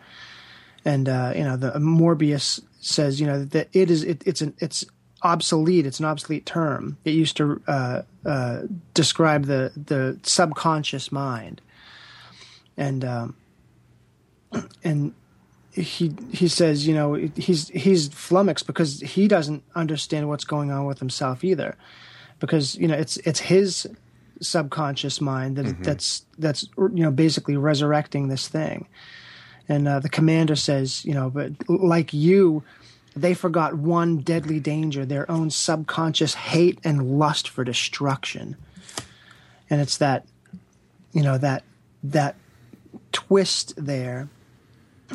And 0.86 1.08
uh, 1.08 1.34
you 1.36 1.44
know 1.44 1.58
the 1.58 1.72
Morbius 1.74 2.62
says 2.82 3.20
you 3.20 3.28
know 3.28 3.46
that 3.46 3.70
it 3.74 3.90
is 3.90 4.04
it, 4.04 4.24
it's 4.26 4.42
an 4.42 4.54
it's 4.60 4.86
obsolete. 5.24 5.86
It's 5.86 6.00
an 6.00 6.06
obsolete 6.06 6.46
term. 6.46 6.98
It 7.06 7.12
used 7.12 7.38
to 7.38 7.62
uh, 7.68 8.02
uh, 8.26 8.62
describe 8.94 9.46
the 9.46 9.72
the 9.76 10.20
subconscious 10.24 11.12
mind. 11.12 11.62
And 12.78 13.06
um, 13.06 13.36
and 14.84 15.14
he 15.72 16.14
he 16.32 16.48
says 16.48 16.86
you 16.86 16.94
know 16.94 17.14
he's 17.14 17.70
he's 17.70 18.10
flummoxed 18.10 18.68
because 18.68 19.00
he 19.00 19.28
doesn't 19.28 19.64
understand 19.74 20.28
what's 20.30 20.46
going 20.46 20.72
on 20.72 20.86
with 20.86 21.00
himself 21.00 21.44
either. 21.44 21.78
Because 22.40 22.76
you 22.76 22.88
know 22.88 22.96
it's 22.96 23.18
it's 23.18 23.40
his 23.40 23.88
subconscious 24.44 25.22
mind 25.22 25.56
that 25.56 25.84
that's 25.84 26.26
that's 26.38 26.68
you 26.78 27.04
know 27.04 27.12
basically 27.12 27.58
resurrecting 27.58 28.28
this 28.28 28.48
thing 28.48 28.88
and 29.70 29.88
uh, 29.88 30.00
the 30.00 30.10
commander 30.10 30.56
says 30.56 31.04
you 31.06 31.14
know 31.14 31.30
but 31.30 31.52
like 31.70 32.14
you 32.14 32.64
they 33.16 33.34
forgot 33.34 33.76
one 33.76 34.18
deadly 34.18 34.60
danger 34.60 35.06
their 35.06 35.30
own 35.30 35.50
subconscious 35.50 36.34
hate 36.34 36.80
and 36.84 37.18
lust 37.18 37.48
for 37.48 37.64
destruction 37.64 38.56
and 39.70 39.82
it's 39.82 39.98
that 39.98 40.26
you 41.14 41.24
know 41.24 41.38
that 41.38 41.64
that 42.04 42.36
twist 43.12 43.74
there 43.78 44.28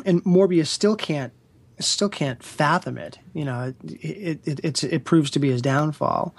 and 0.05 0.23
Morbius 0.23 0.67
still 0.67 0.95
can't 0.95 1.33
still 1.79 2.09
can't 2.09 2.43
fathom 2.43 2.97
it. 2.97 3.19
You 3.33 3.45
know, 3.45 3.73
it 3.83 4.39
it 4.45 4.59
it's, 4.63 4.83
it 4.83 5.05
proves 5.05 5.31
to 5.31 5.39
be 5.39 5.49
his 5.49 5.61
downfall. 5.61 6.35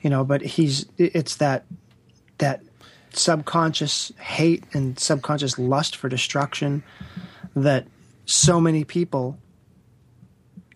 You 0.00 0.10
know, 0.10 0.24
but 0.24 0.42
he's 0.42 0.86
it's 0.96 1.36
that 1.36 1.64
that 2.38 2.62
subconscious 3.12 4.12
hate 4.18 4.64
and 4.72 4.98
subconscious 4.98 5.58
lust 5.58 5.96
for 5.96 6.08
destruction 6.08 6.82
that 7.56 7.86
so 8.26 8.60
many 8.60 8.84
people 8.84 9.38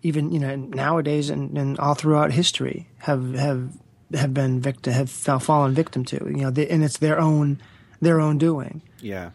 even 0.01 0.31
you 0.31 0.39
know 0.39 0.55
nowadays 0.55 1.29
and, 1.29 1.57
and 1.57 1.79
all 1.79 1.93
throughout 1.93 2.31
history 2.31 2.87
have 2.97 3.33
have 3.35 3.69
have 4.13 4.33
been 4.33 4.59
victim 4.59 4.91
have 4.93 5.09
fa- 5.09 5.39
fallen 5.39 5.73
victim 5.73 6.03
to 6.03 6.17
you 6.25 6.41
know 6.41 6.49
they, 6.51 6.67
and 6.67 6.83
it's 6.83 6.97
their 6.97 7.19
own 7.19 7.61
their 8.01 8.19
own 8.19 8.37
doing 8.37 8.81
Yeah. 9.01 9.31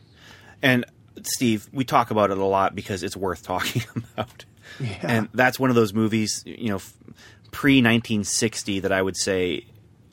And 0.61 0.85
Steve, 1.23 1.69
we 1.73 1.85
talk 1.85 2.11
about 2.11 2.31
it 2.31 2.39
a 2.39 2.45
lot 2.45 2.75
because 2.75 3.03
it's 3.03 3.17
worth 3.17 3.43
talking 3.43 3.83
about. 3.97 4.45
yeah. 4.79 4.99
And 5.03 5.29
that's 5.33 5.59
one 5.59 5.71
of 5.71 5.77
those 5.77 5.95
movies, 5.95 6.43
you 6.45 6.69
know, 6.69 6.81
pre 7.51 7.77
1960 7.77 8.81
that 8.81 8.93
I 8.93 9.01
would 9.01 9.17
say 9.17 9.67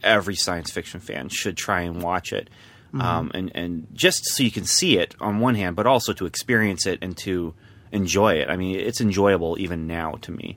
every 0.06 0.36
science 0.36 0.72
fiction 0.72 1.00
fan 1.00 1.30
should 1.30 1.58
try 1.58 1.82
and 1.82 2.02
watch 2.02 2.32
it. 2.32 2.50
Um, 2.98 3.30
and, 3.34 3.52
and 3.54 3.88
just 3.94 4.24
so 4.26 4.42
you 4.42 4.52
can 4.52 4.64
see 4.64 4.98
it 4.98 5.16
on 5.20 5.40
one 5.42 5.56
hand, 5.56 5.76
but 5.76 5.86
also 5.86 6.14
to 6.14 6.26
experience 6.26 6.86
it 6.86 7.00
and 7.02 7.18
to 7.18 7.54
enjoy 7.92 8.36
it. 8.36 8.50
I 8.50 8.56
mean, 8.56 8.80
it's 8.80 9.02
enjoyable 9.02 9.58
even 9.60 9.86
now 9.86 10.14
to 10.22 10.32
me. 10.32 10.56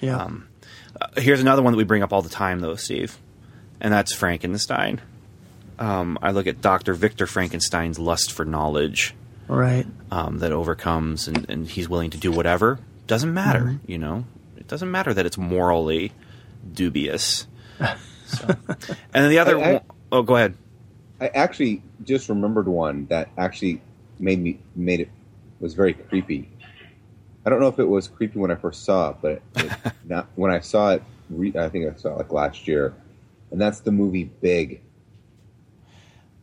yeah 0.00 0.16
Um, 0.16 0.48
Uh, 0.98 1.08
here's 1.20 1.42
another 1.42 1.60
one 1.60 1.74
that 1.74 1.76
we 1.76 1.84
bring 1.84 2.02
up 2.02 2.10
all 2.10 2.22
the 2.22 2.30
time, 2.30 2.60
though, 2.60 2.76
Steve, 2.76 3.18
and 3.82 3.92
that's 3.92 4.14
Frankenstein. 4.14 5.02
Um, 5.78 6.16
I 6.22 6.30
look 6.30 6.46
at 6.46 6.62
Dr. 6.62 6.94
Victor 6.94 7.26
Frankenstein's 7.26 7.98
lust 7.98 8.32
for 8.32 8.46
knowledge 8.46 9.14
right 9.46 9.86
um, 10.10 10.38
that 10.38 10.52
overcomes, 10.52 11.28
and, 11.28 11.44
and 11.50 11.68
he's 11.68 11.86
willing 11.88 12.08
to 12.10 12.18
do 12.18 12.32
whatever. 12.32 12.78
Doesn't 13.06 13.34
matter, 13.34 13.60
Mm-hmm. 13.60 13.90
you 13.92 13.98
know. 13.98 14.24
It 14.56 14.68
doesn't 14.68 14.90
matter 14.90 15.12
that 15.12 15.26
it's 15.26 15.36
morally 15.36 16.12
dubious. 16.72 17.46
So. 18.26 18.46
and 18.48 18.96
then 19.12 19.30
the 19.30 19.38
other 19.38 19.58
I- 19.58 19.62
I- 19.62 19.72
one, 19.74 19.80
oh, 20.12 20.22
go 20.22 20.36
ahead. 20.36 20.54
I 21.20 21.28
actually 21.28 21.82
just 22.02 22.28
remembered 22.28 22.66
one 22.68 23.06
that 23.06 23.28
actually 23.38 23.80
made 24.18 24.38
me 24.40 24.60
made 24.74 25.00
it 25.00 25.08
was 25.60 25.74
very 25.74 25.94
creepy. 25.94 26.48
I 27.46 27.50
don't 27.50 27.60
know 27.60 27.68
if 27.68 27.78
it 27.78 27.84
was 27.88 28.08
creepy 28.08 28.38
when 28.38 28.50
I 28.50 28.54
first 28.56 28.84
saw 28.84 29.10
it, 29.10 29.16
but 29.22 29.42
it, 29.56 29.72
not 30.04 30.28
when 30.34 30.50
I 30.50 30.60
saw 30.60 30.92
it. 30.92 31.02
Re, 31.30 31.52
I 31.58 31.68
think 31.68 31.90
I 31.90 31.96
saw 31.98 32.10
it 32.10 32.18
like 32.18 32.32
last 32.32 32.66
year, 32.68 32.94
and 33.50 33.60
that's 33.60 33.80
the 33.80 33.92
movie 33.92 34.24
Big. 34.24 34.80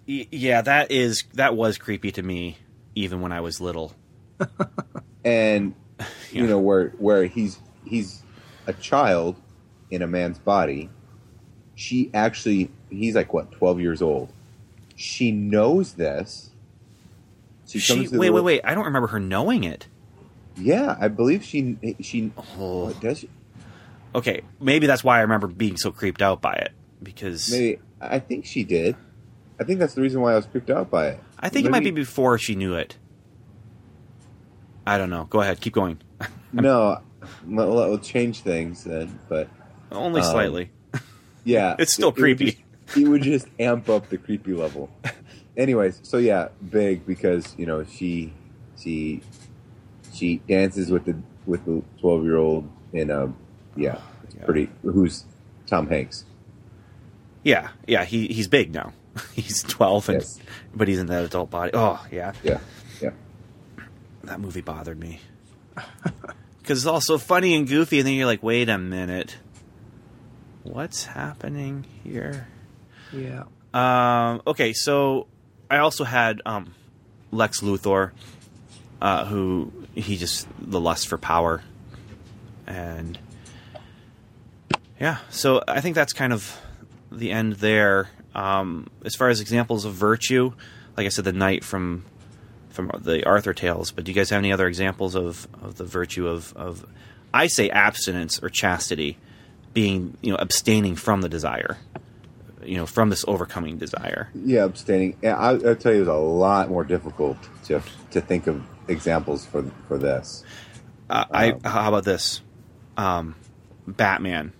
Yeah, 0.05 0.61
that 0.61 0.91
is 0.91 1.23
that 1.33 1.55
was 1.55 1.77
creepy 1.77 2.11
to 2.13 2.21
me, 2.23 2.57
even 2.95 3.21
when 3.21 3.31
I 3.31 3.41
was 3.41 3.61
little. 3.61 3.93
and 5.25 5.75
Yeah. 5.99 6.05
you 6.31 6.47
know 6.47 6.59
where 6.59 6.89
where 6.97 7.25
he's 7.25 7.59
he's 7.85 8.23
a 8.67 8.73
child 8.73 9.35
in 9.91 10.01
a 10.01 10.07
man's 10.07 10.39
body 10.39 10.89
she 11.81 12.11
actually 12.13 12.69
he's 12.91 13.15
like 13.15 13.33
what 13.33 13.51
12 13.53 13.79
years 13.81 14.01
old 14.03 14.29
she 14.95 15.31
knows 15.31 15.93
this 15.93 16.51
she, 17.67 17.79
She, 17.79 18.07
wait, 18.09 18.29
wait, 18.31 18.43
wait! 18.43 18.61
I 18.65 18.75
don't 18.75 18.83
remember 18.85 19.07
her 19.07 19.19
knowing 19.19 19.63
it. 19.63 19.87
yeah 20.57 20.95
i 20.99 21.07
believe 21.07 21.43
she 21.43 21.77
she 21.99 22.31
Oh. 22.59 22.91
does 23.01 23.19
she 23.19 23.29
Okay, 24.13 24.41
maybe 24.59 24.87
that's 24.87 25.05
why 25.05 25.19
I 25.19 25.21
remember 25.21 25.47
being 25.47 25.77
so 25.77 25.89
creeped 25.89 26.21
out 26.21 26.41
by 26.41 26.53
it 26.55 26.71
because 27.01 27.49
maybe 27.49 27.79
i 28.01 28.19
think 28.19 28.45
she 28.45 28.63
did 28.63 28.95
i 29.59 29.63
think 29.63 29.79
that's 29.79 29.93
the 29.95 30.01
reason 30.01 30.19
why 30.21 30.33
i 30.33 30.35
was 30.35 30.45
creeped 30.45 30.69
out 30.69 30.89
by 30.91 31.07
it 31.07 31.19
I 31.39 31.49
think 31.49 31.65
it 31.65 31.71
might 31.71 31.83
be 31.83 31.89
before 31.91 32.37
she 32.37 32.53
knew 32.53 32.75
it. 32.75 32.97
I 34.85 34.99
don't 34.99 35.09
know. 35.09 35.23
Go 35.25 35.41
ahead, 35.41 35.59
keep 35.61 35.73
going. 35.73 35.97
no 36.53 37.01
we'll, 37.47 37.73
we'll 37.73 37.97
change 37.99 38.41
things 38.41 38.83
then 38.83 39.17
but 39.29 39.47
Only 39.91 40.21
Um, 40.21 40.27
slightly. 40.31 40.69
Yeah, 41.43 41.75
It's 41.79 41.93
still 41.93 42.09
it- 42.09 42.17
it 42.17 42.21
would 42.21 42.37
creepy. 42.37 42.45
just- 42.51 42.97
It 42.97 43.07
would 43.07 43.21
just 43.23 43.47
amp 43.59 43.87
up 43.89 44.09
the 44.09 44.17
creepy 44.17 44.53
level. 44.53 44.89
Anyways, 45.57 45.99
so 46.03 46.17
yeah, 46.17 46.49
big 46.69 47.05
because 47.05 47.55
you 47.57 47.65
know 47.65 47.83
she 47.85 48.33
she 48.77 49.21
she 50.13 50.37
dances 50.47 50.89
with 50.91 51.05
the 51.05 51.15
with 51.45 51.63
the 51.65 51.81
twelve 51.99 52.23
year 52.23 52.37
old 52.37 52.69
in 52.93 53.09
a 53.09 53.25
um, 53.25 53.35
yeah, 53.75 53.99
Yeah. 54.37 54.45
pretty 54.45 54.69
who's 54.83 55.23
Tom 55.67 55.87
Hanks. 55.87 56.25
Yeah, 57.43 57.69
yeah. 57.87 58.03
He 58.05 58.27
he's 58.27 58.47
big 58.47 58.73
now. 58.73 58.93
he's 59.33 59.63
twelve, 59.63 60.07
and 60.09 60.19
Yes. 60.19 60.39
but 60.75 60.87
he's 60.87 60.99
in 60.99 61.07
that 61.07 61.23
adult 61.25 61.49
body. 61.49 61.71
Oh 61.73 62.05
yeah, 62.11 62.33
Yeah, 62.43 62.59
yeah. 63.01 63.11
that 64.23 64.39
movie 64.39 64.61
bothered 64.61 64.99
me 64.99 65.19
because 66.61 66.79
it's 66.79 66.85
all 66.85 67.01
so 67.01 67.17
funny 67.17 67.55
and 67.55 67.67
goofy, 67.67 67.99
and 67.99 68.07
then 68.07 68.13
you're 68.15 68.25
like, 68.25 68.43
wait 68.43 68.69
a 68.69 68.77
minute, 68.77 69.37
what's 70.63 71.05
happening 71.05 71.85
here? 72.03 72.47
yeah 73.11 73.43
Um, 73.73 74.41
okay, 74.47 74.73
so 74.73 75.27
I 75.69 75.77
also 75.77 76.03
had 76.03 76.41
um, 76.45 76.73
Lex 77.31 77.61
Luthor, 77.61 78.11
uh, 79.01 79.25
who 79.25 79.71
he 79.95 80.17
just 80.17 80.47
the 80.59 80.79
lust 80.79 81.07
for 81.07 81.17
power, 81.17 81.63
and 82.67 83.17
yeah. 84.99 85.17
So 85.29 85.63
I 85.67 85.81
think 85.81 85.95
that's 85.95 86.13
kind 86.13 86.33
of 86.33 86.59
the 87.11 87.31
end 87.31 87.53
there. 87.53 88.09
Um, 88.35 88.89
as 89.03 89.15
far 89.15 89.29
as 89.29 89.41
examples 89.41 89.85
of 89.85 89.93
virtue, 89.93 90.53
like 90.95 91.05
I 91.05 91.09
said, 91.09 91.25
the 91.25 91.33
knight 91.33 91.63
from 91.63 92.05
from 92.69 92.91
the 92.99 93.25
Arthur 93.25 93.53
tales. 93.53 93.91
But 93.91 94.05
do 94.05 94.11
you 94.11 94.15
guys 94.15 94.29
have 94.29 94.39
any 94.39 94.51
other 94.51 94.67
examples 94.67 95.15
of, 95.15 95.47
of 95.61 95.75
the 95.75 95.83
virtue 95.83 96.27
of, 96.27 96.53
of 96.55 96.85
I 97.33 97.47
say 97.47 97.69
abstinence 97.69 98.41
or 98.41 98.49
chastity, 98.49 99.17
being 99.73 100.17
you 100.21 100.31
know 100.31 100.37
abstaining 100.37 100.95
from 100.95 101.21
the 101.21 101.29
desire, 101.29 101.77
you 102.63 102.75
know 102.77 102.85
from 102.85 103.09
this 103.09 103.23
overcoming 103.27 103.77
desire. 103.77 104.29
Yeah, 104.33 104.65
abstaining. 104.65 105.17
Yeah, 105.21 105.37
I, 105.39 105.57
tell 105.75 105.91
you, 105.93 105.97
it 105.97 105.99
was 105.99 106.07
a 106.07 106.13
lot 106.13 106.69
more 106.69 106.83
difficult 106.83 107.37
to 107.65 107.81
to 108.11 108.21
think 108.21 108.47
of 108.47 108.61
examples 108.87 109.45
for 109.45 109.63
for 109.87 109.97
this. 109.97 110.43
Uh, 111.09 111.25
I 111.31 111.55
how 111.67 111.89
about 111.89 112.05
this, 112.05 112.41
um, 112.97 113.35
Batman. 113.87 114.53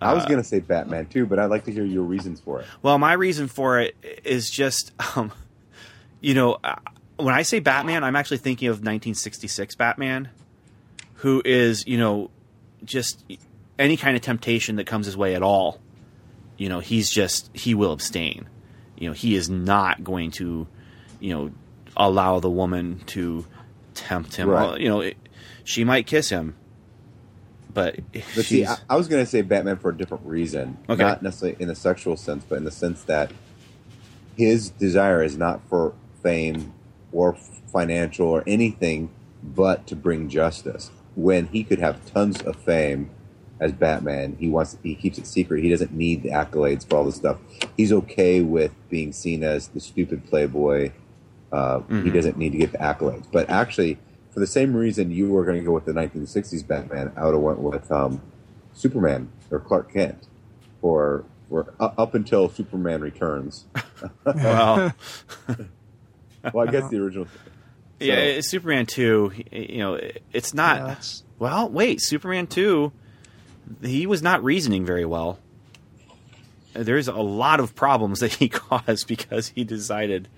I 0.00 0.14
was 0.14 0.24
Uh, 0.24 0.28
gonna 0.28 0.44
say 0.44 0.60
Batman 0.60 1.06
too, 1.06 1.26
but 1.26 1.38
I'd 1.40 1.50
like 1.50 1.64
to 1.64 1.72
hear 1.72 1.84
your 1.84 2.04
reasons 2.04 2.40
for 2.40 2.60
it. 2.60 2.66
Well, 2.82 2.98
my 2.98 3.14
reason 3.14 3.48
for 3.48 3.80
it 3.80 3.96
is 4.24 4.48
just, 4.48 4.92
um, 5.16 5.32
you 6.20 6.34
know, 6.34 6.58
uh, 6.62 6.76
when 7.16 7.34
I 7.34 7.42
say 7.42 7.58
Batman, 7.58 8.04
I'm 8.04 8.14
actually 8.14 8.38
thinking 8.38 8.68
of 8.68 8.74
1966 8.76 9.74
Batman, 9.74 10.28
who 11.14 11.42
is, 11.44 11.84
you 11.84 11.98
know, 11.98 12.30
just 12.84 13.24
any 13.78 13.96
kind 13.96 14.16
of 14.16 14.22
temptation 14.22 14.76
that 14.76 14.86
comes 14.86 15.06
his 15.06 15.16
way 15.16 15.34
at 15.34 15.42
all. 15.42 15.80
You 16.56 16.68
know, 16.68 16.80
he's 16.80 17.10
just 17.10 17.50
he 17.56 17.74
will 17.74 17.92
abstain. 17.92 18.48
You 18.96 19.08
know, 19.08 19.14
he 19.14 19.36
is 19.36 19.48
not 19.48 20.02
going 20.02 20.32
to, 20.32 20.66
you 21.20 21.34
know, 21.34 21.52
allow 21.96 22.40
the 22.40 22.50
woman 22.50 23.00
to 23.06 23.46
tempt 23.94 24.36
him. 24.36 24.48
Right. 24.48 24.80
You 24.80 24.88
know, 24.88 25.00
it, 25.00 25.16
she 25.62 25.84
might 25.84 26.06
kiss 26.06 26.30
him, 26.30 26.56
but, 27.72 28.00
But 28.12 28.44
see, 28.44 28.66
I, 28.66 28.76
I 28.90 28.96
was 28.96 29.06
going 29.06 29.24
to 29.24 29.30
say 29.30 29.42
Batman 29.42 29.76
for 29.76 29.90
a 29.90 29.96
different 29.96 30.26
reason. 30.26 30.78
Okay. 30.88 31.02
Not 31.02 31.22
necessarily 31.22 31.56
in 31.60 31.68
the 31.68 31.76
sexual 31.76 32.16
sense, 32.16 32.44
but 32.48 32.58
in 32.58 32.64
the 32.64 32.72
sense 32.72 33.04
that 33.04 33.30
his 34.36 34.70
desire 34.70 35.22
is 35.22 35.36
not 35.36 35.60
for 35.68 35.94
fame 36.22 36.72
or 37.12 37.36
financial 37.72 38.26
or 38.26 38.42
anything 38.46 39.10
but 39.42 39.86
to 39.86 39.94
bring 39.96 40.28
justice. 40.28 40.90
When 41.14 41.46
he 41.48 41.62
could 41.62 41.78
have 41.78 42.04
tons 42.06 42.42
of 42.42 42.56
fame 42.56 43.10
as 43.60 43.72
Batman, 43.72 44.36
he 44.38 44.48
wants 44.48 44.76
he 44.82 44.94
keeps 44.94 45.18
it 45.18 45.26
secret. 45.26 45.62
He 45.62 45.70
doesn't 45.70 45.92
need 45.92 46.22
the 46.22 46.30
accolades 46.30 46.88
for 46.88 46.96
all 46.96 47.04
this 47.04 47.16
stuff. 47.16 47.38
He's 47.76 47.92
okay 47.92 48.40
with 48.42 48.72
being 48.88 49.12
seen 49.12 49.42
as 49.42 49.68
the 49.68 49.80
stupid 49.80 50.26
playboy. 50.26 50.92
Uh, 51.50 51.80
He 52.02 52.10
doesn't 52.10 52.36
need 52.36 52.52
to 52.52 52.58
get 52.58 52.72
the 52.72 52.78
accolades. 52.78 53.26
But 53.32 53.48
actually, 53.50 53.98
for 54.30 54.40
the 54.40 54.46
same 54.46 54.76
reason 54.76 55.10
you 55.10 55.30
were 55.30 55.44
going 55.44 55.58
to 55.58 55.64
go 55.64 55.72
with 55.72 55.86
the 55.86 55.92
1960s 55.92 56.66
Batman, 56.66 57.10
I 57.16 57.24
would 57.24 57.34
have 57.34 57.42
went 57.42 57.58
with 57.58 57.90
um, 57.90 58.20
Superman 58.74 59.30
or 59.50 59.58
Clark 59.58 59.92
Kent 59.92 60.26
for 60.80 61.24
for 61.48 61.72
uh, 61.80 61.90
up 61.96 62.14
until 62.14 62.48
Superman 62.48 63.00
Returns. 63.00 63.64
Well, 64.24 64.94
Well, 66.52 66.68
I 66.68 66.70
guess 66.70 66.88
the 66.88 66.98
original. 67.02 67.26
yeah, 68.00 68.40
Superman 68.42 68.86
two. 68.86 69.32
You 69.50 69.78
know, 69.78 70.00
it's 70.32 70.54
not. 70.54 70.76
Yeah, 70.78 70.96
well, 71.38 71.68
wait, 71.68 72.00
Superman 72.00 72.46
two. 72.46 72.92
He 73.82 74.06
was 74.06 74.22
not 74.22 74.42
reasoning 74.42 74.84
very 74.84 75.04
well. 75.04 75.38
There's 76.74 77.08
a 77.08 77.14
lot 77.14 77.60
of 77.60 77.74
problems 77.74 78.20
that 78.20 78.34
he 78.34 78.48
caused 78.48 79.06
because 79.06 79.48
he 79.48 79.64
decided 79.64 80.28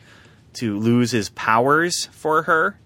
to 0.54 0.78
lose 0.78 1.10
his 1.10 1.28
powers 1.30 2.06
for 2.06 2.42
her. 2.42 2.78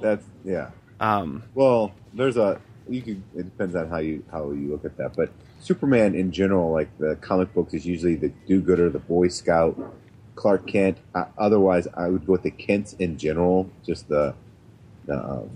That's 0.00 0.24
yeah. 0.44 0.70
Um, 0.98 1.42
Well, 1.54 1.92
there's 2.14 2.36
a 2.36 2.60
you 2.88 3.02
can. 3.02 3.22
It 3.36 3.44
depends 3.44 3.74
on 3.74 3.88
how 3.88 3.98
you 3.98 4.24
how 4.30 4.50
you 4.50 4.70
look 4.70 4.84
at 4.84 4.96
that, 4.96 5.16
but 5.16 5.30
Superman 5.60 6.14
in 6.14 6.32
general, 6.32 6.72
like 6.72 6.88
the 6.98 7.16
comic 7.16 7.52
books, 7.54 7.74
is 7.74 7.86
usually 7.86 8.16
the 8.16 8.30
do-gooder, 8.46 8.90
the 8.90 8.98
Boy 8.98 9.28
Scout, 9.28 9.78
Clark 10.34 10.66
Kent. 10.66 10.98
Uh, 11.14 11.26
otherwise, 11.36 11.86
I 11.94 12.08
would 12.08 12.26
go 12.26 12.32
with 12.32 12.42
the 12.42 12.50
Kents 12.50 12.94
in 12.94 13.18
general, 13.18 13.70
just 13.86 14.08
the 14.08 14.34
the. 15.06 15.16
Um, 15.16 15.50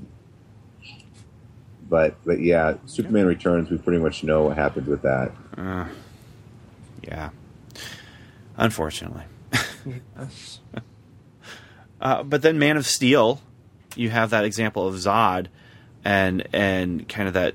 but 1.94 2.16
but 2.24 2.40
yeah, 2.40 2.74
Superman 2.86 3.24
Returns. 3.26 3.70
We 3.70 3.78
pretty 3.78 4.02
much 4.02 4.24
know 4.24 4.42
what 4.42 4.56
happened 4.56 4.88
with 4.88 5.02
that. 5.02 5.30
yeah, 7.02 7.30
unfortunately. 8.56 9.22
Yes. 10.18 10.60
Uh, 12.00 12.22
but 12.22 12.42
then 12.42 12.58
Man 12.58 12.76
of 12.76 12.86
Steel, 12.86 13.40
you 13.96 14.10
have 14.10 14.28
that 14.28 14.44
example 14.44 14.86
of 14.86 14.94
Zod, 14.96 15.46
and 16.04 16.46
and 16.52 17.08
kind 17.08 17.28
of 17.28 17.32
that 17.34 17.54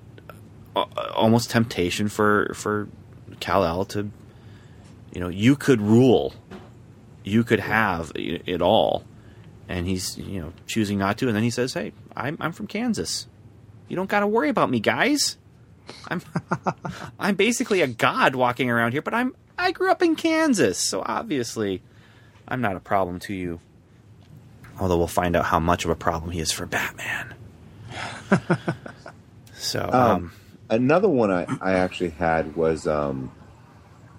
uh, 0.76 0.86
almost 1.14 1.52
temptation 1.52 2.08
for 2.08 2.52
for 2.56 2.88
Kal 3.40 3.64
El 3.64 3.86
to, 3.86 4.10
you 5.14 5.22
know, 5.22 5.28
you 5.28 5.56
could 5.56 5.82
rule, 5.82 6.34
you 7.24 7.44
could 7.44 7.60
have 7.60 8.12
it 8.16 8.42
it 8.48 8.60
all, 8.60 9.04
and 9.68 9.86
he's 9.86 10.18
you 10.18 10.42
know 10.42 10.54
choosing 10.66 10.98
not 10.98 11.20
to, 11.20 11.28
and 11.28 11.36
then 11.36 11.44
he 11.44 11.52
says, 11.52 11.74
"Hey, 11.74 11.92
I'm 12.16 12.36
I'm 12.40 12.54
from 12.54 12.66
Kansas, 12.66 13.28
you 13.90 13.96
don't 13.96 14.10
got 14.10 14.22
to 14.22 14.28
worry 14.28 14.50
about 14.50 14.70
me, 14.70 14.80
guys. 14.80 15.38
I'm 16.08 16.22
I'm 17.20 17.36
basically 17.36 17.82
a 17.82 17.88
god 17.88 18.36
walking 18.36 18.70
around 18.70 18.92
here, 18.94 19.02
but 19.02 19.14
I'm 19.14 19.36
I 19.58 19.72
grew 19.72 19.92
up 19.92 20.02
in 20.02 20.16
Kansas, 20.16 20.78
so 20.78 21.04
obviously." 21.06 21.82
I'm 22.52 22.62
not 22.62 22.76
a 22.76 22.80
problem 22.80 23.20
to 23.20 23.34
you. 23.36 23.60
Although 24.80 24.98
we'll 24.98 25.06
find 25.06 25.36
out 25.36 25.46
how 25.46 25.60
much 25.60 25.86
of 25.86 25.92
a 25.92 25.96
problem 25.96 26.32
he 26.32 26.40
is 26.40 26.52
for 26.52 26.66
Batman. 26.66 27.36
so, 29.54 29.82
um, 29.84 29.92
Um, 29.94 30.32
Another 30.72 31.10
one 31.10 31.32
I, 31.32 31.46
I 31.62 31.74
actually 31.74 32.10
had 32.12 32.56
was. 32.56 32.88
Um, 32.88 33.32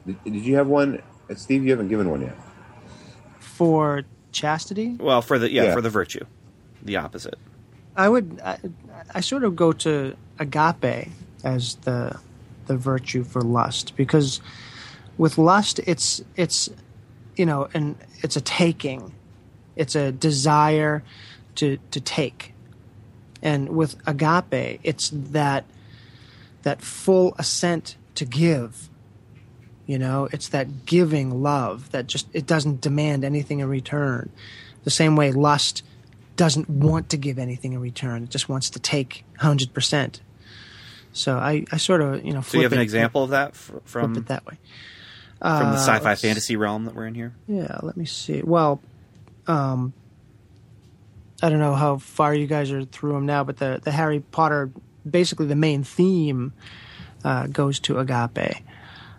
did, 0.07 0.23
did 0.25 0.35
you 0.45 0.57
have 0.57 0.67
one, 0.69 1.03
Uh, 1.29 1.35
Steve? 1.35 1.65
You 1.65 1.71
haven't 1.71 1.89
given 1.89 2.09
one 2.11 2.21
yet. 2.23 2.37
For 3.41 4.03
chastity, 4.33 4.97
well, 4.99 5.23
for 5.23 5.39
the 5.39 5.51
yeah, 5.51 5.65
Yeah. 5.65 5.75
for 5.75 5.81
the 5.81 5.91
virtue, 5.91 6.25
the 6.83 6.97
opposite. 6.97 7.37
I 8.01 8.09
would 8.09 8.41
I, 8.43 8.59
I 9.15 9.21
sort 9.21 9.45
of 9.45 9.55
go 9.55 9.73
to 9.73 10.17
agape 10.39 11.09
as 11.45 11.75
the 11.77 12.19
the 12.67 12.77
virtue 12.77 13.25
for 13.25 13.43
lust 13.43 13.95
because 13.95 14.41
with 15.19 15.37
lust 15.37 15.81
it's 15.81 16.23
it's 16.35 16.71
you 17.37 17.45
know 17.45 17.69
and 17.75 17.97
it's 18.23 18.37
a 18.37 18.41
taking. 18.41 19.13
It's 19.77 19.95
a 19.95 20.13
desire 20.13 21.03
to 21.57 21.77
to 21.91 22.01
take. 22.01 22.55
And 23.43 23.69
with 23.69 23.97
agape 24.07 24.81
it's 24.83 25.11
that 25.13 25.67
that 26.63 26.81
full 26.81 27.35
assent 27.39 27.97
to 28.15 28.25
give 28.25 28.89
you 29.87 29.99
know? 29.99 30.29
It's 30.31 30.51
that 30.51 30.87
giving 30.87 31.43
love 31.43 31.91
that 31.91 32.07
just 32.07 32.29
it 32.33 32.47
doesn't 32.47 32.81
demand 32.81 33.25
anything 33.25 33.59
in 33.59 33.69
return. 33.69 34.31
The 34.85 34.91
same 34.91 35.17
way 35.17 35.33
lust 35.33 35.83
doesn't 36.41 36.71
want 36.71 37.11
to 37.11 37.19
give 37.19 37.39
anything 37.39 37.75
in 37.75 37.81
return. 37.81 38.23
It 38.23 38.31
just 38.31 38.49
wants 38.49 38.71
to 38.71 38.79
take 38.81 39.25
100%. 39.41 40.21
So 41.13 41.37
I, 41.37 41.67
I 41.71 41.77
sort 41.77 42.01
of, 42.01 42.25
you 42.25 42.33
know, 42.33 42.41
So 42.41 42.57
you 42.57 42.61
flip 42.61 42.63
have 42.63 42.73
an 42.73 42.79
it- 42.79 42.83
example 42.85 43.25
of 43.25 43.31
that 43.31 43.55
fr- 43.55 43.73
Flip 43.73 43.87
from 43.87 44.17
it 44.17 44.27
that 44.29 44.47
way. 44.47 44.59
from 45.39 45.59
the 45.59 45.67
Uh, 45.67 45.77
sci-fi 45.77 46.09
let's- 46.11 46.23
fantasy 46.23 46.57
realm 46.57 46.87
that 46.87 46.95
we're 46.95 47.07
in 47.07 47.15
here. 47.15 47.35
Yeah, 47.47 47.77
let 47.83 47.95
me 47.99 48.07
see. 48.07 48.41
Well, 48.43 48.81
um, 49.47 49.93
I 51.43 51.51
don't 51.51 51.59
know 51.59 51.75
how 51.75 51.99
far 51.99 52.35
you 52.35 52.47
guys 52.47 52.71
are 52.71 52.85
through 52.87 53.13
them 53.13 53.27
now, 53.27 53.45
but 53.45 53.59
the, 53.59 53.79
the 53.85 53.91
Harry 53.91 54.21
Potter, 54.21 54.71
basically 55.09 55.45
the 55.47 55.55
main 55.57 55.85
theme 55.85 56.55
uh, 57.23 57.49
goes 57.49 57.79
to 57.81 57.99
agape. 57.99 58.63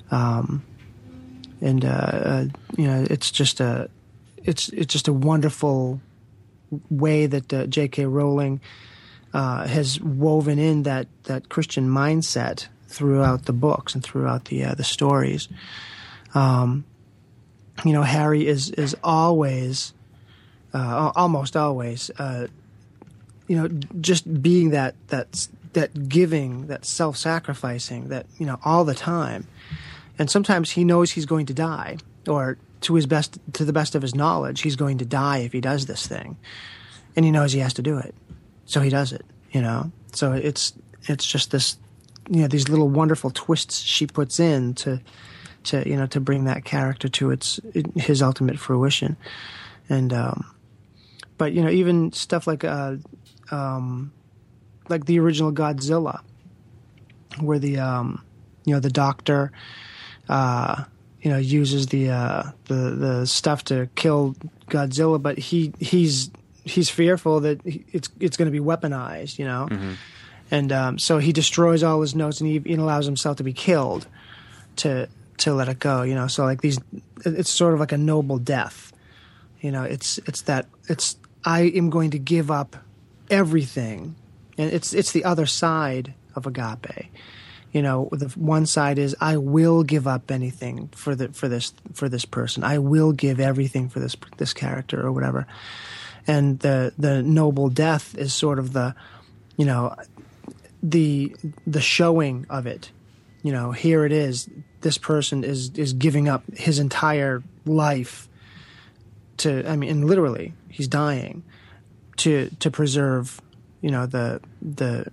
Um, 0.09 0.63
and, 1.61 1.85
uh, 1.85 1.87
uh, 1.87 2.45
you 2.77 2.87
know, 2.87 3.05
it's 3.11 3.29
just 3.29 3.59
a, 3.59 3.91
it's, 4.37 4.69
it's 4.69 4.91
just 4.91 5.07
a 5.07 5.13
wonderful 5.13 6.01
way 6.89 7.25
that 7.25 7.53
uh, 7.53 7.65
J.K. 7.67 8.05
Rowling 8.05 8.61
uh, 9.33 9.67
has 9.67 9.99
woven 10.01 10.59
in 10.59 10.83
that, 10.83 11.07
that 11.23 11.49
Christian 11.49 11.87
mindset 11.87 12.67
throughout 12.91 13.45
the 13.45 13.53
books 13.53 13.95
and 13.95 14.03
throughout 14.03 14.45
the 14.45 14.63
uh, 14.65 14.75
the 14.75 14.83
stories. 14.83 15.47
Um, 16.35 16.85
you 17.85 17.93
know, 17.93 18.03
Harry 18.03 18.47
is 18.47 18.69
is 18.71 18.95
always, 19.03 19.93
uh, 20.73 21.11
almost 21.15 21.55
always, 21.55 22.11
uh, 22.19 22.47
you 23.47 23.55
know, 23.55 23.67
just 23.99 24.41
being 24.41 24.71
that 24.71 24.95
that 25.07 25.47
that 25.73 26.09
giving, 26.09 26.67
that 26.67 26.85
self 26.85 27.17
sacrificing, 27.17 28.09
that 28.09 28.25
you 28.37 28.45
know, 28.45 28.59
all 28.63 28.83
the 28.83 28.95
time. 28.95 29.47
And 30.19 30.29
sometimes 30.29 30.71
he 30.71 30.83
knows 30.83 31.11
he's 31.11 31.25
going 31.25 31.47
to 31.47 31.53
die, 31.53 31.97
or 32.27 32.57
to 32.81 32.95
his 32.95 33.05
best, 33.05 33.39
to 33.53 33.65
the 33.65 33.73
best 33.73 33.95
of 33.95 34.01
his 34.01 34.15
knowledge, 34.15 34.61
he's 34.61 34.75
going 34.75 34.97
to 34.99 35.05
die 35.05 35.39
if 35.39 35.53
he 35.53 35.61
does 35.61 35.85
this 35.85 36.05
thing, 36.07 36.37
and 37.15 37.25
he 37.25 37.31
knows 37.31 37.51
he 37.51 37.59
has 37.59 37.73
to 37.75 37.81
do 37.81 37.97
it, 37.97 38.13
so 38.65 38.81
he 38.81 38.89
does 38.89 39.13
it. 39.13 39.25
You 39.51 39.61
know, 39.61 39.91
so 40.13 40.33
it's 40.33 40.73
it's 41.03 41.25
just 41.25 41.51
this, 41.51 41.77
you 42.29 42.41
know, 42.41 42.47
these 42.47 42.69
little 42.69 42.89
wonderful 42.89 43.31
twists 43.31 43.79
she 43.79 44.07
puts 44.07 44.39
in 44.39 44.73
to 44.75 45.01
to 45.63 45.87
you 45.87 45.95
know 45.95 46.07
to 46.07 46.19
bring 46.19 46.45
that 46.45 46.65
character 46.65 47.07
to 47.07 47.31
its 47.31 47.59
his 47.95 48.21
ultimate 48.21 48.59
fruition. 48.59 49.17
And 49.89 50.13
um 50.13 50.45
but 51.37 51.53
you 51.53 51.63
know 51.63 51.69
even 51.69 52.11
stuff 52.13 52.47
like 52.47 52.63
uh 52.63 52.95
um 53.51 54.11
like 54.89 55.05
the 55.05 55.19
original 55.19 55.51
Godzilla 55.51 56.21
where 57.39 57.59
the 57.59 57.79
um 57.79 58.23
you 58.65 58.73
know 58.73 58.79
the 58.79 58.89
doctor 58.89 59.51
uh 60.29 60.83
you 61.21 61.29
know 61.29 61.37
uses 61.37 61.87
the 61.87 62.09
uh 62.09 62.43
the 62.65 62.73
the 62.73 63.27
stuff 63.27 63.63
to 63.65 63.87
kill 63.95 64.35
Godzilla 64.67 65.21
but 65.21 65.37
he 65.37 65.73
he's 65.79 66.31
he's 66.63 66.89
fearful 66.89 67.41
that 67.41 67.61
it's 67.65 68.09
it's 68.19 68.37
going 68.37 68.47
to 68.47 68.51
be 68.51 68.63
weaponized 68.63 69.37
you 69.39 69.45
know? 69.45 69.67
And 70.49 70.71
um 70.71 70.99
so 70.99 71.19
he 71.19 71.31
destroys 71.31 71.83
all 71.83 72.01
his 72.01 72.15
notes 72.15 72.41
and 72.41 72.49
he 72.49 72.55
even 72.55 72.79
allows 72.79 73.05
himself 73.05 73.37
to 73.37 73.43
be 73.43 73.53
killed 73.53 74.07
to 74.77 75.07
to 75.37 75.53
let 75.53 75.67
it 75.69 75.79
go 75.79 76.03
you 76.03 76.15
know? 76.15 76.27
So 76.27 76.43
like 76.43 76.61
these 76.61 76.79
it's 77.25 77.49
sort 77.49 77.73
of 77.73 77.79
like 77.79 77.91
a 77.91 77.97
noble 77.97 78.37
death 78.37 78.91
you 79.61 79.71
know? 79.71 79.83
It's 79.83 80.17
it's 80.19 80.41
that 80.43 80.67
it's 80.89 81.17
i 81.43 81.61
am 81.61 81.89
going 81.89 82.11
to 82.11 82.19
give 82.19 82.51
up 82.51 82.75
everything. 83.29 84.15
And 84.57 84.71
it's 84.71 84.93
it's 84.93 85.11
the 85.11 85.23
other 85.23 85.45
side 85.45 86.13
of 86.35 86.45
agape 86.45 87.09
you 87.71 87.81
know 87.81 88.09
the 88.11 88.27
one 88.29 88.65
side 88.65 88.97
is 88.97 89.15
i 89.21 89.37
will 89.37 89.83
give 89.83 90.07
up 90.07 90.29
anything 90.31 90.89
for 90.89 91.15
the 91.15 91.29
for 91.29 91.47
this 91.47 91.73
for 91.93 92.09
this 92.09 92.25
person. 92.25 92.63
I 92.63 92.77
will 92.77 93.11
give 93.11 93.39
everything 93.39 93.89
for 93.89 93.99
this 93.99 94.15
this 94.37 94.53
character 94.53 95.05
or 95.05 95.11
whatever. 95.11 95.47
And 96.27 96.59
the 96.59 96.93
the 96.97 97.21
noble 97.23 97.69
death 97.69 98.15
is 98.17 98.33
sort 98.33 98.59
of 98.59 98.73
the 98.73 98.95
you 99.57 99.65
know 99.65 99.95
the 100.83 101.35
the 101.65 101.81
showing 101.81 102.45
of 102.49 102.67
it. 102.67 102.91
You 103.43 103.51
know 103.51 103.71
here 103.71 104.05
it 104.05 104.11
is. 104.11 104.49
This 104.81 104.97
person 104.97 105.43
is 105.43 105.71
is 105.75 105.93
giving 105.93 106.27
up 106.27 106.43
his 106.55 106.79
entire 106.79 107.43
life 107.65 108.27
to 109.37 109.67
i 109.69 109.75
mean 109.75 109.89
and 109.89 110.05
literally 110.05 110.51
he's 110.69 110.87
dying 110.87 111.43
to 112.17 112.49
to 112.59 112.71
preserve 112.71 113.39
you 113.81 113.91
know 113.91 114.07
the 114.07 114.41
the 114.61 115.11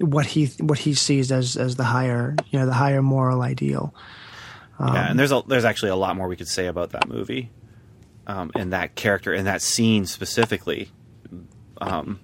what 0.00 0.26
he 0.26 0.46
what 0.60 0.78
he 0.78 0.94
sees 0.94 1.30
as 1.32 1.56
as 1.56 1.76
the 1.76 1.84
higher 1.84 2.36
you 2.50 2.58
know 2.58 2.66
the 2.66 2.72
higher 2.72 3.02
moral 3.02 3.42
ideal 3.42 3.94
yeah, 4.80 5.10
and 5.10 5.18
there's 5.18 5.32
a, 5.32 5.42
there's 5.46 5.64
actually 5.64 5.90
a 5.90 5.96
lot 5.96 6.16
more 6.16 6.28
we 6.28 6.36
could 6.36 6.48
say 6.48 6.66
about 6.66 6.90
that 6.90 7.08
movie, 7.08 7.50
um, 8.26 8.52
and 8.54 8.72
that 8.72 8.94
character 8.94 9.32
and 9.32 9.46
that 9.46 9.60
scene 9.60 10.06
specifically. 10.06 10.90
um, 11.80 12.20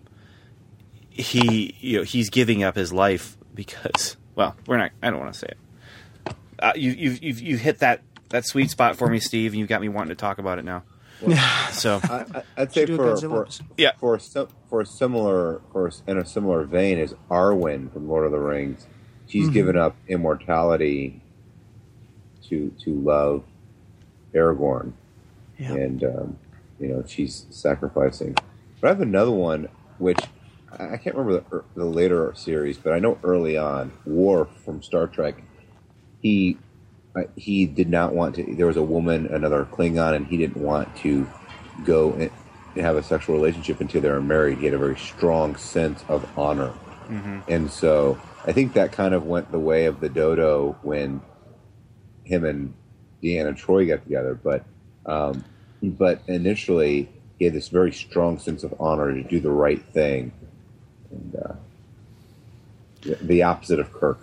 he 1.11 1.75
you 1.81 1.99
know 1.99 2.05
he's 2.05 2.31
giving 2.31 2.63
up 2.63 2.75
his 2.77 2.93
life 2.93 3.37
because 3.55 4.17
well 4.35 4.57
we're 4.67 4.77
not 4.79 4.91
I 5.03 5.11
don't 5.11 5.21
want 5.21 5.33
to 5.33 5.39
say 5.39 5.49
it. 5.49 6.35
Uh, 6.59 6.73
you 6.77 6.93
you've, 6.93 7.23
you've 7.23 7.41
you've 7.41 7.61
hit 7.61 7.81
that 7.81 8.03
that 8.31 8.47
sweet 8.47 8.71
spot 8.71 8.97
for 8.97 9.09
me, 9.09 9.19
Steve, 9.19 9.53
and 9.53 9.59
you've 9.59 9.69
got 9.69 9.81
me 9.81 9.89
wanting 9.89 10.11
to 10.11 10.15
talk 10.15 10.39
about 10.39 10.59
it 10.59 10.65
now. 10.65 10.85
So 11.73 12.01
I, 12.05 12.25
I- 12.35 12.43
I'd 12.57 12.73
say 12.73 12.83
Should 12.87 12.97
do 12.97 13.03
a 13.03 13.17
for 13.17 13.47
for. 13.47 13.65
Yeah. 13.77 13.93
for 13.99 14.15
a, 14.15 14.21
for 14.69 14.81
a 14.81 14.87
similar 14.87 15.61
for 15.73 15.91
in 16.07 16.19
a 16.19 16.25
similar 16.25 16.65
vein 16.65 16.99
is 16.99 17.15
Arwen 17.31 17.93
from 17.93 18.09
Lord 18.09 18.25
of 18.27 18.33
the 18.33 18.39
Rings, 18.39 18.87
she's 19.27 19.49
given 19.49 19.77
up 19.77 19.97
immortality 20.09 21.21
to 22.49 22.71
to 22.85 22.91
love 22.95 23.45
Aragorn, 24.35 24.93
Yeah. 25.59 25.73
and 25.75 26.05
um, 26.05 26.39
you 26.81 26.89
know 26.89 27.05
she's 27.07 27.47
sacrificing. 27.51 28.35
But 28.81 28.89
I 28.89 28.91
have 28.91 29.01
another 29.01 29.31
one 29.31 29.69
which 29.99 30.19
I 30.73 30.95
I 30.95 30.97
can't 30.97 31.17
remember 31.17 31.45
the, 31.51 31.65
the 31.81 31.85
later 31.87 32.33
series, 32.35 32.77
but 32.79 32.93
I 32.93 32.99
know 32.99 33.19
early 33.23 33.57
on 33.57 33.93
Worf 34.05 34.49
from 34.65 34.83
Star 34.83 35.07
Trek, 35.07 35.43
he 36.21 36.59
he 37.37 37.67
did 37.67 37.89
not 37.89 38.13
want 38.15 38.35
to. 38.37 38.55
There 38.57 38.67
was 38.67 38.77
a 38.77 38.83
woman, 38.83 39.27
another 39.27 39.65
Klingon, 39.65 40.15
and 40.15 40.27
he 40.27 40.37
didn't 40.37 40.63
want 40.63 40.95
to 40.99 41.29
go 41.85 42.13
and 42.15 42.31
have 42.77 42.97
a 42.97 43.03
sexual 43.03 43.37
relationship 43.37 43.81
until 43.81 44.01
they 44.01 44.11
were 44.11 44.21
married. 44.21 44.59
He 44.59 44.65
had 44.65 44.75
a 44.75 44.79
very 44.79 44.99
strong 44.99 45.57
sense 45.57 46.05
of 46.09 46.27
honor, 46.39 46.73
and 47.49 47.71
so 47.71 48.21
I 48.47 48.53
think 48.53 48.73
that 48.75 48.93
kind 48.93 49.15
of 49.15 49.27
went 49.27 49.53
the 49.53 49.59
way 49.61 49.87
of 49.87 50.01
the 50.01 50.09
dodo 50.09 50.77
when 50.83 51.21
him 52.25 52.45
and 52.45 52.75
Deanna 53.23 53.57
Troi 53.57 53.87
got 53.87 54.03
together. 54.03 54.35
But 54.35 54.65
um, 55.07 55.45
but 55.83 56.23
initially, 56.27 57.09
he 57.39 57.45
had 57.45 57.55
this 57.55 57.69
very 57.69 57.93
strong 57.93 58.39
sense 58.39 58.65
of 58.65 58.75
honor 58.81 59.13
to 59.15 59.23
do 59.23 59.39
the 59.39 59.51
right 59.51 59.83
thing, 59.83 60.33
and 61.11 61.37
uh, 61.37 61.55
the 63.21 63.43
opposite 63.43 63.79
of 63.79 63.93
Kirk. 63.93 64.19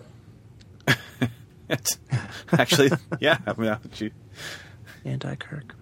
Actually 2.52 2.92
yeah. 3.20 3.38
I 3.46 3.54
mean, 3.54 3.78
you- 3.98 4.12
Anti 5.06 5.36
Kirk. 5.36 5.76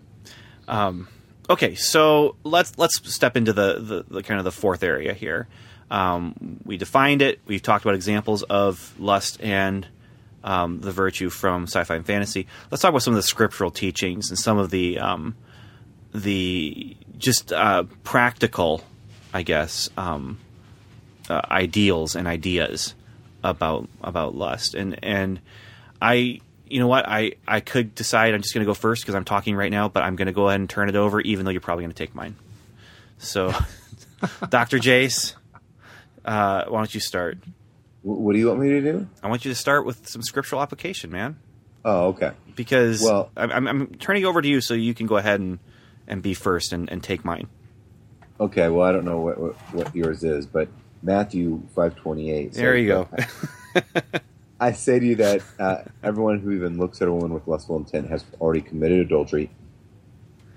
Okay, 1.49 1.73
so 1.73 2.35
let's 2.43 2.77
let's 2.77 3.13
step 3.13 3.35
into 3.35 3.53
the, 3.53 3.79
the, 3.79 4.05
the 4.15 4.23
kind 4.23 4.37
of 4.37 4.43
the 4.43 4.51
fourth 4.51 4.83
area 4.83 5.13
here. 5.13 5.47
Um, 5.89 6.59
we 6.63 6.77
defined 6.77 7.23
it. 7.23 7.39
We've 7.47 7.61
talked 7.61 7.83
about 7.83 7.95
examples 7.95 8.43
of 8.43 8.93
lust 8.99 9.41
and 9.41 9.87
um, 10.43 10.79
the 10.79 10.91
virtue 10.91 11.31
from 11.31 11.63
sci-fi 11.63 11.95
and 11.95 12.05
fantasy. 12.05 12.45
Let's 12.69 12.83
talk 12.83 12.89
about 12.89 13.01
some 13.01 13.13
of 13.13 13.17
the 13.17 13.23
scriptural 13.23 13.71
teachings 13.71 14.29
and 14.29 14.37
some 14.37 14.59
of 14.59 14.69
the 14.69 14.99
um, 14.99 15.35
the 16.13 16.95
just 17.17 17.51
uh, 17.51 17.85
practical, 18.03 18.83
I 19.33 19.41
guess, 19.41 19.89
um, 19.97 20.37
uh, 21.29 21.41
ideals 21.49 22.15
and 22.15 22.27
ideas 22.27 22.93
about 23.43 23.89
about 24.03 24.35
lust. 24.35 24.75
And 24.75 25.03
and 25.03 25.39
I, 26.01 26.39
you 26.67 26.79
know 26.79 26.87
what, 26.87 27.07
I 27.07 27.33
I 27.47 27.59
could 27.59 27.95
decide 27.95 28.33
I'm 28.33 28.41
just 28.41 28.53
going 28.53 28.63
to 28.65 28.69
go 28.69 28.73
first 28.73 29.01
because 29.03 29.15
I'm 29.15 29.25
talking 29.25 29.55
right 29.55 29.71
now, 29.71 29.89
but 29.89 30.03
I'm 30.03 30.15
going 30.15 30.27
to 30.27 30.31
go 30.33 30.47
ahead 30.47 30.59
and 30.59 30.69
turn 30.69 30.89
it 30.89 30.95
over, 30.95 31.19
even 31.21 31.45
though 31.45 31.51
you're 31.51 31.61
probably 31.61 31.83
going 31.83 31.93
to 31.93 31.97
take 32.05 32.15
mine. 32.15 32.35
So, 33.17 33.53
Doctor 34.49 34.77
Jace, 34.77 35.35
uh, 36.25 36.65
why 36.67 36.79
don't 36.79 36.93
you 36.93 36.99
start? 37.01 37.37
What 38.01 38.31
do 38.33 38.39
you 38.39 38.47
want 38.47 38.59
me 38.61 38.69
to 38.69 38.81
do? 38.81 39.07
I 39.21 39.27
want 39.27 39.43
you 39.43 39.51
to 39.51 39.55
start 39.55 39.85
with 39.85 40.07
some 40.07 40.21
scriptural 40.21 40.61
application, 40.61 41.11
man, 41.11 41.37
Oh, 41.83 42.07
okay. 42.09 42.31
because 42.55 43.01
Well- 43.01 43.29
I'm, 43.35 43.51
I'm, 43.51 43.67
I'm 43.67 43.87
turning 43.95 44.23
it 44.23 44.25
over 44.25 44.41
to 44.41 44.47
you 44.47 44.61
so 44.61 44.73
you 44.73 44.93
can 44.93 45.05
go 45.07 45.17
ahead 45.17 45.39
and 45.39 45.59
and 46.07 46.23
be 46.23 46.33
first 46.33 46.73
and, 46.73 46.89
and 46.89 47.03
take 47.03 47.23
mine. 47.23 47.47
Okay, 48.39 48.67
well, 48.69 48.87
I 48.87 48.91
don't 48.93 49.05
know 49.05 49.19
what, 49.19 49.37
what, 49.39 49.55
what 49.73 49.95
yours 49.95 50.23
is, 50.23 50.45
but 50.47 50.69
Matthew 51.03 51.61
five 51.75 51.95
twenty 51.97 52.31
eight. 52.31 52.53
There 52.53 52.75
you 52.77 52.87
go. 52.87 53.09
I 54.59 54.73
say 54.73 54.99
to 54.99 55.05
you 55.05 55.15
that 55.15 55.41
uh, 55.59 55.83
everyone 56.03 56.39
who 56.39 56.51
even 56.51 56.77
looks 56.77 57.01
at 57.01 57.07
a 57.07 57.13
woman 57.13 57.33
with 57.33 57.47
lustful 57.47 57.77
intent 57.77 58.09
has 58.09 58.25
already 58.41 58.61
committed 58.61 58.99
adultery 58.99 59.49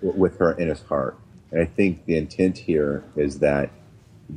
with 0.01 0.39
her 0.39 0.53
in 0.53 0.69
his 0.69 0.83
heart. 0.83 1.17
And 1.51 1.61
I 1.61 1.67
think 1.67 2.05
the 2.07 2.17
intent 2.17 2.59
here 2.59 3.05
is 3.15 3.39
that 3.41 3.71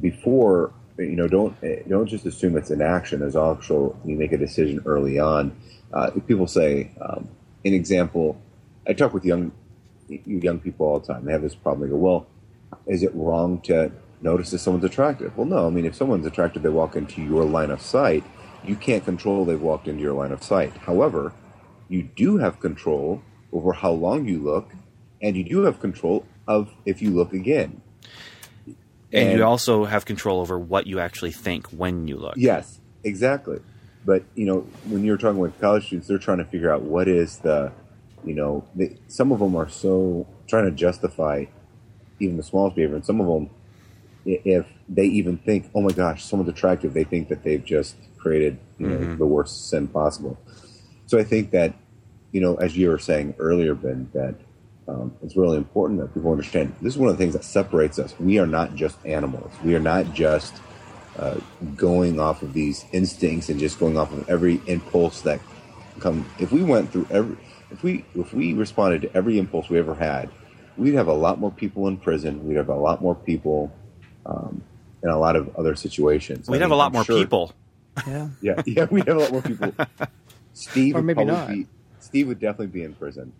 before 0.01 0.71
you 0.97 1.15
know, 1.15 1.27
don't 1.27 1.55
don't 1.89 2.07
just 2.07 2.25
assume 2.25 2.55
it's 2.57 2.69
an 2.69 2.81
action. 2.81 3.19
There's 3.19 3.35
also 3.35 3.97
you 4.05 4.15
make 4.15 4.31
a 4.31 4.37
decision 4.37 4.81
early 4.85 5.19
on. 5.19 5.55
Uh, 5.93 6.11
people 6.25 6.47
say, 6.47 6.91
um, 7.01 7.27
an 7.63 7.73
example. 7.73 8.39
I 8.87 8.93
talk 8.93 9.13
with 9.13 9.25
young 9.25 9.51
you 10.07 10.21
young 10.25 10.59
people 10.59 10.85
all 10.85 10.99
the 10.99 11.13
time. 11.13 11.25
They 11.25 11.31
have 11.31 11.41
this 11.41 11.55
problem. 11.55 11.87
They 11.87 11.91
go, 11.91 11.97
"Well, 11.97 12.27
is 12.85 13.03
it 13.03 13.11
wrong 13.13 13.59
to 13.61 13.91
notice 14.21 14.53
if 14.53 14.61
someone's 14.61 14.85
attractive?" 14.85 15.35
Well, 15.37 15.47
no. 15.47 15.67
I 15.67 15.69
mean, 15.69 15.85
if 15.85 15.95
someone's 15.95 16.25
attractive, 16.25 16.63
they 16.63 16.69
walk 16.69 16.95
into 16.95 17.21
your 17.21 17.43
line 17.43 17.71
of 17.71 17.81
sight. 17.81 18.23
You 18.67 18.75
can't 18.75 19.03
control 19.03 19.45
they've 19.45 19.61
walked 19.61 19.87
into 19.87 20.01
your 20.01 20.13
line 20.13 20.31
of 20.31 20.43
sight. 20.43 20.75
However, 20.77 21.33
you 21.89 22.03
do 22.03 22.37
have 22.37 22.59
control 22.59 23.21
over 23.51 23.73
how 23.73 23.91
long 23.91 24.27
you 24.27 24.39
look, 24.39 24.71
and 25.21 25.35
you 25.35 25.43
do 25.43 25.61
have 25.61 25.79
control 25.79 26.25
of 26.47 26.71
if 26.85 27.01
you 27.01 27.11
look 27.11 27.33
again. 27.33 27.81
And, 29.13 29.29
And- 29.29 29.37
you 29.37 29.45
also 29.45 29.85
have 29.85 30.05
control 30.05 30.41
over 30.41 30.59
what 30.59 30.87
you 30.87 30.99
actually 30.99 31.31
think 31.31 31.67
when 31.67 32.07
you 32.07 32.17
look. 32.17 32.33
Yes, 32.37 32.79
exactly. 33.03 33.59
But 34.05 34.23
you 34.35 34.45
know, 34.45 34.67
when 34.87 35.03
you're 35.03 35.17
talking 35.17 35.39
with 35.39 35.59
college 35.59 35.87
students, 35.87 36.07
they're 36.07 36.17
trying 36.17 36.37
to 36.39 36.45
figure 36.45 36.71
out 36.71 36.81
what 36.81 37.07
is 37.07 37.37
the, 37.39 37.71
you 38.23 38.35
know, 38.35 38.65
they, 38.75 38.97
some 39.07 39.31
of 39.31 39.39
them 39.39 39.55
are 39.55 39.69
so 39.69 40.27
trying 40.47 40.65
to 40.65 40.71
justify 40.71 41.45
even 42.19 42.37
the 42.37 42.43
smallest 42.43 42.75
behavior, 42.75 42.95
and 42.95 43.05
some 43.05 43.19
of 43.19 43.27
them, 43.27 43.49
if 44.25 44.65
they 44.89 45.05
even 45.05 45.37
think, 45.37 45.69
oh 45.75 45.81
my 45.81 45.91
gosh, 45.91 46.23
someone's 46.23 46.49
attractive, 46.49 46.93
they 46.93 47.03
think 47.03 47.29
that 47.29 47.43
they've 47.43 47.63
just 47.63 47.95
created 48.17 48.57
you 48.79 48.87
know 48.87 49.15
the 49.15 49.25
worst 49.25 49.69
sin 49.69 49.87
possible. 49.87 50.37
So 51.05 51.19
I 51.19 51.23
think 51.23 51.51
that, 51.51 51.75
you 52.31 52.41
know, 52.41 52.55
as 52.55 52.75
you 52.75 52.89
were 52.89 52.97
saying 52.97 53.35
earlier, 53.37 53.75
Ben, 53.75 54.09
that 54.13 54.35
um, 54.87 55.15
it's 55.21 55.37
really 55.37 55.57
important 55.57 55.99
that 55.99 56.13
people 56.13 56.31
understand 56.31 56.75
this 56.81 56.93
is 56.93 56.99
one 56.99 57.09
of 57.09 57.17
the 57.17 57.23
things 57.23 57.33
that 57.33 57.43
separates 57.43 57.99
us. 57.99 58.19
We 58.19 58.39
are 58.39 58.47
not 58.47 58.75
just 58.75 58.97
animals. 59.05 59.51
We 59.63 59.75
are 59.75 59.79
not 59.79 60.13
just 60.13 60.55
uh, 61.17 61.39
going 61.75 62.19
off 62.19 62.41
of 62.41 62.53
these 62.53 62.85
instincts 62.91 63.49
and 63.49 63.59
just 63.59 63.79
going 63.79 63.97
off 63.97 64.11
of 64.11 64.27
every 64.27 64.61
impulse 64.65 65.21
that 65.21 65.39
come. 65.99 66.29
If 66.39 66.51
we 66.51 66.63
went 66.63 66.91
through 66.91 67.07
every, 67.11 67.37
if 67.71 67.83
we 67.83 68.05
if 68.15 68.33
we 68.33 68.53
responded 68.53 69.03
to 69.03 69.15
every 69.15 69.37
impulse 69.37 69.69
we 69.69 69.77
ever 69.79 69.95
had, 69.95 70.29
we'd 70.77 70.95
have 70.95 71.07
a 71.07 71.13
lot 71.13 71.39
more 71.39 71.51
people 71.51 71.87
in 71.87 71.97
prison. 71.97 72.47
We'd 72.47 72.57
have 72.57 72.69
a 72.69 72.75
lot 72.75 73.01
more 73.01 73.15
people 73.15 73.71
um, 74.25 74.63
in 75.03 75.09
a 75.09 75.17
lot 75.17 75.35
of 75.35 75.55
other 75.55 75.75
situations. 75.75 76.47
We'd 76.49 76.57
I 76.57 76.59
have 76.61 76.69
mean, 76.69 76.73
a 76.73 76.77
lot 76.77 76.87
I'm 76.87 76.93
more 76.93 77.03
sure- 77.05 77.17
people. 77.17 77.53
Yeah. 78.05 78.27
Yeah, 78.41 78.61
yeah, 78.65 78.87
we'd 78.91 79.07
have 79.07 79.15
a 79.15 79.19
lot 79.21 79.31
more 79.31 79.41
people. 79.41 79.71
Steve 80.53 80.97
Or 80.97 81.01
maybe 81.01 81.23
probably 81.23 81.33
not. 81.33 81.47
Be, 81.49 81.67
Steve 82.01 82.27
would 82.27 82.39
definitely 82.39 82.67
be 82.67 82.83
in 82.83 82.93
prison. 82.93 83.31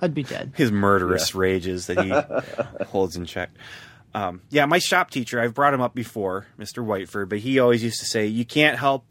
I'd 0.00 0.14
be 0.14 0.22
dead. 0.22 0.52
his 0.56 0.70
murderous 0.70 1.34
rages 1.34 1.86
that 1.88 2.04
he 2.04 2.84
holds 2.86 3.16
in 3.16 3.24
check. 3.24 3.50
Um, 4.14 4.40
yeah, 4.50 4.66
my 4.66 4.78
shop 4.78 5.10
teacher, 5.10 5.40
I've 5.40 5.52
brought 5.54 5.74
him 5.74 5.80
up 5.80 5.94
before, 5.94 6.46
Mr. 6.58 6.84
Whiteford, 6.84 7.28
but 7.28 7.38
he 7.38 7.58
always 7.58 7.82
used 7.82 7.98
to 8.00 8.06
say, 8.06 8.26
You 8.26 8.44
can't 8.44 8.78
help 8.78 9.04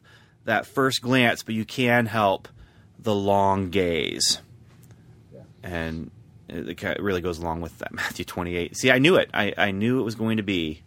that 0.46 0.66
first 0.66 1.02
glance, 1.02 1.44
but 1.44 1.54
you 1.56 1.66
can 1.66 2.06
help 2.06 2.48
the 3.00 3.14
long 3.14 3.70
gaze. 3.70 4.40
And 5.64 6.12
it 6.50 7.02
really 7.02 7.22
goes 7.22 7.39
along 7.39 7.62
with 7.62 7.78
that 7.80 7.93
Matthew 7.93 8.26
28. 8.26 8.76
See, 8.78 8.91
I 8.91 9.00
knew 9.00 9.16
it. 9.16 9.30
I, 9.34 9.54
I 9.58 9.72
knew 9.72 10.00
it 10.00 10.04
was 10.04 10.16
going 10.16 10.38
to 10.38 10.43
be, 10.43 10.82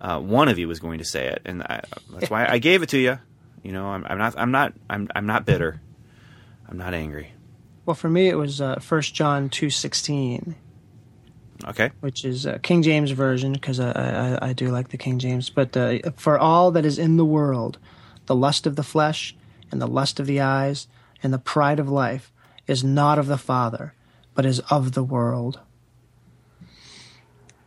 uh, 0.00 0.18
one 0.20 0.48
of 0.48 0.58
you 0.58 0.68
was 0.68 0.80
going 0.80 0.98
to 0.98 1.04
say 1.04 1.26
it. 1.28 1.42
And 1.44 1.62
I, 1.62 1.82
that's 2.10 2.30
why 2.30 2.46
I 2.48 2.58
gave 2.58 2.82
it 2.82 2.88
to 2.90 2.98
you. 2.98 3.18
You 3.62 3.72
know, 3.72 3.86
I'm, 3.86 4.04
I'm 4.04 4.18
not, 4.18 4.34
I'm 4.36 4.50
not, 4.50 4.72
I'm, 4.90 5.08
I'm 5.14 5.26
not 5.26 5.44
bitter. 5.46 5.80
I'm 6.68 6.78
not 6.78 6.94
angry. 6.94 7.32
Well, 7.84 7.94
for 7.94 8.08
me, 8.08 8.28
it 8.28 8.36
was 8.36 8.60
uh, 8.60 8.80
1 8.86 9.02
John 9.02 9.48
two 9.48 9.68
sixteen, 9.68 10.54
Okay. 11.64 11.90
which 12.00 12.24
is 12.24 12.46
uh, 12.46 12.58
King 12.62 12.82
James 12.82 13.10
version 13.10 13.52
because 13.52 13.78
I, 13.80 13.90
I 13.92 14.48
I 14.48 14.52
do 14.52 14.68
like 14.68 14.88
the 14.88 14.96
King 14.96 15.18
James. 15.18 15.50
But 15.50 15.76
uh, 15.76 15.98
for 16.16 16.38
all 16.38 16.70
that 16.72 16.84
is 16.84 16.98
in 16.98 17.16
the 17.16 17.24
world, 17.24 17.78
the 18.26 18.34
lust 18.36 18.66
of 18.66 18.76
the 18.76 18.82
flesh 18.82 19.36
and 19.70 19.80
the 19.80 19.86
lust 19.88 20.18
of 20.20 20.26
the 20.26 20.40
eyes 20.40 20.86
and 21.22 21.32
the 21.32 21.38
pride 21.38 21.78
of 21.80 21.88
life 21.88 22.32
is 22.66 22.82
not 22.84 23.18
of 23.18 23.26
the 23.26 23.38
Father, 23.38 23.94
but 24.34 24.46
is 24.46 24.60
of 24.70 24.92
the 24.92 25.02
world. 25.02 25.60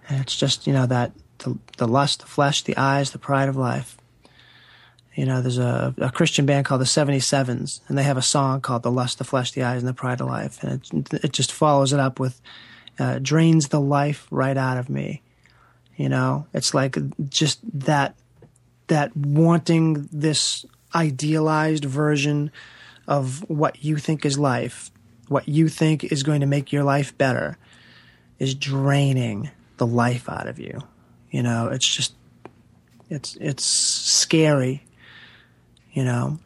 And 0.07 0.21
it's 0.21 0.35
just 0.35 0.67
you 0.67 0.73
know 0.73 0.85
that 0.85 1.11
the 1.39 1.57
the 1.77 1.87
lust, 1.87 2.21
the 2.21 2.27
flesh, 2.27 2.61
the 2.61 2.77
eyes, 2.77 3.11
the 3.11 3.19
pride 3.19 3.49
of 3.49 3.55
life. 3.55 3.97
You 5.15 5.25
know, 5.25 5.41
there's 5.41 5.57
a, 5.57 5.95
a 5.97 6.11
Christian 6.11 6.45
band 6.45 6.65
called 6.65 6.81
the 6.81 6.85
77s, 6.85 7.79
and 7.87 7.97
they 7.97 8.03
have 8.03 8.17
a 8.17 8.21
song 8.21 8.59
called 8.59 8.83
The 8.83 8.91
Lust, 8.91 9.17
the 9.17 9.23
Flesh, 9.23 9.53
the 9.53 9.63
Eyes, 9.63 9.79
and 9.79 9.87
the 9.87 9.93
Pride 9.93 10.19
of 10.19 10.27
Life. 10.27 10.61
And 10.61 10.83
it, 10.93 11.23
it 11.23 11.31
just 11.31 11.53
follows 11.53 11.93
it 11.93 12.01
up 12.01 12.19
with 12.19 12.41
uh, 12.99 13.19
drains 13.19 13.69
the 13.69 13.79
life 13.79 14.27
right 14.29 14.57
out 14.57 14.77
of 14.77 14.89
me. 14.89 15.21
You 15.95 16.09
know, 16.09 16.47
it's 16.53 16.73
like 16.73 16.97
just 17.29 17.59
that 17.79 18.15
that 18.87 19.15
wanting 19.15 20.09
this 20.11 20.65
idealized 20.93 21.85
version 21.85 22.51
of 23.07 23.47
what 23.49 23.83
you 23.83 23.97
think 23.97 24.25
is 24.25 24.37
life, 24.37 24.91
what 25.27 25.47
you 25.47 25.69
think 25.69 26.03
is 26.03 26.23
going 26.23 26.41
to 26.41 26.47
make 26.47 26.71
your 26.71 26.83
life 26.83 27.17
better, 27.17 27.57
is 28.39 28.55
draining 28.55 29.49
the 29.77 29.87
life 29.87 30.29
out 30.29 30.47
of 30.47 30.59
you. 30.59 30.81
You 31.31 31.43
know, 31.43 31.67
it's 31.69 31.87
just 31.87 32.13
it's 33.09 33.35
it's 33.39 33.63
scary. 33.63 34.83
You 35.93 36.03
know. 36.03 36.39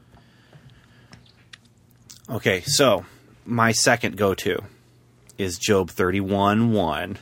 Okay, 2.29 2.61
so 2.61 3.05
my 3.45 3.71
second 3.71 4.15
go 4.15 4.33
to 4.35 4.63
is 5.37 5.57
Job 5.57 5.89
31 5.89 6.71
1. 6.73 7.17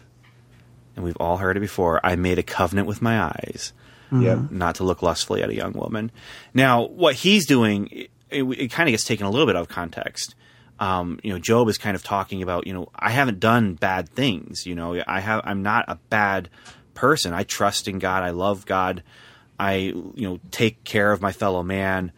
And 0.95 1.05
we've 1.05 1.17
all 1.17 1.37
heard 1.37 1.55
it 1.55 1.61
before. 1.61 2.03
I 2.03 2.15
made 2.15 2.39
a 2.39 2.43
covenant 2.43 2.87
with 2.87 3.01
my 3.01 3.21
eyes 3.21 3.71
mm-hmm. 4.11 4.23
Yep. 4.23 4.51
not 4.51 4.75
to 4.75 4.83
look 4.83 5.01
lustfully 5.01 5.41
at 5.41 5.49
a 5.49 5.55
young 5.55 5.73
woman. 5.73 6.11
Now, 6.53 6.85
what 6.87 7.15
he's 7.15 7.45
doing, 7.45 7.87
it, 8.29 8.43
it 8.43 8.71
kind 8.71 8.89
of 8.89 8.91
gets 8.91 9.05
taken 9.05 9.25
a 9.25 9.29
little 9.29 9.45
bit 9.45 9.55
out 9.55 9.61
of 9.61 9.69
context. 9.69 10.35
Um, 10.79 11.19
you 11.23 11.33
know, 11.33 11.39
Job 11.39 11.67
is 11.69 11.77
kind 11.77 11.95
of 11.95 12.03
talking 12.03 12.43
about, 12.43 12.67
you 12.67 12.73
know, 12.73 12.89
I 12.95 13.09
haven't 13.09 13.39
done 13.39 13.73
bad 13.73 14.09
things. 14.09 14.65
You 14.65 14.75
know, 14.75 15.01
I 15.07 15.19
have, 15.19 15.41
I'm 15.43 15.63
not 15.63 15.85
a 15.87 15.95
bad 16.09 16.49
person. 16.93 17.33
I 17.33 17.43
trust 17.43 17.87
in 17.87 17.99
God. 17.99 18.23
I 18.23 18.29
love 18.29 18.65
God. 18.65 19.03
I, 19.59 19.75
you 19.75 20.13
know, 20.15 20.39
take 20.51 20.83
care 20.83 21.11
of 21.11 21.21
my 21.21 21.31
fellow 21.31 21.63
man. 21.63 22.11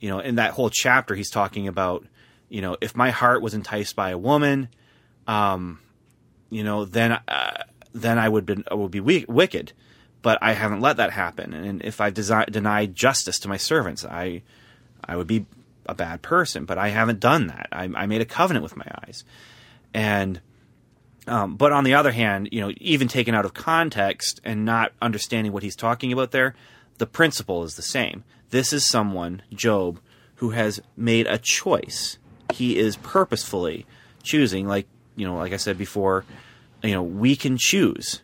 You 0.00 0.08
know, 0.10 0.20
in 0.20 0.36
that 0.36 0.52
whole 0.52 0.70
chapter, 0.70 1.14
he's 1.14 1.30
talking 1.30 1.68
about, 1.68 2.06
you 2.48 2.62
know, 2.62 2.76
if 2.80 2.96
my 2.96 3.10
heart 3.10 3.42
was 3.42 3.54
enticed 3.54 3.96
by 3.96 4.10
a 4.10 4.18
woman, 4.18 4.68
um, 5.26 5.80
you 6.48 6.64
know, 6.64 6.84
then, 6.84 7.12
uh, 7.12 7.62
then 7.92 8.18
I 8.18 8.28
would 8.28 8.46
be, 8.46 8.62
I 8.70 8.74
would 8.74 8.90
be 8.90 9.00
wicked 9.00 9.72
but 10.26 10.38
I 10.42 10.54
haven't 10.54 10.80
let 10.80 10.96
that 10.96 11.12
happen. 11.12 11.54
And 11.54 11.84
if 11.84 12.00
I've 12.00 12.14
desi- 12.14 12.50
denied 12.50 12.96
justice 12.96 13.38
to 13.38 13.48
my 13.48 13.58
servants, 13.58 14.04
I 14.04 14.42
I 15.04 15.14
would 15.14 15.28
be 15.28 15.46
a 15.88 15.94
bad 15.94 16.22
person. 16.22 16.64
But 16.64 16.78
I 16.78 16.88
haven't 16.88 17.20
done 17.20 17.48
that. 17.48 17.68
I, 17.72 17.84
I 17.94 18.06
made 18.06 18.20
a 18.20 18.26
covenant 18.26 18.62
with 18.62 18.76
my 18.76 18.86
eyes, 19.04 19.24
and 19.94 20.40
um, 21.26 21.56
but 21.56 21.72
on 21.72 21.84
the 21.84 21.94
other 21.94 22.12
hand, 22.12 22.48
you 22.52 22.60
know, 22.60 22.72
even 22.78 23.08
taken 23.08 23.34
out 23.34 23.44
of 23.44 23.54
context 23.54 24.40
and 24.44 24.64
not 24.64 24.92
understanding 25.02 25.52
what 25.52 25.62
he's 25.62 25.76
talking 25.76 26.12
about 26.12 26.30
there, 26.30 26.54
the 26.98 27.06
principle 27.06 27.64
is 27.64 27.74
the 27.74 27.82
same. 27.82 28.24
This 28.50 28.72
is 28.72 28.86
someone, 28.86 29.42
Job, 29.52 30.00
who 30.36 30.50
has 30.50 30.80
made 30.96 31.26
a 31.26 31.38
choice. 31.38 32.18
He 32.52 32.78
is 32.78 32.96
purposefully 32.96 33.86
choosing, 34.22 34.68
like 34.68 34.86
you 35.16 35.26
know, 35.26 35.36
like 35.36 35.52
I 35.52 35.56
said 35.56 35.78
before, 35.78 36.24
you 36.82 36.92
know, 36.92 37.02
we 37.02 37.34
can 37.36 37.56
choose 37.58 38.22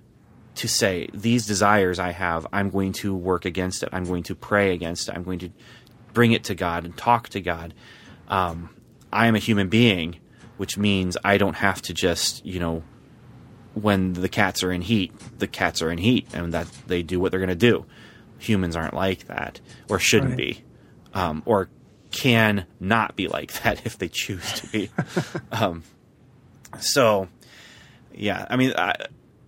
to 0.55 0.69
say 0.69 1.09
these 1.15 1.47
desires 1.47 1.99
I 1.99 2.13
have, 2.13 2.47
I'm 2.53 2.71
going 2.71 2.93
to 2.95 3.15
work 3.15 3.45
against 3.45 3.83
it. 3.83 3.89
I'm 3.93 4.05
going 4.05 4.23
to 4.25 4.35
pray 4.35 4.75
against 4.75 5.09
it. 5.09 5.15
I'm 5.15 5.23
going 5.23 5.39
to 5.41 5.51
bring 6.13 6.33
it 6.33 6.45
to 6.45 6.55
God 6.55 6.85
and 6.85 6.97
talk 6.97 7.29
to 7.31 7.41
God. 7.41 7.75
Um, 8.29 8.71
I 9.13 9.27
am 9.27 9.35
a 9.35 9.39
human 9.39 9.69
being, 9.69 10.17
which 10.57 10.79
means 10.79 11.17
I 11.25 11.39
don't 11.39 11.55
have 11.57 11.83
to 11.83 11.95
just, 11.95 12.45
you 12.47 12.61
know, 12.61 12.83
when 13.75 14.13
the 14.13 14.29
cats 14.29 14.63
are 14.63 14.71
in 14.73 14.83
heat, 14.83 15.13
the 15.39 15.47
cats 15.47 15.81
are 15.83 15.91
in 15.91 15.99
heat, 15.99 16.27
and 16.35 16.53
that 16.55 16.67
they 16.87 17.03
do 17.03 17.19
what 17.21 17.31
they're 17.31 17.41
going 17.41 17.49
to 17.49 17.55
do. 17.55 17.87
Humans 18.39 18.77
aren't 18.77 18.95
like 18.95 19.27
that, 19.29 19.61
or 19.89 19.99
shouldn't 19.99 20.31
Right. 20.33 20.37
be, 20.39 20.65
um, 21.15 21.43
or 21.47 21.69
can 22.11 22.67
not 22.81 23.17
be 23.17 23.29
like 23.29 23.53
that 23.63 23.87
if 23.87 23.97
they 23.99 24.09
choose 24.09 24.61
to 24.61 24.67
be. 24.69 24.91
um, 25.53 25.83
so, 26.81 27.29
yeah, 28.15 28.47
I 28.51 28.57
mean, 28.57 28.73
I, 28.77 28.95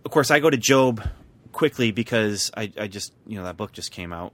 of 0.04 0.10
course, 0.10 0.30
I 0.30 0.40
go 0.40 0.48
to 0.50 0.56
Job 0.56 1.06
quickly 1.52 1.90
because 1.90 2.50
I, 2.56 2.72
I 2.78 2.86
just, 2.88 3.12
you 3.26 3.36
know, 3.38 3.44
that 3.44 3.56
book 3.56 3.72
just 3.72 3.90
came 3.92 4.12
out. 4.12 4.32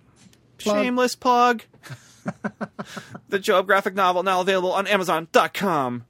Plug. 0.58 0.76
Shameless 0.76 1.16
plug. 1.16 1.62
the 3.28 3.38
Job 3.38 3.66
graphic 3.66 3.94
novel 3.94 4.22
now 4.22 4.40
available 4.40 4.72
on 4.72 4.86
Amazon.com. 4.86 6.04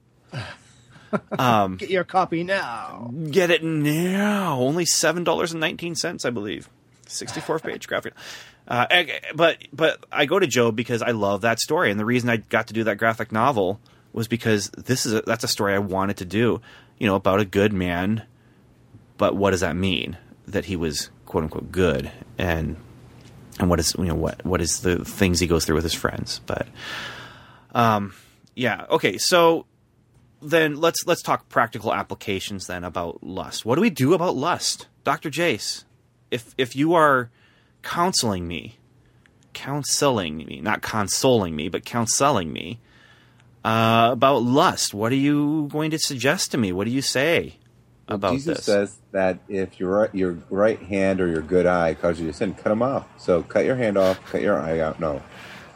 Get 1.77 1.89
your 1.89 2.03
copy 2.03 2.43
now. 2.43 3.11
Get 3.29 3.51
it 3.51 3.63
now. 3.63 4.59
Only 4.59 4.85
seven 4.85 5.23
dollars 5.23 5.51
and 5.51 5.59
nineteen 5.59 5.95
cents, 5.95 6.25
I 6.25 6.29
believe. 6.29 6.69
Sixty-four 7.07 7.59
page 7.59 7.87
graphic. 7.87 8.13
Uh, 8.67 8.85
but 9.35 9.57
but 9.73 10.05
I 10.11 10.25
go 10.25 10.39
to 10.39 10.47
Job 10.47 10.75
because 10.75 11.01
I 11.01 11.11
love 11.11 11.41
that 11.41 11.59
story, 11.59 11.91
and 11.91 11.99
the 11.99 12.05
reason 12.05 12.29
I 12.29 12.37
got 12.37 12.67
to 12.67 12.73
do 12.73 12.85
that 12.85 12.97
graphic 12.97 13.31
novel 13.31 13.81
was 14.13 14.27
because 14.27 14.69
this 14.71 15.05
is 15.05 15.13
a, 15.13 15.21
that's 15.21 15.43
a 15.43 15.47
story 15.47 15.73
I 15.73 15.79
wanted 15.79 16.17
to 16.17 16.25
do. 16.25 16.61
You 16.97 17.07
know, 17.07 17.15
about 17.15 17.39
a 17.39 17.45
good 17.45 17.73
man. 17.73 18.23
But 19.17 19.35
what 19.35 19.51
does 19.51 19.59
that 19.59 19.75
mean? 19.75 20.17
That 20.47 20.65
he 20.65 20.75
was 20.75 21.09
quote 21.25 21.43
unquote 21.43 21.71
good, 21.71 22.11
and 22.37 22.77
and 23.59 23.69
what 23.69 23.79
is 23.79 23.95
you 23.97 24.05
know 24.05 24.15
what 24.15 24.43
what 24.45 24.61
is 24.61 24.81
the 24.81 25.03
things 25.03 25.39
he 25.39 25.47
goes 25.47 25.65
through 25.65 25.75
with 25.75 25.83
his 25.83 25.93
friends? 25.93 26.41
But 26.45 26.67
um, 27.73 28.13
yeah, 28.55 28.85
okay, 28.89 29.17
so 29.17 29.65
then 30.41 30.79
let's 30.79 31.05
let's 31.05 31.21
talk 31.21 31.49
practical 31.49 31.93
applications 31.93 32.67
then 32.67 32.83
about 32.83 33.23
lust. 33.23 33.65
What 33.65 33.75
do 33.75 33.81
we 33.81 33.89
do 33.89 34.13
about 34.13 34.35
lust, 34.35 34.87
Doctor 35.03 35.29
Jace? 35.29 35.83
If 36.29 36.53
if 36.57 36.75
you 36.75 36.93
are 36.93 37.29
counseling 37.83 38.47
me, 38.47 38.77
counseling 39.53 40.37
me, 40.37 40.61
not 40.61 40.81
consoling 40.81 41.55
me, 41.55 41.69
but 41.69 41.85
counseling 41.85 42.51
me 42.51 42.79
uh, 43.63 44.09
about 44.11 44.43
lust, 44.43 44.93
what 44.93 45.11
are 45.11 45.15
you 45.15 45.67
going 45.71 45.91
to 45.91 45.99
suggest 45.99 46.51
to 46.51 46.57
me? 46.57 46.71
What 46.71 46.85
do 46.85 46.91
you 46.91 47.01
say 47.01 47.57
about 48.15 48.33
Jesus 48.33 48.57
this? 48.57 48.65
says 48.65 48.97
that 49.11 49.39
if 49.49 49.79
your 49.79 49.99
right, 49.99 50.15
your 50.15 50.37
right 50.49 50.79
hand 50.79 51.21
or 51.21 51.27
your 51.27 51.41
good 51.41 51.65
eye 51.65 51.93
causes 51.93 52.21
you 52.21 52.27
to 52.27 52.33
sin, 52.33 52.53
cut 52.53 52.69
them 52.69 52.81
off. 52.81 53.07
So 53.17 53.43
cut 53.43 53.65
your 53.65 53.75
hand 53.75 53.97
off, 53.97 54.23
cut 54.25 54.41
your 54.41 54.59
eye 54.59 54.79
out. 54.79 54.99
No, 54.99 55.21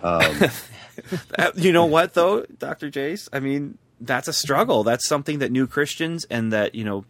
um, 0.04 0.50
you 1.56 1.72
know 1.72 1.86
what 1.86 2.14
though, 2.14 2.46
Doctor 2.58 2.90
Jace? 2.90 3.28
I 3.34 3.40
mean, 3.40 3.78
that's 4.00 4.28
a 4.28 4.34
struggle. 4.34 4.84
That's 4.84 5.08
something 5.08 5.40
that 5.40 5.52
new 5.52 5.68
Christians 5.68 6.26
and 6.26 6.52
that 6.54 6.76
you 6.76 6.84
know 6.84 7.06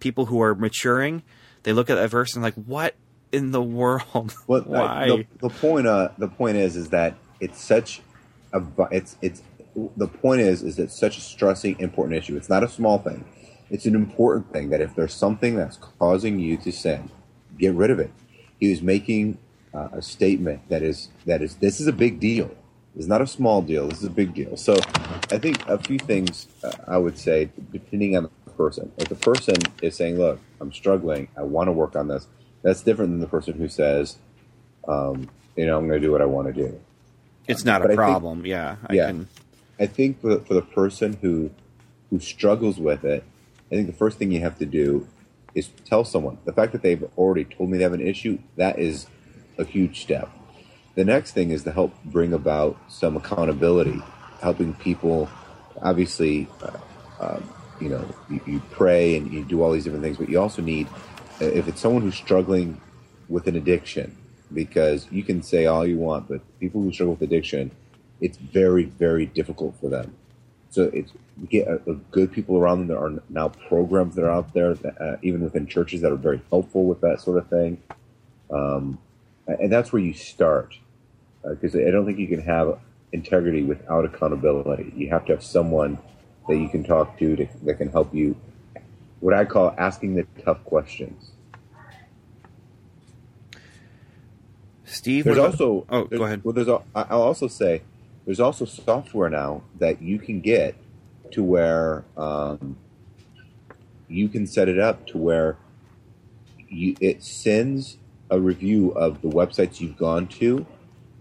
people 0.00 0.26
who 0.26 0.40
are 0.42 0.54
maturing, 0.54 1.22
they 1.62 1.72
look 1.72 1.90
at 1.90 1.96
that 1.96 2.10
verse 2.10 2.34
and 2.34 2.42
like, 2.42 2.54
what 2.54 2.94
in 3.32 3.50
the 3.52 3.62
world? 3.62 4.34
Well, 4.46 4.62
Why? 4.62 5.08
The, 5.08 5.26
the 5.40 5.48
point, 5.48 5.86
uh, 5.86 6.10
the 6.18 6.28
point 6.28 6.56
is, 6.56 6.76
is 6.76 6.90
that 6.90 7.16
it's 7.40 7.62
such 7.62 8.00
a, 8.52 8.62
it's, 8.90 9.16
it's, 9.20 9.42
the 9.96 10.06
point 10.06 10.40
is, 10.40 10.62
is 10.62 10.78
it's 10.78 10.98
such 10.98 11.18
a 11.18 11.20
stressing, 11.20 11.78
important 11.80 12.16
issue. 12.16 12.36
It's 12.36 12.48
not 12.48 12.62
a 12.62 12.68
small 12.68 12.98
thing. 12.98 13.24
It's 13.70 13.86
an 13.86 13.94
important 13.94 14.52
thing 14.52 14.70
that 14.70 14.80
if 14.80 14.94
there's 14.94 15.14
something 15.14 15.56
that's 15.56 15.76
causing 15.98 16.38
you 16.38 16.56
to 16.58 16.72
sin, 16.72 17.10
get 17.58 17.74
rid 17.74 17.90
of 17.90 17.98
it. 17.98 18.10
He 18.60 18.70
was 18.70 18.80
making 18.82 19.38
uh, 19.74 19.88
a 19.92 20.02
statement 20.02 20.68
that 20.68 20.82
is, 20.82 21.08
that 21.26 21.42
is, 21.42 21.56
this 21.56 21.80
is 21.80 21.86
a 21.86 21.92
big 21.92 22.20
deal. 22.20 22.50
It's 22.96 23.06
not 23.06 23.20
a 23.20 23.26
small 23.26 23.60
deal. 23.62 23.88
This 23.88 23.98
is 23.98 24.04
a 24.06 24.10
big 24.10 24.34
deal. 24.34 24.56
So, 24.56 24.74
I 25.30 25.38
think 25.38 25.66
a 25.68 25.76
few 25.78 25.98
things 25.98 26.46
uh, 26.64 26.72
I 26.86 26.96
would 26.96 27.18
say, 27.18 27.50
depending 27.72 28.16
on 28.16 28.22
the 28.44 28.50
person. 28.52 28.90
If 28.96 29.08
the 29.10 29.16
person 29.16 29.56
is 29.82 29.94
saying, 29.96 30.16
"Look, 30.16 30.40
I'm 30.62 30.72
struggling. 30.72 31.28
I 31.36 31.42
want 31.42 31.68
to 31.68 31.72
work 31.72 31.94
on 31.94 32.08
this," 32.08 32.26
that's 32.62 32.80
different 32.82 33.10
than 33.10 33.20
the 33.20 33.26
person 33.26 33.52
who 33.54 33.68
says, 33.68 34.16
um, 34.88 35.28
"You 35.56 35.66
know, 35.66 35.76
I'm 35.76 35.86
going 35.88 36.00
to 36.00 36.06
do 36.06 36.10
what 36.10 36.22
I 36.22 36.26
want 36.26 36.46
to 36.46 36.54
do." 36.54 36.80
it's 37.48 37.64
not 37.66 37.82
a 37.82 37.84
I 37.84 37.88
think- 37.88 37.98
problem. 37.98 38.46
yeah, 38.46 38.76
I 38.88 38.94
Yeah. 38.94 39.06
can. 39.08 39.28
I 39.78 39.84
think 39.86 40.20
for 40.22 40.28
the, 40.36 40.40
for 40.40 40.54
the 40.54 40.62
person 40.62 41.18
who 41.20 41.50
who 42.08 42.18
struggles 42.18 42.78
with 42.78 43.04
it, 43.04 43.24
I 43.70 43.74
think 43.74 43.86
the 43.86 43.92
first 43.92 44.18
thing 44.18 44.30
you 44.30 44.40
have 44.40 44.58
to 44.58 44.66
do 44.66 45.08
is 45.54 45.68
tell 45.84 46.04
someone. 46.04 46.38
The 46.44 46.52
fact 46.52 46.72
that 46.72 46.82
they've 46.82 47.04
already 47.16 47.44
told 47.44 47.70
me 47.70 47.78
they 47.78 47.84
have 47.84 47.92
an 47.92 48.06
issue, 48.06 48.38
that 48.56 48.78
is 48.78 49.06
a 49.58 49.64
huge 49.64 50.02
step. 50.02 50.30
The 50.94 51.04
next 51.04 51.32
thing 51.32 51.50
is 51.50 51.64
to 51.64 51.72
help 51.72 51.92
bring 52.04 52.32
about 52.32 52.78
some 52.88 53.16
accountability, 53.16 54.00
helping 54.40 54.74
people. 54.74 55.28
Obviously, 55.82 56.48
uh, 56.62 56.78
um, 57.20 57.52
you 57.80 57.88
know, 57.88 58.08
you, 58.30 58.40
you 58.46 58.62
pray 58.70 59.16
and 59.16 59.32
you 59.32 59.44
do 59.44 59.62
all 59.62 59.72
these 59.72 59.84
different 59.84 60.04
things, 60.04 60.16
but 60.16 60.28
you 60.28 60.40
also 60.40 60.62
need, 60.62 60.86
uh, 61.40 61.46
if 61.46 61.68
it's 61.68 61.80
someone 61.80 62.02
who's 62.02 62.14
struggling 62.14 62.80
with 63.28 63.46
an 63.46 63.56
addiction, 63.56 64.16
because 64.54 65.06
you 65.10 65.24
can 65.24 65.42
say 65.42 65.66
all 65.66 65.86
you 65.86 65.98
want, 65.98 66.28
but 66.28 66.40
people 66.60 66.80
who 66.80 66.92
struggle 66.92 67.14
with 67.14 67.22
addiction, 67.22 67.70
it's 68.20 68.38
very, 68.38 68.84
very 68.84 69.26
difficult 69.26 69.74
for 69.80 69.90
them. 69.90 70.14
So 70.76 70.90
it's 70.92 71.10
get 71.48 71.66
a, 71.68 71.76
a 71.90 71.94
good 72.10 72.30
people 72.32 72.58
around 72.58 72.80
them. 72.80 72.88
There 72.88 72.98
are 72.98 73.22
now 73.30 73.48
programs 73.48 74.14
that 74.16 74.26
are 74.26 74.30
out 74.30 74.52
there, 74.52 74.74
that, 74.74 75.00
uh, 75.00 75.16
even 75.22 75.40
within 75.40 75.66
churches, 75.66 76.02
that 76.02 76.12
are 76.12 76.16
very 76.16 76.42
helpful 76.50 76.84
with 76.84 77.00
that 77.00 77.22
sort 77.22 77.38
of 77.38 77.48
thing. 77.48 77.80
Um, 78.50 78.98
and 79.46 79.72
that's 79.72 79.90
where 79.90 80.02
you 80.02 80.12
start, 80.12 80.76
because 81.42 81.74
I 81.74 81.90
don't 81.90 82.04
think 82.04 82.18
you 82.18 82.28
can 82.28 82.42
have 82.42 82.78
integrity 83.10 83.62
without 83.62 84.04
accountability. 84.04 84.92
You 84.94 85.08
have 85.08 85.24
to 85.26 85.32
have 85.32 85.42
someone 85.42 85.96
that 86.46 86.58
you 86.58 86.68
can 86.68 86.84
talk 86.84 87.18
to, 87.20 87.36
to 87.36 87.48
that 87.64 87.78
can 87.78 87.88
help 87.88 88.14
you. 88.14 88.36
What 89.20 89.32
I 89.32 89.46
call 89.46 89.74
asking 89.78 90.16
the 90.16 90.26
tough 90.44 90.62
questions. 90.64 91.30
Steve, 94.84 95.24
There's 95.24 95.38
what 95.38 95.42
about- 95.46 95.52
also 95.58 95.86
Oh, 95.88 96.04
go 96.04 96.24
ahead. 96.24 96.44
Well, 96.44 96.52
there's 96.52 96.68
I- 96.68 96.82
I'll 96.94 97.22
also 97.22 97.48
say 97.48 97.80
there's 98.26 98.40
also 98.40 98.66
software 98.66 99.30
now 99.30 99.62
that 99.78 100.02
you 100.02 100.18
can 100.18 100.40
get 100.40 100.74
to 101.30 101.42
where 101.42 102.04
um, 102.16 102.76
you 104.08 104.28
can 104.28 104.46
set 104.46 104.68
it 104.68 104.78
up 104.78 105.06
to 105.06 105.18
where 105.18 105.56
you, 106.68 106.96
it 107.00 107.22
sends 107.22 107.96
a 108.30 108.40
review 108.40 108.90
of 108.90 109.22
the 109.22 109.28
websites 109.28 109.80
you've 109.80 109.96
gone 109.96 110.26
to 110.26 110.66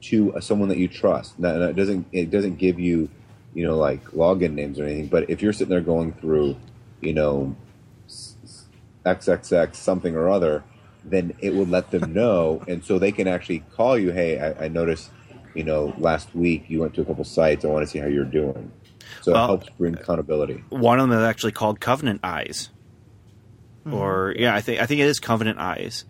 to 0.01 0.36
uh, 0.36 0.39
someone 0.39 0.70
that 0.70 0.78
you 0.78 0.88
trust. 0.88 1.39
Now, 1.39 1.56
it 1.56 1.76
doesn't 1.76 2.08
it 2.12 2.30
doesn't 2.32 2.58
give 2.58 2.80
you 2.80 3.10
you 3.53 3.66
know 3.66 3.78
like 3.78 4.03
login 4.12 4.53
names 4.53 4.80
or 4.80 4.86
anything, 4.86 5.08
but 5.08 5.30
if 5.30 5.41
you're 5.41 5.53
sitting 5.53 5.70
there 5.70 5.82
going 5.82 6.14
through 6.14 6.58
you 7.01 7.14
know 7.14 7.56
XXX 9.06 9.76
something 9.76 10.16
or 10.16 10.30
other, 10.30 10.64
then 11.03 11.34
it 11.39 11.53
will 11.53 11.66
let 11.66 11.91
them 11.91 12.14
know, 12.14 12.64
and 12.68 12.84
so 12.84 12.99
they 12.99 13.12
can 13.12 13.28
actually 13.28 13.60
call 13.76 13.97
you. 13.97 14.12
Hey, 14.12 14.39
I, 14.39 14.66
I 14.66 14.68
noticed, 14.68 15.12
you 15.56 15.64
know, 15.64 15.93
last 15.97 16.36
week 16.36 16.66
you 16.70 16.82
went 16.82 16.93
to 16.95 17.01
a 17.01 17.06
couple 17.06 17.24
sites. 17.24 17.66
I 17.66 17.70
want 17.70 17.86
to 17.86 17.91
see 17.91 17.99
how 17.99 18.08
you're 18.08 18.26
doing. 18.26 18.72
So 19.22 19.32
Well, 19.34 19.43
it 19.43 19.47
helps 19.47 19.70
bring 19.78 19.93
accountability. 19.95 20.64
one 20.70 20.99
of 20.99 21.10
them 21.10 21.18
is 21.18 21.24
actually 21.24 21.51
called 21.53 21.80
Covenant 21.80 22.20
Eyes, 22.24 22.70
or 23.89 24.34
yeah, 24.38 24.53
I 24.56 24.62
think 24.62 24.82
I 24.82 24.86
think 24.86 24.99
it 25.01 25.06
is 25.08 25.20
Covenant 25.20 25.60
Eyes, 25.60 26.06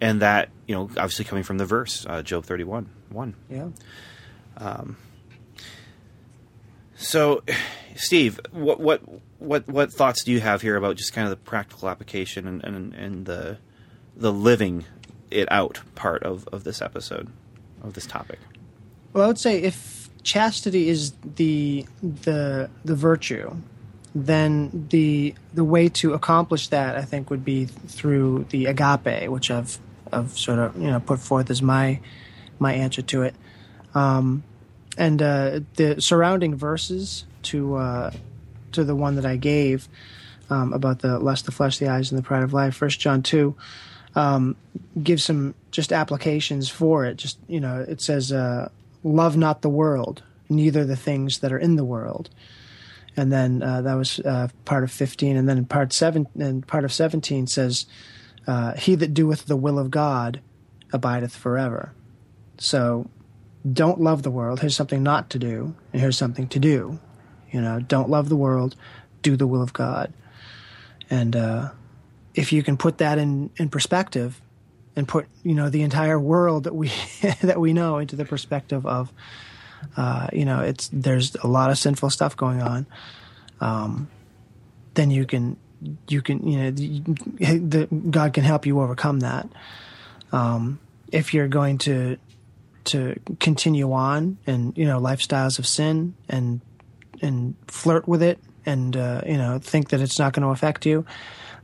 and 0.00 0.20
that 0.22 0.48
you 0.66 0.74
know 0.74 0.84
obviously 0.96 1.24
coming 1.24 1.44
from 1.44 1.58
the 1.58 1.66
verse 1.66 2.04
uh, 2.08 2.22
Job 2.22 2.44
thirty 2.44 2.64
one 2.64 2.88
one. 3.10 3.34
Yeah. 3.50 3.68
Um, 4.56 4.96
So, 6.96 7.42
Steve, 7.96 8.40
what 8.50 8.80
what 8.80 9.02
what 9.38 9.68
what 9.68 9.92
thoughts 9.92 10.24
do 10.24 10.32
you 10.32 10.40
have 10.40 10.62
here 10.62 10.76
about 10.76 10.96
just 10.96 11.12
kind 11.12 11.24
of 11.26 11.30
the 11.30 11.36
practical 11.36 11.88
application 11.88 12.46
and 12.48 12.64
and, 12.64 12.94
and 12.94 13.26
the 13.26 13.58
the 14.16 14.32
living 14.32 14.84
it 15.30 15.46
out 15.52 15.80
part 15.94 16.22
of, 16.22 16.48
of 16.48 16.64
this 16.64 16.80
episode 16.82 17.28
of 17.82 17.92
this 17.94 18.06
topic? 18.06 18.38
Well, 19.12 19.24
I 19.24 19.26
would 19.26 19.38
say 19.38 19.62
if 19.62 20.08
chastity 20.22 20.88
is 20.88 21.12
the 21.36 21.86
the 22.02 22.70
the 22.84 22.94
virtue, 22.94 23.54
then 24.14 24.86
the 24.90 25.34
the 25.54 25.64
way 25.64 25.88
to 25.88 26.14
accomplish 26.14 26.68
that, 26.68 26.96
I 26.96 27.02
think, 27.02 27.30
would 27.30 27.44
be 27.44 27.66
through 27.66 28.46
the 28.50 28.66
agape, 28.66 29.28
which 29.30 29.50
I've 29.50 29.78
I've 30.12 30.36
sort 30.38 30.58
of 30.58 30.76
you 30.76 30.90
know 30.90 31.00
put 31.00 31.20
forth 31.20 31.50
as 31.50 31.62
my 31.62 32.00
my 32.58 32.74
answer 32.74 33.02
to 33.02 33.22
it, 33.22 33.34
um, 33.94 34.42
and 34.96 35.22
uh, 35.22 35.60
the 35.74 36.00
surrounding 36.00 36.54
verses 36.54 37.24
to 37.44 37.76
uh, 37.76 38.10
to 38.72 38.84
the 38.84 38.94
one 38.94 39.14
that 39.16 39.24
I 39.26 39.36
gave 39.36 39.88
um, 40.50 40.72
about 40.72 41.00
the 41.00 41.18
lust, 41.18 41.46
the 41.46 41.52
flesh, 41.52 41.78
the 41.78 41.88
eyes, 41.88 42.10
and 42.10 42.18
the 42.18 42.22
pride 42.22 42.42
of 42.42 42.52
life. 42.52 42.74
First 42.74 43.00
John 43.00 43.22
two 43.22 43.56
um, 44.14 44.56
give 45.02 45.20
some 45.20 45.54
just 45.70 45.92
applications 45.92 46.68
for 46.68 47.04
it. 47.04 47.16
Just 47.16 47.38
you 47.46 47.60
know, 47.60 47.84
it 47.86 48.00
says, 48.00 48.32
uh, 48.32 48.68
"Love 49.02 49.36
not 49.36 49.62
the 49.62 49.68
world, 49.68 50.22
neither 50.48 50.84
the 50.84 50.96
things 50.96 51.38
that 51.38 51.52
are 51.52 51.58
in 51.58 51.76
the 51.76 51.84
world." 51.84 52.30
And 53.16 53.32
then 53.32 53.62
uh, 53.62 53.82
that 53.82 53.94
was 53.94 54.20
uh, 54.20 54.48
part 54.64 54.84
of 54.84 54.90
fifteen, 54.90 55.36
and 55.36 55.48
then 55.48 55.58
in 55.58 55.64
part 55.64 55.92
seven 55.92 56.26
and 56.38 56.66
part 56.66 56.84
of 56.84 56.92
seventeen 56.92 57.46
says, 57.46 57.86
uh, 58.46 58.74
"He 58.74 58.94
that 58.94 59.14
doeth 59.14 59.46
the 59.46 59.56
will 59.56 59.78
of 59.78 59.90
God 59.90 60.40
abideth 60.92 61.34
forever." 61.34 61.92
So, 62.58 63.08
don't 63.70 64.00
love 64.00 64.22
the 64.22 64.30
world. 64.30 64.60
Here's 64.60 64.76
something 64.76 65.02
not 65.02 65.30
to 65.30 65.38
do, 65.38 65.74
and 65.92 66.00
here's 66.00 66.16
something 66.16 66.48
to 66.48 66.58
do. 66.58 66.98
You 67.50 67.60
know, 67.60 67.80
don't 67.80 68.10
love 68.10 68.28
the 68.28 68.36
world, 68.36 68.76
do 69.22 69.36
the 69.36 69.46
will 69.46 69.62
of 69.62 69.72
God, 69.72 70.12
and 71.10 71.34
uh, 71.34 71.70
if 72.34 72.52
you 72.52 72.62
can 72.62 72.76
put 72.76 72.98
that 72.98 73.18
in, 73.18 73.50
in 73.56 73.68
perspective 73.68 74.40
and 74.98 75.06
put 75.06 75.26
you 75.44 75.54
know 75.54 75.70
the 75.70 75.82
entire 75.82 76.18
world 76.18 76.64
that 76.64 76.74
we 76.74 76.90
that 77.40 77.60
we 77.60 77.72
know 77.72 77.98
into 77.98 78.16
the 78.16 78.24
perspective 78.24 78.84
of 78.84 79.12
uh, 79.96 80.26
you 80.32 80.44
know 80.44 80.60
it's 80.60 80.90
there's 80.92 81.36
a 81.36 81.46
lot 81.46 81.70
of 81.70 81.78
sinful 81.78 82.10
stuff 82.10 82.36
going 82.36 82.60
on 82.60 82.84
um, 83.60 84.10
then 84.94 85.10
you 85.12 85.24
can 85.24 85.56
you 86.08 86.20
can 86.20 86.44
you 86.46 86.58
know 86.58 86.70
the, 86.72 87.58
the, 87.58 87.88
God 88.10 88.32
can 88.32 88.42
help 88.42 88.66
you 88.66 88.80
overcome 88.80 89.20
that 89.20 89.48
um, 90.32 90.80
if 91.12 91.32
you're 91.32 91.48
going 91.48 91.78
to 91.78 92.18
to 92.84 93.20
continue 93.38 93.92
on 93.92 94.36
and 94.48 94.76
you 94.76 94.84
know 94.84 95.00
lifestyles 95.00 95.60
of 95.60 95.66
sin 95.66 96.14
and 96.28 96.60
and 97.22 97.54
flirt 97.68 98.08
with 98.08 98.22
it 98.22 98.40
and 98.66 98.96
uh, 98.96 99.22
you 99.24 99.38
know 99.38 99.60
think 99.60 99.90
that 99.90 100.00
it's 100.00 100.18
not 100.18 100.32
going 100.32 100.42
to 100.42 100.48
affect 100.48 100.84
you 100.84 101.06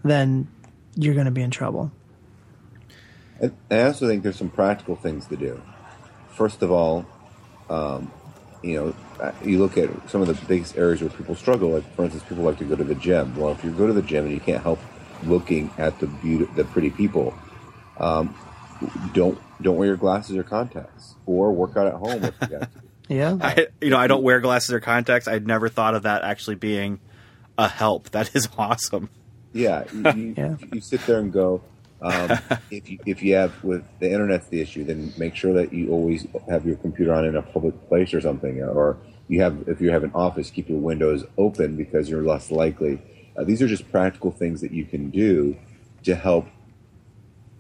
then 0.05 0.47
you're 0.95 1.15
going 1.15 1.25
to 1.25 1.33
be 1.33 1.43
in 1.43 1.51
trouble. 1.51 1.91
And 3.41 3.57
I 3.71 3.83
also 3.83 4.07
think 4.09 4.23
there's 4.23 4.37
some 4.39 4.51
practical 4.51 4.97
things 4.97 5.27
to 5.27 5.37
do. 5.37 5.61
First 6.31 6.63
of 6.63 6.71
all, 6.71 7.07
um, 7.69 8.11
you 8.63 8.75
know, 8.77 8.95
uh, 9.21 9.33
you 9.45 9.59
look 9.59 9.77
at 9.77 9.91
some 10.11 10.21
of 10.23 10.27
the 10.29 10.35
biggest 10.47 10.77
areas 10.77 11.01
where 11.01 11.11
people 11.11 11.35
struggle. 11.35 11.71
Like, 11.71 11.95
for 11.95 12.05
instance, 12.05 12.25
people 12.29 12.45
like 12.45 12.59
to 12.59 12.65
go 12.65 12.75
to 12.77 12.85
the 12.85 12.95
gym. 12.95 13.37
Well, 13.37 13.53
if 13.53 13.63
you 13.65 13.71
go 13.71 13.87
to 13.87 13.93
the 13.93 14.03
gym 14.03 14.25
and 14.25 14.33
you 14.35 14.41
can't 14.41 14.63
help 14.63 14.79
looking 15.25 15.71
at 15.79 15.99
the 16.01 16.07
beauty, 16.07 16.47
the 16.57 16.65
pretty 16.65 16.91
people, 16.91 17.35
um, 17.99 18.35
don't 19.13 19.39
don't 19.63 19.77
wear 19.77 19.89
your 19.89 19.97
glasses 19.97 20.37
or 20.37 20.43
contacts, 20.43 21.15
or 21.27 21.53
work 21.53 21.77
out 21.77 21.87
at 21.87 21.95
home 21.95 22.25
if 22.25 22.35
you 22.43 22.47
got 22.49 22.61
to. 22.63 22.69
Yeah. 23.07 23.37
I, 23.39 23.67
you 23.83 23.91
know, 23.91 23.99
I 23.99 24.07
don't 24.07 24.23
wear 24.23 24.41
glasses 24.41 24.73
or 24.73 24.81
contacts. 24.81 25.29
I'd 25.29 25.47
never 25.47 25.69
thought 25.69 25.95
of 25.95 26.05
that 26.05 26.23
actually 26.23 26.57
being 26.57 27.01
a 27.59 27.69
help. 27.69 28.09
That 28.13 28.35
is 28.35 28.49
awesome. 28.59 29.11
Yeah, 29.53 29.85
you, 29.93 30.11
you, 30.13 30.35
Yeah. 30.39 30.57
you 30.73 30.81
sit 30.81 31.05
there 31.07 31.19
and 31.19 31.31
go. 31.31 31.61
Um, 32.05 32.39
if 32.71 32.91
you 32.91 32.99
if 33.07 33.23
you 33.23 33.35
have 33.35 33.65
with 33.65 33.83
the 33.99 34.13
internet's 34.13 34.47
the 34.49 34.61
issue, 34.61 34.85
then 34.85 35.13
make 35.17 35.35
sure 35.35 35.55
that 35.55 35.73
you 35.73 35.91
always 35.91 36.27
have 36.49 36.67
your 36.67 36.77
computer 36.77 37.15
on 37.15 37.25
in 37.25 37.35
a 37.35 37.43
public 37.43 37.89
place 37.89 38.13
or 38.15 38.21
something, 38.21 38.63
or 38.63 38.99
you 39.27 39.41
have 39.41 39.67
if 39.67 39.81
you 39.81 39.91
have 39.91 40.05
an 40.05 40.13
office, 40.15 40.51
keep 40.51 40.69
your 40.69 40.79
windows 40.79 41.25
open 41.39 41.77
because 41.77 42.09
you're 42.09 42.23
less 42.23 42.51
likely. 42.51 43.03
Uh, 43.37 43.43
these 43.43 43.61
are 43.63 43.67
just 43.67 43.91
practical 43.91 44.31
things 44.31 44.61
that 44.61 44.71
you 44.71 44.85
can 44.85 45.11
do 45.11 45.57
to 46.05 46.15
help 46.15 46.47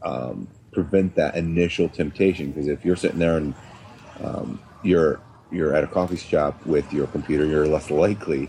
um, 0.03 0.47
prevent 0.72 1.16
that 1.16 1.34
initial 1.34 1.88
temptation. 1.88 2.53
Because 2.53 2.68
if 2.68 2.84
you're 2.84 2.97
sitting 2.97 3.18
there 3.18 3.38
and 3.38 3.55
um, 4.22 4.61
you're 4.82 5.20
you're 5.51 5.74
at 5.74 5.84
a 5.84 5.86
coffee 5.86 6.16
shop 6.16 6.64
with 6.66 6.92
your 6.92 7.07
computer, 7.07 7.47
you're 7.47 7.66
less 7.66 7.90
likely 7.90 8.49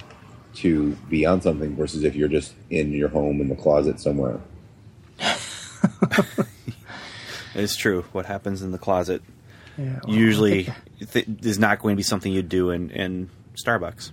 to 0.55 0.91
be 1.09 1.25
on 1.25 1.41
something 1.41 1.75
versus 1.75 2.03
if 2.03 2.15
you're 2.15 2.29
just 2.29 2.53
in 2.69 2.91
your 2.91 3.09
home 3.09 3.39
in 3.41 3.47
the 3.47 3.55
closet 3.55 3.99
somewhere. 3.99 4.39
It's 7.57 7.77
true. 7.77 8.03
What 8.11 8.25
happens 8.25 8.61
in 8.61 8.71
the 8.71 8.77
closet 8.77 9.21
yeah. 9.77 9.99
Well, 10.05 10.15
usually 10.15 10.69
th- 11.11 11.25
is 11.41 11.57
not 11.57 11.79
going 11.79 11.95
to 11.95 11.97
be 11.97 12.03
something 12.03 12.31
you 12.31 12.41
do 12.41 12.69
in, 12.69 12.89
in 12.91 13.29
Starbucks. 13.55 14.11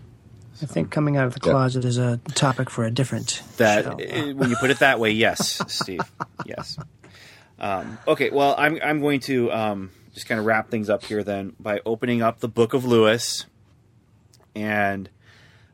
I 0.63 0.67
think 0.67 0.91
coming 0.93 1.17
out 1.17 1.27
of 1.27 1.35
the 1.35 1.41
Yeah. 1.45 1.53
closet 1.53 1.85
is 1.85 1.99
a 1.99 2.19
topic 2.35 2.71
for 2.71 2.85
a 2.85 2.91
different 2.91 3.43
That 3.57 3.85
show. 3.85 3.97
eh, 3.97 4.33
when 4.33 4.49
you 4.51 4.57
put 4.57 4.71
it 4.71 4.79
that 4.79 5.01
way, 5.01 5.11
yes, 5.11 5.61
Steve, 5.73 6.01
yes. 6.47 6.79
Um, 7.59 7.99
okay, 8.07 8.31
well, 8.31 8.55
I'm 8.57 8.79
I'm 8.83 9.01
going 9.01 9.21
to 9.21 9.51
um, 9.53 9.91
just 10.15 10.27
kind 10.29 10.39
of 10.39 10.47
wrap 10.47 10.69
things 10.71 10.89
up 10.89 11.05
here 11.05 11.25
then 11.25 11.55
by 11.59 11.81
opening 11.85 12.23
up 12.23 12.39
the 12.41 12.49
Book 12.49 12.75
of 12.75 12.85
Lewis, 12.85 13.47
and 14.55 15.09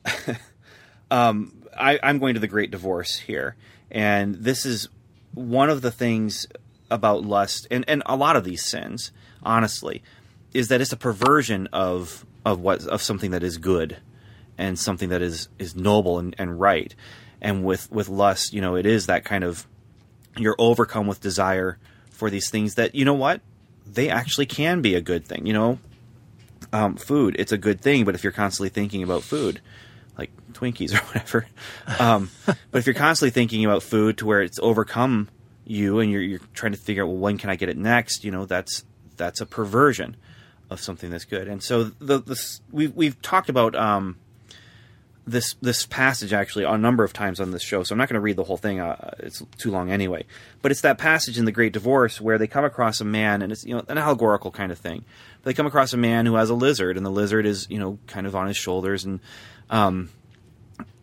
um, 1.11 1.53
I, 1.79 1.99
I'm 2.03 2.19
going 2.19 2.35
to 2.35 2.41
the 2.41 2.49
Great 2.49 2.71
Divorce 2.71 3.19
here, 3.19 3.57
and 3.91 4.35
this 4.37 4.65
is 4.67 4.89
one 5.39 5.71
of 5.71 5.83
the 5.83 5.91
things 5.91 6.47
about 6.91 7.25
lust 7.25 7.67
and, 7.71 7.85
and 7.89 8.03
a 8.07 8.17
lot 8.17 8.37
of 8.37 8.45
these 8.45 8.65
sins, 8.65 9.13
honestly, 9.43 10.03
is 10.53 10.69
that 10.69 10.81
it's 10.81 10.93
a 10.93 10.97
perversion 10.97 11.69
of 11.73 12.25
of 12.45 12.61
what 12.61 12.85
of 12.87 13.03
something 13.03 13.31
that 13.31 13.43
is 13.43 13.59
good 13.59 13.99
and 14.57 14.79
something 14.79 15.11
that 15.11 15.23
is 15.23 15.49
is 15.59 15.77
noble 15.77 16.19
and, 16.19 16.35
and 16.39 16.59
right. 16.59 16.95
And 17.41 17.65
with 17.65 17.91
with 17.93 18.09
lust, 18.09 18.53
you 18.53 18.61
know, 18.61 18.75
it 18.75 18.87
is 18.87 19.07
that 19.07 19.25
kind 19.25 19.45
of 19.45 19.67
you're 20.37 20.57
overcome 20.59 21.07
with 21.07 21.21
desire 21.21 21.79
for 22.11 22.31
these 22.31 22.51
things 22.51 22.75
that 22.75 22.95
you 22.95 23.05
know 23.05 23.15
what 23.15 23.41
they 23.87 24.09
actually 24.09 24.47
can 24.47 24.83
be 24.83 24.95
a 24.95 25.01
good 25.01 25.25
thing. 25.25 25.47
You 25.47 25.53
know, 25.53 25.79
um, 26.73 26.97
food 26.97 27.37
it's 27.39 27.53
a 27.53 27.59
good 27.59 27.81
thing, 27.81 28.05
but 28.05 28.15
if 28.15 28.25
you're 28.25 28.33
constantly 28.33 28.71
thinking 28.71 29.03
about 29.03 29.23
food, 29.23 29.61
like 30.19 30.31
Twinkies 30.53 30.93
or 30.95 31.05
whatever, 31.07 31.47
um, 31.99 32.31
but 32.47 32.79
if 32.79 32.87
you're 32.87 32.95
constantly 32.95 33.31
thinking 33.31 33.65
about 33.65 33.83
food 33.83 34.19
to 34.19 34.27
where 34.27 34.43
it's 34.43 34.59
overcome 34.59 35.29
you 35.65 36.01
and 36.01 36.11
you're 36.11 36.23
you're 36.23 36.41
trying 36.55 36.73
to 36.73 36.79
figure 36.79 37.05
out 37.05 37.09
well 37.09 37.19
when 37.19 37.39
can 37.39 37.51
I 37.51 37.57
get 37.57 37.69
it 37.69 37.77
next, 37.77 38.25
you 38.25 38.31
know, 38.31 38.45
that's 38.47 38.85
that's 39.17 39.41
a 39.41 39.47
perversion 39.47 40.17
of 40.71 40.81
something 40.81 41.11
that's 41.11 41.25
good. 41.25 41.49
And 41.49 41.63
so 41.63 41.85
the 41.85 42.21
this 42.21 42.61
we've 42.71 42.95
we've 42.95 43.21
talked 43.23 43.49
about 43.49 43.75
um, 43.75 44.17
this 45.27 45.55
this 45.61 45.87
passage 45.87 46.33
actually 46.33 46.65
a 46.65 46.77
number 46.79 47.05
of 47.05 47.13
times 47.13 47.41
on 47.41 47.51
this 47.51 47.63
show, 47.63 47.83
so 47.83 47.93
I'm 47.93 47.99
not 47.99 48.09
going 48.09 48.15
to 48.15 48.21
read 48.21 48.37
the 48.37 48.45
whole 48.45 48.57
thing. 48.57 48.81
Uh, 48.81 49.15
it's 49.19 49.43
too 49.59 49.71
long 49.71 49.91
anyway. 49.91 50.25
But 50.63 50.73
it's 50.73 50.81
that 50.83 50.99
passage 50.99 51.39
in 51.39 51.45
the 51.45 51.53
Great 51.53 51.73
Divorce 51.73 52.21
where 52.21 52.39
they 52.39 52.47
come 52.47 52.65
across 52.65 53.01
a 53.01 53.05
man, 53.05 53.43
and 53.43 53.53
it's 53.53 53.65
you 53.65 53.75
know 53.75 53.85
an 53.89 53.99
allegorical 53.99 54.51
kind 54.51 54.73
of 54.73 54.79
thing. 54.79 55.05
But 55.43 55.51
they 55.51 55.55
come 55.55 55.67
across 55.67 55.93
a 55.93 55.99
man 55.99 56.27
who 56.27 56.37
has 56.37 56.51
a 56.51 56.55
lizard, 56.55 56.97
and 56.97 57.05
the 57.05 57.11
lizard 57.11 57.47
is 57.47 57.67
you 57.71 57.79
know 57.79 57.99
kind 58.07 58.27
of 58.27 58.35
on 58.35 58.47
his 58.47 58.57
shoulders, 58.57 59.05
and 59.05 59.21
um, 59.71 60.11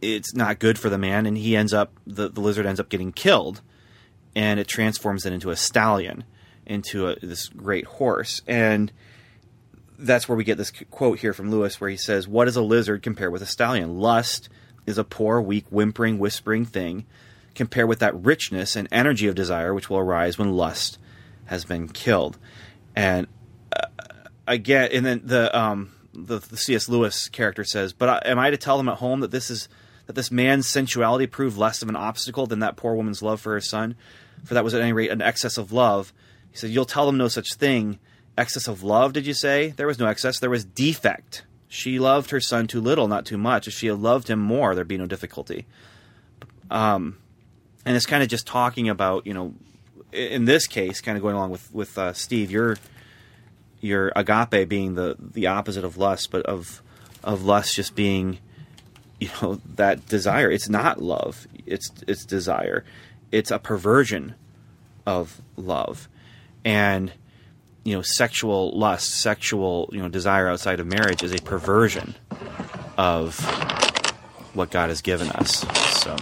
it's 0.01 0.33
not 0.33 0.59
good 0.59 0.77
for 0.77 0.89
the 0.89 0.97
man, 0.97 1.25
and 1.25 1.37
he 1.37 1.55
ends 1.55 1.73
up 1.73 1.93
the, 2.05 2.29
the 2.29 2.41
lizard 2.41 2.65
ends 2.65 2.79
up 2.79 2.89
getting 2.89 3.11
killed, 3.11 3.61
and 4.35 4.59
it 4.59 4.67
transforms 4.67 5.25
it 5.25 5.33
into 5.33 5.49
a 5.49 5.55
stallion, 5.55 6.23
into 6.65 7.07
a, 7.07 7.15
this 7.19 7.49
great 7.49 7.85
horse, 7.85 8.41
and 8.47 8.91
that's 9.97 10.27
where 10.27 10.35
we 10.35 10.43
get 10.43 10.57
this 10.57 10.71
quote 10.91 11.19
here 11.19 11.33
from 11.33 11.49
Lewis, 11.49 11.79
where 11.79 11.89
he 11.89 11.97
says, 11.97 12.27
"What 12.27 12.47
is 12.47 12.55
a 12.55 12.61
lizard 12.61 13.01
compared 13.01 13.31
with 13.31 13.41
a 13.41 13.47
stallion? 13.47 13.99
Lust 13.99 14.49
is 14.85 14.97
a 14.97 15.03
poor, 15.03 15.41
weak, 15.41 15.65
whimpering, 15.69 16.19
whispering 16.19 16.65
thing, 16.65 17.05
compared 17.53 17.87
with 17.87 17.99
that 17.99 18.15
richness 18.15 18.75
and 18.75 18.87
energy 18.91 19.27
of 19.27 19.35
desire 19.35 19.73
which 19.73 19.89
will 19.89 19.97
arise 19.97 20.37
when 20.37 20.53
lust 20.53 20.99
has 21.45 21.65
been 21.65 21.87
killed." 21.87 22.37
And 22.95 23.27
uh, 23.75 23.87
again, 24.47 24.89
and 24.91 25.05
then 25.05 25.21
the 25.23 25.57
um, 25.57 25.94
the, 26.15 26.39
the 26.39 26.57
C.S. 26.57 26.89
Lewis 26.89 27.29
character 27.29 27.63
says, 27.63 27.93
"But 27.93 28.09
I, 28.09 28.29
am 28.29 28.39
I 28.39 28.49
to 28.49 28.57
tell 28.57 28.77
them 28.77 28.89
at 28.89 28.97
home 28.97 29.19
that 29.19 29.31
this 29.31 29.49
is 29.49 29.69
that 30.07 30.13
this 30.13 30.31
man's 30.31 30.67
sensuality 30.67 31.27
proved 31.27 31.57
less 31.57 31.81
of 31.81 31.89
an 31.89 31.95
obstacle 31.95 32.45
than 32.45 32.59
that 32.59 32.75
poor 32.75 32.95
woman's 32.95 33.21
love 33.21 33.41
for 33.41 33.53
her 33.53 33.61
son, 33.61 33.95
for 34.43 34.53
that 34.53 34.63
was 34.63 34.73
at 34.73 34.81
any 34.81 34.93
rate 34.93 35.11
an 35.11 35.21
excess 35.21 35.57
of 35.57 35.71
love. 35.71 36.13
He 36.51 36.57
said, 36.57 36.69
You'll 36.69 36.85
tell 36.85 37.05
them 37.05 37.17
no 37.17 37.27
such 37.27 37.53
thing. 37.55 37.99
Excess 38.37 38.67
of 38.67 38.83
love, 38.83 39.13
did 39.13 39.25
you 39.25 39.33
say? 39.33 39.69
There 39.69 39.87
was 39.87 39.99
no 39.99 40.07
excess, 40.07 40.39
there 40.39 40.49
was 40.49 40.65
defect. 40.65 41.43
She 41.67 41.99
loved 41.99 42.29
her 42.29 42.39
son 42.39 42.67
too 42.67 42.81
little, 42.81 43.07
not 43.07 43.25
too 43.25 43.37
much. 43.37 43.67
If 43.67 43.73
she 43.73 43.87
had 43.87 43.99
loved 43.99 44.29
him 44.29 44.39
more, 44.39 44.75
there'd 44.75 44.87
be 44.87 44.97
no 44.97 45.07
difficulty. 45.07 45.65
Um, 46.69 47.17
and 47.85 47.95
it's 47.95 48.05
kind 48.05 48.23
of 48.23 48.29
just 48.29 48.47
talking 48.47 48.89
about, 48.89 49.25
you 49.27 49.33
know, 49.33 49.53
in 50.11 50.45
this 50.45 50.67
case, 50.67 51.01
kind 51.01 51.17
of 51.17 51.21
going 51.21 51.35
along 51.35 51.51
with 51.51 51.73
with 51.73 51.97
uh, 51.97 52.13
Steve, 52.13 52.51
your 52.51 52.77
your 53.85 54.11
agape 54.15 54.67
being 54.67 54.95
the 54.95 55.15
the 55.19 55.47
opposite 55.47 55.83
of 55.83 55.97
lust, 55.97 56.31
but 56.31 56.45
of 56.45 56.81
of 57.23 57.43
lust 57.43 57.75
just 57.75 57.95
being, 57.95 58.39
you 59.19 59.29
know, 59.41 59.61
that 59.75 60.05
desire. 60.07 60.49
It's 60.49 60.69
not 60.69 61.01
love. 61.01 61.47
It's 61.65 61.91
it's 62.07 62.25
desire. 62.25 62.83
It's 63.31 63.51
a 63.51 63.59
perversion 63.59 64.35
of 65.05 65.41
love, 65.55 66.09
and 66.63 67.11
you 67.83 67.95
know, 67.95 68.01
sexual 68.01 68.77
lust, 68.77 69.11
sexual 69.11 69.89
you 69.91 70.01
know 70.01 70.09
desire 70.09 70.47
outside 70.47 70.79
of 70.79 70.87
marriage 70.87 71.21
is 71.23 71.33
a 71.33 71.41
perversion 71.41 72.15
of 72.97 73.39
what 74.53 74.71
God 74.71 74.89
has 74.89 75.01
given 75.01 75.29
us. 75.31 75.65
So, 76.01 76.15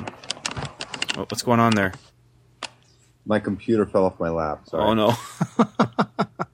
what's 1.15 1.43
going 1.43 1.59
on 1.59 1.75
there? 1.75 1.93
My 3.25 3.39
computer 3.39 3.85
fell 3.85 4.05
off 4.05 4.19
my 4.19 4.29
lap. 4.29 4.67
Sorry. 4.67 4.83
Oh 4.83 4.93
no. 4.93 5.15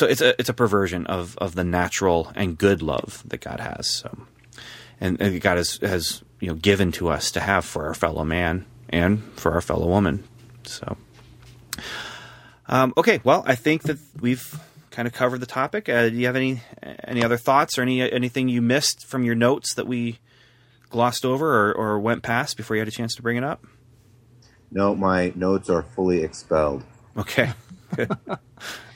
so 0.00 0.06
it's 0.06 0.22
a 0.22 0.34
it's 0.40 0.48
a 0.48 0.54
perversion 0.54 1.06
of 1.08 1.36
of 1.36 1.54
the 1.54 1.62
natural 1.62 2.32
and 2.34 2.56
good 2.56 2.80
love 2.80 3.22
that 3.26 3.42
God 3.42 3.60
has. 3.60 3.86
So, 3.86 4.26
and, 4.98 5.20
and 5.20 5.38
God 5.42 5.58
has 5.58 5.76
has 5.82 6.22
you 6.40 6.48
know 6.48 6.54
given 6.54 6.90
to 6.92 7.10
us 7.10 7.30
to 7.32 7.40
have 7.40 7.66
for 7.66 7.86
our 7.86 7.92
fellow 7.92 8.24
man 8.24 8.64
and 8.88 9.22
for 9.34 9.52
our 9.52 9.60
fellow 9.60 9.86
woman. 9.86 10.24
So, 10.64 10.96
um, 12.66 12.94
okay. 12.96 13.20
Well, 13.24 13.44
I 13.46 13.56
think 13.56 13.82
that 13.82 13.98
we've 14.18 14.58
kind 14.90 15.06
of 15.06 15.12
covered 15.12 15.40
the 15.40 15.46
topic. 15.46 15.90
Uh, 15.90 16.08
do 16.08 16.16
you 16.16 16.24
have 16.24 16.36
any 16.36 16.62
any 17.04 17.22
other 17.22 17.36
thoughts 17.36 17.76
or 17.76 17.82
any 17.82 18.10
anything 18.10 18.48
you 18.48 18.62
missed 18.62 19.04
from 19.04 19.22
your 19.22 19.34
notes 19.34 19.74
that 19.74 19.86
we 19.86 20.18
glossed 20.88 21.26
over 21.26 21.46
or, 21.46 21.74
or 21.74 22.00
went 22.00 22.22
past 22.22 22.56
before 22.56 22.74
you 22.74 22.80
had 22.80 22.88
a 22.88 22.90
chance 22.90 23.14
to 23.16 23.22
bring 23.22 23.36
it 23.36 23.44
up? 23.44 23.66
No, 24.70 24.94
my 24.94 25.34
notes 25.34 25.68
are 25.68 25.82
fully 25.82 26.22
expelled. 26.22 26.84
Okay. 27.18 27.52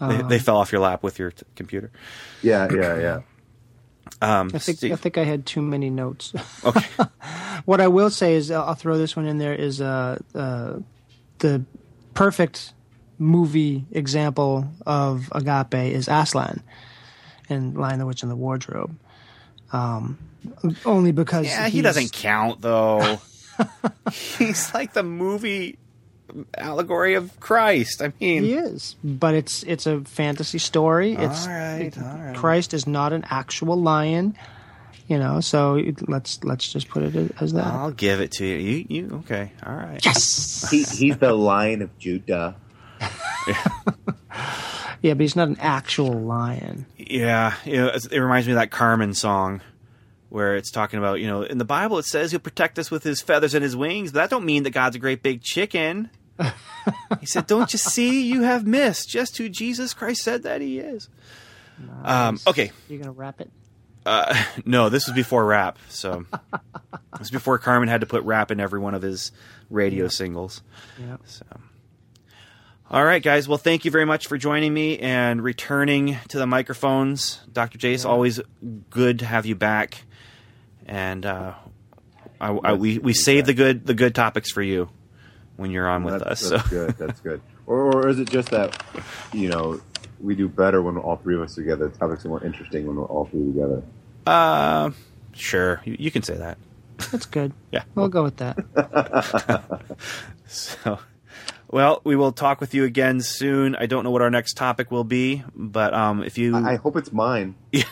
Good. 0.00 0.10
they, 0.10 0.22
they 0.28 0.38
fell 0.40 0.56
off 0.56 0.72
your 0.72 0.80
lap 0.80 1.02
with 1.02 1.18
your 1.18 1.30
t- 1.30 1.44
computer. 1.54 1.90
Yeah, 2.42 2.68
yeah, 2.72 2.98
yeah. 2.98 3.20
Um, 4.22 4.50
I 4.52 4.58
think 4.58 4.78
Steve- 4.78 4.92
I 4.92 4.96
think 4.96 5.16
I 5.18 5.24
had 5.24 5.46
too 5.46 5.62
many 5.62 5.88
notes. 5.88 6.34
okay. 6.64 6.84
what 7.64 7.80
I 7.80 7.86
will 7.88 8.10
say 8.10 8.34
is, 8.34 8.50
I'll 8.50 8.74
throw 8.74 8.98
this 8.98 9.14
one 9.16 9.24
in 9.24 9.38
there. 9.38 9.54
Is 9.54 9.80
uh, 9.80 10.18
uh, 10.34 10.80
the 11.38 11.64
perfect 12.12 12.74
movie 13.18 13.86
example 13.92 14.66
of 14.84 15.30
agape 15.32 15.94
is 15.94 16.08
Aslan 16.08 16.62
in 17.48 17.74
Lion, 17.74 17.98
the 17.98 18.04
Witch, 18.06 18.22
and 18.22 18.30
the 18.30 18.36
Wardrobe. 18.36 18.98
Um, 19.72 20.18
only 20.84 21.12
because 21.12 21.46
Yeah, 21.46 21.68
he 21.68 21.80
doesn't 21.80 22.12
count 22.12 22.60
though. 22.60 23.20
He's 24.12 24.74
like 24.74 24.92
the 24.92 25.02
movie 25.04 25.78
allegory 26.56 27.14
of 27.14 27.38
Christ. 27.40 28.02
I 28.02 28.12
mean, 28.20 28.42
He 28.44 28.54
is, 28.54 28.96
but 29.02 29.34
it's 29.34 29.62
it's 29.64 29.86
a 29.86 30.00
fantasy 30.00 30.58
story. 30.58 31.12
It's 31.14 31.46
all 31.46 31.52
right, 31.52 31.92
all 31.98 32.04
right. 32.04 32.36
Christ 32.36 32.74
is 32.74 32.86
not 32.86 33.12
an 33.12 33.24
actual 33.30 33.80
lion, 33.80 34.36
you 35.08 35.18
know. 35.18 35.40
So 35.40 35.80
let's 36.08 36.42
let's 36.44 36.72
just 36.72 36.88
put 36.88 37.02
it 37.02 37.34
as 37.40 37.52
that. 37.52 37.66
I'll 37.66 37.92
give 37.92 38.20
it 38.20 38.32
to 38.32 38.46
you. 38.46 38.56
You, 38.56 38.86
you 38.88 39.16
okay? 39.24 39.52
All 39.64 39.74
right. 39.74 40.04
yes. 40.04 40.70
He, 40.70 40.82
he's 40.82 41.18
the 41.18 41.32
Lion 41.32 41.82
of 41.82 41.98
Judah. 41.98 42.56
Yeah, 45.02 45.14
but 45.14 45.22
he's 45.22 45.36
not 45.36 45.48
an 45.48 45.56
actual 45.60 46.12
lion. 46.12 46.84
Yeah, 46.98 47.54
you 47.64 47.78
know, 47.78 47.88
it 47.88 48.18
reminds 48.18 48.46
me 48.46 48.52
of 48.52 48.58
that 48.58 48.70
Carmen 48.70 49.14
song 49.14 49.62
where 50.28 50.56
it's 50.56 50.70
talking 50.70 50.98
about, 50.98 51.20
you 51.20 51.26
know, 51.26 51.42
in 51.42 51.58
the 51.58 51.64
Bible 51.64 51.98
it 51.98 52.04
says 52.04 52.30
he'll 52.30 52.40
protect 52.40 52.78
us 52.78 52.90
with 52.90 53.02
his 53.02 53.20
feathers 53.22 53.54
and 53.54 53.62
his 53.62 53.74
wings, 53.74 54.12
but 54.12 54.20
that 54.20 54.30
don't 54.30 54.44
mean 54.44 54.62
that 54.64 54.70
God's 54.70 54.96
a 54.96 54.98
great 54.98 55.22
big 55.22 55.42
chicken. 55.42 56.10
He 57.20 57.26
said, 57.26 57.46
"Don't 57.46 57.72
you 57.72 57.78
see? 57.78 58.22
You 58.22 58.42
have 58.42 58.66
missed 58.66 59.08
just 59.08 59.36
who 59.38 59.48
Jesus 59.48 59.94
Christ 59.94 60.22
said 60.22 60.42
that 60.42 60.60
he 60.60 60.78
is." 60.78 61.08
Um, 62.04 62.38
okay, 62.46 62.72
You're 62.88 63.00
gonna 63.00 63.12
wrap 63.12 63.40
it. 63.40 63.50
no, 64.64 64.88
this 64.88 65.06
was 65.06 65.14
before 65.14 65.44
rap, 65.44 65.78
so 65.88 66.24
this 67.12 67.18
was 67.18 67.30
before 67.30 67.58
Carmen 67.58 67.88
had 67.88 68.00
to 68.00 68.06
put 68.06 68.24
rap 68.24 68.50
in 68.50 68.60
every 68.60 68.80
one 68.80 68.94
of 68.94 69.02
his 69.02 69.30
radio 69.68 70.08
singles. 70.08 70.62
Yeah. 70.98 71.16
So, 71.26 71.44
all 72.90 73.04
right, 73.04 73.22
guys. 73.22 73.46
Well, 73.46 73.58
thank 73.58 73.84
you 73.84 73.90
very 73.90 74.06
much 74.06 74.26
for 74.26 74.38
joining 74.38 74.72
me 74.72 74.98
and 74.98 75.42
returning 75.42 76.16
to 76.28 76.38
the 76.38 76.46
microphones, 76.46 77.40
Dr. 77.52 77.78
Jace. 77.78 78.08
Always 78.08 78.40
good 78.88 79.20
to 79.20 79.26
have 79.26 79.46
you 79.46 79.54
back, 79.54 80.02
and 80.86 81.26
uh, 81.26 81.54
I, 82.40 82.50
I, 82.50 82.72
we 82.72 82.98
we 82.98 83.12
save 83.12 83.46
the 83.46 83.54
good 83.54 83.86
the 83.86 83.94
good 83.94 84.14
topics 84.14 84.50
for 84.50 84.62
you 84.62 84.88
when 85.60 85.70
you're 85.70 85.88
on 85.88 86.02
with 86.04 86.18
That's, 86.18 86.44
us. 86.44 86.50
that's 86.50 86.64
so 86.64 86.68
good. 86.70 86.96
That's 86.98 87.20
good. 87.20 87.40
Or, 87.66 87.92
or 87.94 88.08
is 88.08 88.18
it 88.18 88.28
just 88.30 88.50
that, 88.50 88.82
you 89.32 89.48
know, 89.48 89.80
we 90.20 90.34
do 90.34 90.48
better 90.48 90.82
when 90.82 90.96
all 90.96 91.16
three 91.16 91.34
of 91.36 91.42
us 91.42 91.56
are 91.58 91.62
together? 91.62 91.88
The 91.88 91.98
topics 91.98 92.24
are 92.24 92.28
more 92.28 92.42
interesting 92.44 92.86
when 92.86 92.96
we're 92.96 93.04
all 93.04 93.26
three 93.26 93.46
together. 93.52 93.82
uh, 94.26 94.90
sure, 95.32 95.80
you, 95.84 95.96
you 95.98 96.10
can 96.10 96.22
say 96.22 96.36
that. 96.36 96.58
That's 97.12 97.26
good. 97.26 97.52
Yeah. 97.72 97.84
We'll 97.94 98.08
go 98.08 98.22
with 98.24 98.36
that. 98.38 98.58
So, 100.46 100.98
well, 101.72 102.00
we 102.02 102.16
will 102.16 102.32
talk 102.32 102.60
with 102.60 102.74
you 102.74 102.84
again 102.84 103.20
soon. 103.20 103.76
I 103.76 103.86
don't 103.86 104.02
know 104.02 104.10
what 104.10 104.22
our 104.22 104.30
next 104.30 104.54
topic 104.54 104.90
will 104.90 105.04
be, 105.04 105.44
but 105.54 105.94
um, 105.94 106.24
if 106.24 106.36
you 106.36 106.56
I, 106.56 106.72
I 106.72 106.76
hope 106.76 106.96
it's 106.96 107.12
mine. 107.12 107.54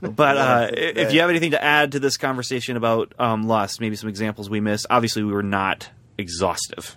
But 0.00 0.36
uh, 0.36 0.70
Yeah, 0.72 0.78
if 0.96 1.12
you 1.12 1.20
have 1.20 1.30
anything 1.30 1.52
to 1.52 1.62
add 1.62 1.92
to 1.92 2.00
this 2.00 2.16
conversation 2.16 2.76
about 2.76 3.14
um, 3.18 3.46
lust, 3.46 3.80
maybe 3.80 3.96
some 3.96 4.08
examples 4.08 4.50
we 4.50 4.60
missed. 4.60 4.86
Obviously, 4.90 5.22
we 5.22 5.32
were 5.32 5.42
not 5.42 5.88
exhaustive. 6.16 6.96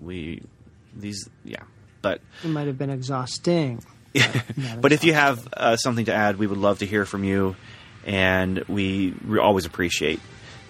We 0.00 0.42
these 0.94 1.28
yeah, 1.44 1.62
but 2.00 2.20
It 2.42 2.48
might 2.48 2.66
have 2.66 2.78
been 2.78 2.90
exhausting. 2.90 3.82
but 4.80 4.92
if 4.92 5.04
you 5.04 5.12
have 5.12 5.46
uh, 5.52 5.76
something 5.76 6.06
to 6.06 6.14
add, 6.14 6.38
we 6.38 6.46
would 6.46 6.58
love 6.58 6.78
to 6.78 6.86
hear 6.86 7.04
from 7.04 7.24
you, 7.24 7.56
and 8.06 8.58
we 8.68 9.14
re- 9.24 9.40
always 9.40 9.66
appreciate 9.66 10.20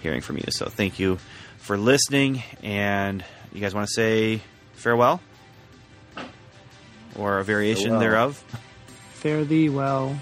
hearing 0.01 0.21
from 0.21 0.37
you. 0.37 0.45
So 0.49 0.65
thank 0.65 0.99
you 0.99 1.19
for 1.63 1.77
listening. 1.77 2.43
And 2.61 3.23
you 3.51 3.59
guys 3.61 3.73
want 3.73 3.87
to 3.87 3.93
say 3.93 4.41
farewell 4.73 5.21
or 7.17 7.39
a 7.39 7.43
variation 7.43 7.83
Farewell. 7.85 7.99
thereof? 7.99 8.43
Fare 9.13 9.45
thee 9.45 9.69
well. 9.69 10.19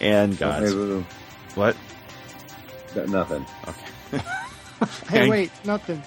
And 0.00 0.38
God's 0.38 0.74
Maybe- 0.74 1.06
what? 1.54 1.76
got 2.94 3.08
nothing. 3.08 3.44
Okay. 3.68 4.22
Hey, 5.10 5.20
And- 5.20 5.30
wait, 5.30 5.50
nothing. 5.66 6.02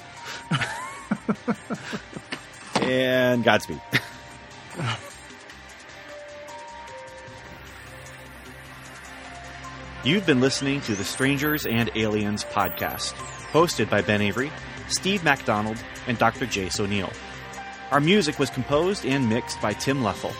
and 2.81 3.43
Godspeed. 3.43 3.79
You've 10.03 10.25
been 10.25 10.41
listening 10.41 10.81
to 10.81 10.95
the 10.95 11.03
Strangers 11.03 11.65
and 11.65 11.89
Aliens 11.95 12.43
podcast, 12.43 13.13
hosted 13.53 13.89
by 13.89 14.01
Ben 14.01 14.21
Avery, 14.21 14.51
Steve 14.89 15.23
MacDonald, 15.23 15.77
and 16.07 16.17
Dr. 16.17 16.45
Jace 16.45 16.79
O'Neill. 16.79 17.11
Our 17.91 18.01
music 18.01 18.39
was 18.39 18.49
composed 18.49 19.05
and 19.05 19.29
mixed 19.29 19.61
by 19.61 19.73
Tim 19.73 20.01
Leffel. 20.01 20.33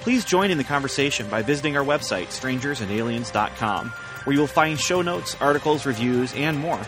Please 0.00 0.24
join 0.24 0.50
in 0.50 0.56
the 0.56 0.64
conversation 0.64 1.28
by 1.28 1.42
visiting 1.42 1.76
our 1.76 1.84
website, 1.84 2.28
strangersandaliens.com, 2.28 3.90
where 3.90 4.34
you 4.34 4.40
will 4.40 4.46
find 4.46 4.80
show 4.80 5.02
notes, 5.02 5.36
articles, 5.40 5.84
reviews, 5.84 6.32
and 6.34 6.56
more. 6.56 6.80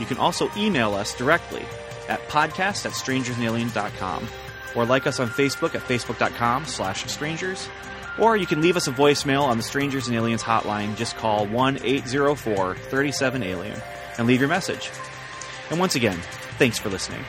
You 0.00 0.06
can 0.06 0.16
also 0.16 0.50
email 0.56 0.94
us 0.94 1.14
directly 1.14 1.64
at 2.08 2.26
podcast 2.28 2.86
at 2.86 2.92
strangersandaliens.com 2.92 4.26
or 4.74 4.86
like 4.86 5.06
us 5.06 5.20
on 5.20 5.28
Facebook 5.28 5.74
at 5.74 5.82
facebook.com 5.82 6.64
slash 6.64 7.04
strangers 7.06 7.68
or 8.18 8.36
you 8.36 8.46
can 8.46 8.60
leave 8.60 8.76
us 8.76 8.88
a 8.88 8.92
voicemail 8.92 9.42
on 9.42 9.56
the 9.56 9.62
Strangers 9.62 10.08
and 10.08 10.16
Aliens 10.16 10.42
hotline. 10.42 10.96
Just 10.96 11.16
call 11.16 11.46
1-804-37-ALIEN 11.46 13.80
and 14.18 14.26
leave 14.26 14.40
your 14.40 14.48
message. 14.48 14.90
And 15.70 15.80
once 15.80 15.94
again, 15.94 16.18
thanks 16.58 16.78
for 16.78 16.88
listening. 16.88 17.24